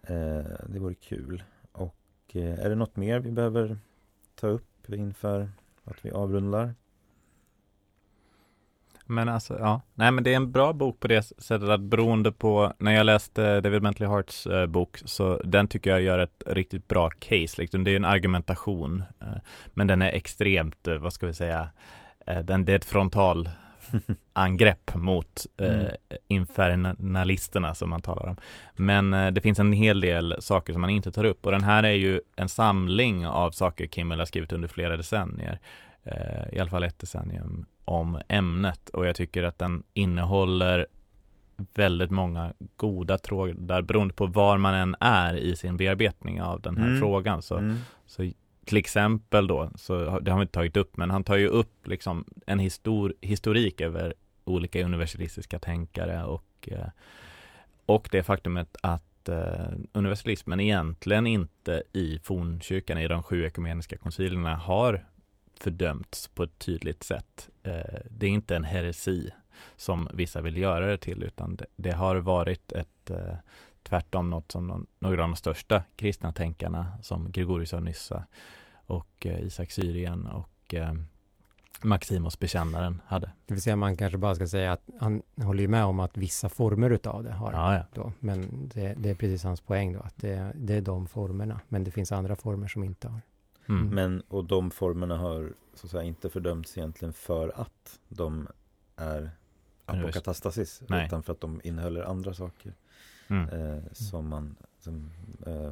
Eh, 0.10 0.46
det 0.70 0.80
vore 0.80 0.94
kul. 0.94 1.44
Och 1.72 1.96
eh, 2.34 2.60
är 2.60 2.70
det 2.70 2.76
något 2.76 2.96
mer 2.96 3.20
vi 3.20 3.32
behöver 3.32 3.78
ta 4.36 4.48
upp 4.48 4.90
inför 4.90 5.52
att 5.84 6.06
vi 6.06 6.12
avrundar? 6.12 6.76
Men 9.10 9.30
alltså, 9.30 9.60
ja. 9.60 9.82
Nej, 9.94 10.12
men 10.12 10.24
det 10.24 10.32
är 10.32 10.36
en 10.36 10.52
bra 10.52 10.74
bok 10.74 11.00
på 11.00 11.08
det 11.08 11.22
sättet 11.24 11.70
att 11.70 11.82
beroende 11.82 12.32
på, 12.32 12.74
när 12.78 12.92
jag 12.92 13.06
läste 13.06 13.62
David 13.62 13.82
Bentley 13.82 14.10
Harts 14.10 14.48
eh, 14.48 14.66
bok, 14.66 14.98
så 15.06 15.42
den 15.44 15.68
tycker 15.68 15.90
jag 15.90 16.02
gör 16.02 16.20
ett 16.20 16.44
riktigt 16.46 16.88
bra 16.88 17.10
case. 17.10 17.62
Liksom. 17.62 17.84
Det 17.84 17.92
är 17.92 17.96
en 17.96 18.06
argumentation, 18.06 19.04
eh, 19.22 19.28
men 19.74 19.88
den 19.88 20.02
är 20.02 20.12
extremt, 20.12 20.88
eh, 20.88 20.96
vad 20.96 21.14
ska 21.14 21.28
vi 21.28 21.34
säga, 21.34 21.70
eh, 22.28 22.40
den, 22.40 22.66
det 22.66 22.72
är 22.72 22.76
ett 22.76 22.86
frontal 22.86 23.50
angrepp 24.34 24.96
mot 24.96 25.46
eh, 25.58 25.68
Mm. 25.68 25.92
infernalisterna 26.28 27.76
som 27.76 27.90
man 27.90 28.02
talar 28.02 28.28
om. 28.28 28.38
Men 28.76 29.14
eh, 29.14 29.32
det 29.32 29.42
finns 29.42 29.60
en 29.60 29.74
hel 29.74 30.02
del 30.02 30.36
saker 30.40 30.74
som 30.74 30.82
man 30.82 30.90
inte 30.90 31.12
tar 31.12 31.24
upp 31.24 31.46
och 31.46 31.52
den 31.52 31.64
här 31.64 31.84
är 31.84 31.92
ju 31.92 32.22
en 32.36 32.50
samling 32.50 33.28
av 33.28 33.52
saker 33.52 33.88
Kimmel 33.88 34.20
har 34.20 34.26
skrivit 34.26 34.54
under 34.54 34.68
flera 34.68 34.98
decennier. 34.98 35.60
I 36.52 36.60
alla 36.60 36.70
fall 36.70 36.84
ett 36.84 37.00
decennium 37.00 37.66
om 37.88 38.20
ämnet 38.28 38.90
och 38.90 39.08
jag 39.08 39.16
tycker 39.16 39.44
att 39.44 39.60
den 39.60 39.84
innehåller 39.94 40.88
väldigt 41.74 42.12
många 42.12 42.54
goda 42.76 43.18
trådar 43.18 43.82
beroende 43.82 44.14
på 44.14 44.26
var 44.26 44.58
man 44.58 44.74
än 44.74 44.96
är 45.00 45.34
i 45.36 45.56
sin 45.56 45.78
bearbetning 45.78 46.42
av 46.42 46.62
den 46.62 46.78
här 46.78 46.88
Mm. 46.88 47.00
frågan. 47.00 47.42
Så 47.42 47.58
Mm. 47.58 47.78
så 48.06 48.32
till 48.66 48.78
exempel 48.78 49.48
då, 49.48 49.70
så 49.76 50.20
det 50.20 50.32
har 50.32 50.38
vi 50.40 50.42
inte 50.42 50.54
tagit 50.54 50.78
upp, 50.78 50.98
men 50.98 51.12
han 51.12 51.24
tar 51.24 51.36
ju 51.38 51.48
upp 51.48 51.88
liksom 51.88 52.26
en 52.46 52.60
histor 52.60 53.14
historik 53.22 53.82
över 53.82 54.14
olika 54.46 54.86
universalistiska 54.86 55.60
tänkare 55.60 56.24
och, 56.24 56.70
eh, 56.72 56.88
och 57.86 58.10
det 58.12 58.24
faktumet 58.24 58.78
att 58.82 59.30
eh, 59.30 59.70
universalismen 59.92 60.60
egentligen 60.60 61.28
inte 61.28 61.84
i 61.94 62.20
fornkyrkan, 62.24 62.98
i 62.98 63.08
de 63.08 63.24
sju 63.24 63.46
ekumeniska 63.46 63.98
koncilierna 63.98 64.56
har 64.56 65.06
fördömts 65.60 66.28
på 66.28 66.44
ett 66.44 66.60
tydligt 66.60 67.04
sätt. 67.04 67.50
Eh, 67.64 68.00
det 68.10 68.26
är 68.26 68.30
inte 68.30 68.56
en 68.56 68.64
heresi 68.64 69.32
som 69.76 70.10
vissa 70.14 70.42
vill 70.42 70.58
göra 70.58 70.88
det 70.88 70.98
till, 70.98 71.24
utan 71.24 71.58
det, 71.76 71.92
har 71.92 72.16
varit 72.16 72.72
ett 72.72 73.10
eh, 73.10 73.36
tvärtom 73.84 74.30
något 74.30 74.52
som 74.52 74.88
några 75.00 75.24
av 75.24 75.30
de 75.30 75.36
största 75.36 75.84
kristna 75.96 76.32
tänkarna 76.32 76.88
som 77.02 77.32
Gregorius 77.32 77.74
av 77.74 77.84
Nyssa 77.84 78.26
och 78.86 79.26
eh, 79.26 79.40
Isak 79.40 79.72
Syrien 79.72 80.28
och 80.28 80.76
Maximus 81.82 82.40
bekännaren 82.40 83.02
hade. 83.06 83.32
Det 83.46 83.54
vill 83.54 83.62
säga 83.64 83.76
man 83.76 83.98
kanske 83.98 84.18
bara 84.18 84.36
ska 84.36 84.48
säga 84.48 84.72
att 84.72 84.90
han 85.00 85.22
håller 85.36 85.62
ju 85.62 85.68
med 85.68 85.86
om 85.86 86.00
att 86.00 86.18
vissa 86.18 86.50
former 86.50 86.90
utav 86.90 87.24
det 87.24 87.32
har 87.32 87.54
Ja, 87.54 87.76
ja. 87.76 87.84
då. 87.94 88.12
Men 88.20 88.70
det, 88.74 88.94
det 88.98 89.10
är 89.10 89.16
precis 89.16 89.44
hans 89.44 89.62
poäng 89.62 89.94
då, 89.94 90.00
att 90.00 90.18
det, 90.18 90.52
det 90.56 90.76
är 90.76 90.82
de 90.82 91.08
formerna. 91.08 91.62
Men 91.68 91.84
det 91.84 91.92
finns 91.92 92.12
andra 92.12 92.36
former 92.36 92.68
som 92.68 92.84
inte 92.84 93.08
har. 93.08 93.22
Mm. 93.70 93.88
Men, 93.90 94.22
och 94.28 94.46
de 94.46 94.72
formerna 94.72 95.18
har 95.18 95.54
så 95.74 95.88
att 95.88 95.92
säga 95.92 96.04
inte 96.04 96.30
fördömts 96.30 96.78
egentligen 96.78 97.14
för 97.14 97.52
att 97.62 98.00
de 98.10 98.48
är 98.96 99.32
apokatastasis, 99.86 100.82
Nej. 100.88 101.06
utan 101.06 101.24
för 101.24 101.34
att 101.34 101.42
de 101.42 101.62
innehåller 101.64 102.02
andra 102.04 102.34
saker 102.34 102.74
Mm. 103.30 103.50
eh, 103.50 103.84
som 103.92 104.28
man 104.30 104.56
som, 104.80 105.10
eh, 105.46 105.72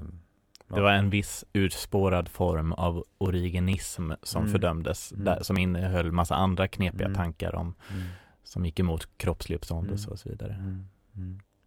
Det 0.68 0.82
var 0.82 0.92
en 0.92 1.10
viss 1.10 1.46
urspårad 1.54 2.30
form 2.30 2.74
av 2.74 3.04
origenism 3.18 4.12
som 4.24 4.42
Mm. 4.42 4.52
fördömdes, 4.52 5.12
Mm. 5.12 5.26
där, 5.26 5.44
som 5.44 5.58
innehöll 5.58 6.12
massa 6.12 6.36
andra 6.36 6.68
knepiga 6.68 7.06
Mm. 7.06 7.16
tankar 7.16 7.56
om 7.56 7.74
Mm. 7.92 8.04
som 8.44 8.66
gick 8.66 8.80
emot 8.80 9.18
kroppslig 9.18 9.56
uppståndelse 9.56 10.04
Mm. 10.08 10.14
och 10.14 10.20
så 10.20 10.30
vidare. 10.30 10.82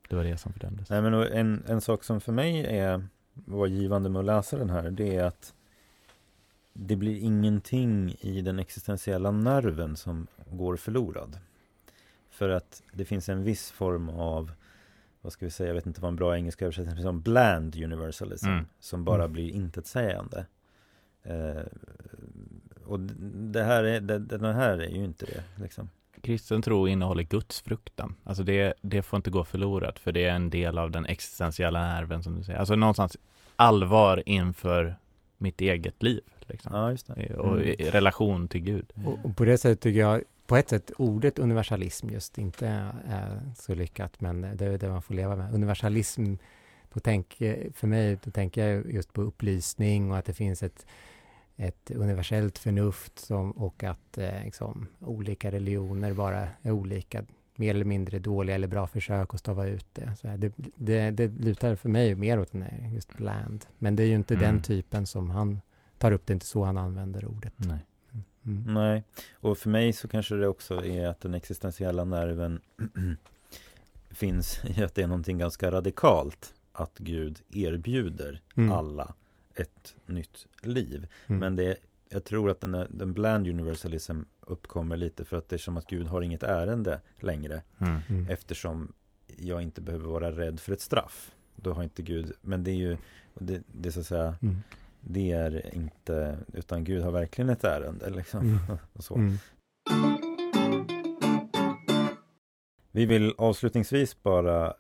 Det 0.08 0.16
var 0.16 0.24
det 0.24 0.36
som 0.36 0.52
fördömdes. 0.52 0.90
Nej, 0.90 1.02
men 1.02 1.14
en, 1.14 1.62
en 1.66 1.80
sak 1.80 2.04
som 2.04 2.20
för 2.20 2.32
mig 2.32 2.66
är 2.78 3.06
var 3.34 3.66
givande 3.66 4.08
med 4.10 4.20
att 4.20 4.26
läsa 4.26 4.58
den 4.58 4.70
här, 4.70 4.90
det 4.90 5.16
är 5.16 5.24
att 5.24 5.54
det 6.80 6.96
blir 6.96 7.18
ingenting 7.20 8.14
i 8.20 8.40
den 8.40 8.58
existentiella 8.58 9.30
nerven 9.30 9.96
som 9.96 10.26
går 10.50 10.76
förlorad. 10.76 11.38
För 12.30 12.48
att 12.48 12.82
det 12.92 13.04
finns 13.04 13.28
en 13.28 13.44
viss 13.44 13.70
form 13.70 14.08
av, 14.08 14.52
vad 15.20 15.32
ska 15.32 15.46
vi 15.46 15.50
säga, 15.50 15.66
jag 15.68 15.74
vet 15.74 15.86
inte 15.86 16.00
vad 16.00 16.08
en 16.08 16.16
bra 16.16 16.36
engelska 16.36 16.64
översättning 16.64 16.96
är, 16.98 17.02
som 17.02 17.20
bland 17.20 17.76
universalism, 17.76 18.46
Mm. 18.48 18.66
som 18.80 19.04
bara 19.04 19.22
Mm. 19.22 19.32
blir 19.32 19.50
intetsägande. 19.50 20.46
Eh, 21.22 21.62
och 22.84 23.00
det 23.00 23.62
här 23.62 23.84
är, 23.84 24.00
det, 24.00 24.18
den 24.18 24.44
här 24.54 24.78
är 24.78 24.88
ju 24.88 25.04
inte 25.04 25.26
det, 25.26 25.44
liksom. 25.62 25.90
Kristen 26.22 26.62
tro 26.62 26.88
innehåller 26.88 27.22
gudsfruktan. 27.22 28.14
Alltså 28.24 28.42
det, 28.42 28.74
det 28.82 29.02
får 29.02 29.16
inte 29.16 29.30
gå 29.30 29.44
förlorat, 29.44 29.98
för 29.98 30.12
det 30.12 30.24
är 30.24 30.34
en 30.34 30.50
del 30.50 30.78
av 30.78 30.90
den 30.90 31.06
existentiella 31.06 31.80
nerven 31.80 32.22
som 32.22 32.34
du 32.36 32.44
säger. 32.44 32.58
Alltså 32.58 32.74
någonstans 32.76 33.16
allvar 33.56 34.22
inför 34.26 34.96
mitt 35.38 35.60
eget 35.60 36.02
liv. 36.02 36.20
Liksom. 36.48 36.72
Ja, 36.74 36.90
just 36.90 37.06
det. 37.06 37.34
Och 37.36 37.52
Mm. 37.56 37.68
i 37.68 37.74
relation 37.90 38.48
till 38.48 38.60
Gud. 38.60 38.92
Och, 39.06 39.18
och 39.24 39.36
på 39.36 39.44
det 39.44 39.58
sättet 39.58 39.80
tycker 39.80 40.00
jag, 40.00 40.22
på 40.46 40.56
ett 40.56 40.68
sätt, 40.68 40.90
ordet 40.98 41.38
universalism 41.38 42.08
just 42.10 42.38
inte 42.38 42.66
är 43.08 43.40
så 43.56 43.74
lyckat, 43.74 44.20
men 44.20 44.40
det 44.40 44.66
är 44.66 44.78
det 44.78 44.88
man 44.88 45.02
får 45.02 45.14
leva 45.14 45.36
med. 45.36 45.54
Universalism, 45.54 46.34
då 46.92 47.00
tänker, 47.00 47.70
för 47.74 47.86
mig, 47.86 48.18
då 48.24 48.30
tänker 48.30 48.66
jag 48.66 48.92
just 48.92 49.12
på 49.12 49.22
upplysning 49.22 50.10
och 50.10 50.18
att 50.18 50.24
det 50.24 50.34
finns 50.34 50.62
ett, 50.62 50.86
ett 51.56 51.90
universellt 51.90 52.58
förnuft 52.58 53.18
som, 53.18 53.50
och 53.50 53.84
att 53.84 54.18
eh, 54.18 54.44
liksom, 54.44 54.86
olika 55.00 55.50
religioner 55.50 56.12
bara 56.12 56.48
är 56.62 56.70
olika, 56.70 57.24
mer 57.56 57.74
eller 57.74 57.84
mindre 57.84 58.18
dåliga 58.18 58.54
eller 58.54 58.68
bra 58.68 58.86
försök 58.86 59.34
att 59.34 59.40
stava 59.40 59.66
ut 59.66 59.86
det. 59.92 60.16
Så 60.20 60.26
det, 60.36 60.52
det, 60.76 61.10
det 61.10 61.28
lutar 61.28 61.74
för 61.74 61.88
mig 61.88 62.14
mer 62.14 62.40
åt 62.40 62.52
den 62.52 62.62
här 62.62 62.90
just 62.94 63.16
bland. 63.16 63.64
Men 63.78 63.96
det 63.96 64.02
är 64.02 64.06
ju 64.06 64.14
inte 64.14 64.34
Mm. 64.34 64.46
den 64.46 64.62
typen 64.62 65.06
som 65.06 65.30
han 65.30 65.60
tar 65.98 66.12
upp, 66.12 66.26
det 66.26 66.32
inte 66.32 66.46
så 66.46 66.64
han 66.64 66.78
använder 66.78 67.24
ordet. 67.24 67.52
Nej. 67.56 67.78
Mm. 68.46 68.74
Nej, 68.74 69.04
och 69.32 69.58
för 69.58 69.70
mig 69.70 69.92
så 69.92 70.08
kanske 70.08 70.34
det 70.34 70.48
också 70.48 70.84
är 70.84 71.06
att 71.06 71.20
den 71.20 71.34
existentiella 71.34 72.04
nerven 72.04 72.60
finns 74.10 74.60
i 74.64 74.82
att 74.82 74.94
det 74.94 75.02
är 75.02 75.06
någonting 75.06 75.38
ganska 75.38 75.70
radikalt 75.70 76.54
att 76.72 76.98
Gud 76.98 77.40
erbjuder 77.52 78.40
Mm. 78.56 78.72
alla 78.72 79.14
ett 79.54 79.94
nytt 80.06 80.46
liv. 80.62 81.06
Mm. 81.26 81.40
Men 81.40 81.56
det, 81.56 81.76
jag 82.08 82.24
tror 82.24 82.50
att 82.50 82.60
den, 82.60 82.74
är- 82.74 82.86
den 82.90 83.12
bland 83.12 83.46
universalism 83.48 84.20
uppkommer 84.40 84.96
lite 84.96 85.24
för 85.24 85.36
att 85.36 85.48
det 85.48 85.56
är 85.56 85.58
som 85.58 85.76
att 85.76 85.86
Gud 85.86 86.06
har 86.06 86.22
inget 86.22 86.42
ärende 86.42 87.00
längre 87.20 87.62
Mm. 87.78 87.98
Mm. 88.08 88.28
eftersom 88.30 88.92
jag 89.36 89.62
inte 89.62 89.80
behöver 89.80 90.08
vara 90.08 90.30
rädd 90.32 90.60
för 90.60 90.72
ett 90.72 90.80
straff. 90.80 91.30
Då 91.56 91.72
har 91.72 91.82
inte 91.82 92.02
Gud, 92.02 92.32
men 92.40 92.64
det 92.64 92.70
är 92.70 92.74
ju, 92.74 92.96
det, 93.34 93.62
det 93.72 93.88
är 93.88 93.92
så 93.92 94.00
att 94.00 94.06
säga, 94.06 94.36
Mm. 94.42 94.56
Det 95.00 95.32
är 95.32 95.74
inte, 95.74 96.38
utan 96.52 96.84
Gud 96.84 97.02
har 97.02 97.10
verkligen 97.10 97.50
ett 97.50 97.64
ärende 97.64 98.10
liksom. 98.10 98.40
Mm. 98.40 98.78
Och 98.92 99.04
så. 99.04 99.14
Mm. 99.14 99.36
Vi 102.90 103.06
vill 103.06 103.34
avslutningsvis 103.38 104.22
bara 104.22 104.74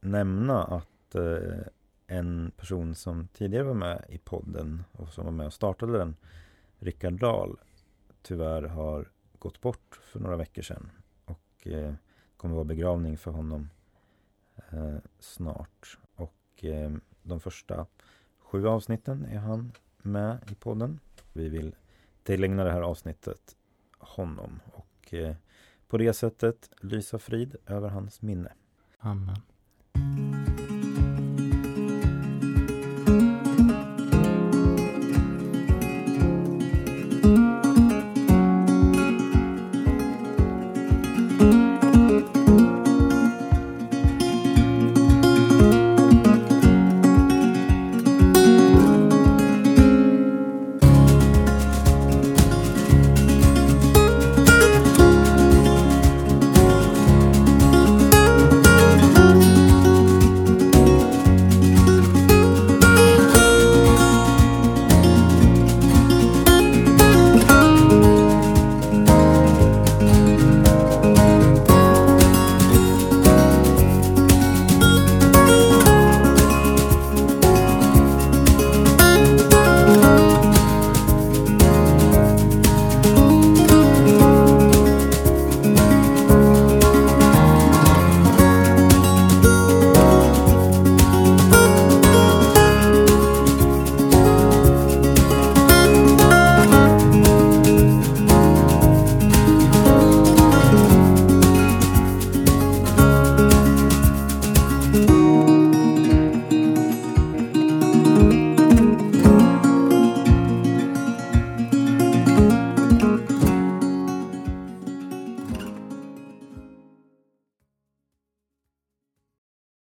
nämna 0.00 0.64
att 0.64 1.14
eh, 1.14 1.60
en 2.06 2.52
person 2.56 2.94
som 2.94 3.28
tidigare 3.28 3.64
var 3.64 3.74
med 3.74 4.04
i 4.08 4.18
podden 4.18 4.84
och 4.92 5.08
som 5.08 5.24
var 5.24 5.32
med 5.32 5.46
och 5.46 5.52
startade 5.52 5.98
den, 5.98 6.16
Rickard 6.78 7.12
Dahl, 7.12 7.58
tyvärr 8.22 8.62
har 8.62 9.08
gått 9.38 9.60
bort 9.60 10.00
för 10.02 10.20
några 10.20 10.36
veckor 10.36 10.62
sedan. 10.62 10.90
Och 11.24 11.66
eh, 11.66 11.94
kommer 12.36 12.54
vara 12.54 12.64
begravning 12.64 13.18
för 13.18 13.30
honom 13.30 13.70
eh, 14.70 14.96
snart. 15.18 15.98
Och 16.14 16.64
eh, 16.64 16.90
de 17.22 17.40
första 17.40 17.86
sju 18.50 18.66
avsnitten 18.68 19.24
är 19.24 19.38
han 19.38 19.72
med 20.02 20.38
i 20.50 20.54
podden. 20.54 21.00
Vi 21.32 21.48
vill 21.48 21.76
tillägna 22.22 22.64
det 22.64 22.72
här 22.72 22.82
avsnittet 22.82 23.56
honom 23.98 24.60
och 24.72 25.14
eh, 25.14 25.34
på 25.88 25.98
det 25.98 26.12
sättet 26.12 26.70
lysa 26.80 27.18
frid 27.18 27.56
över 27.66 27.88
hans 27.88 28.22
minne. 28.22 28.52
Amen. 28.98 29.36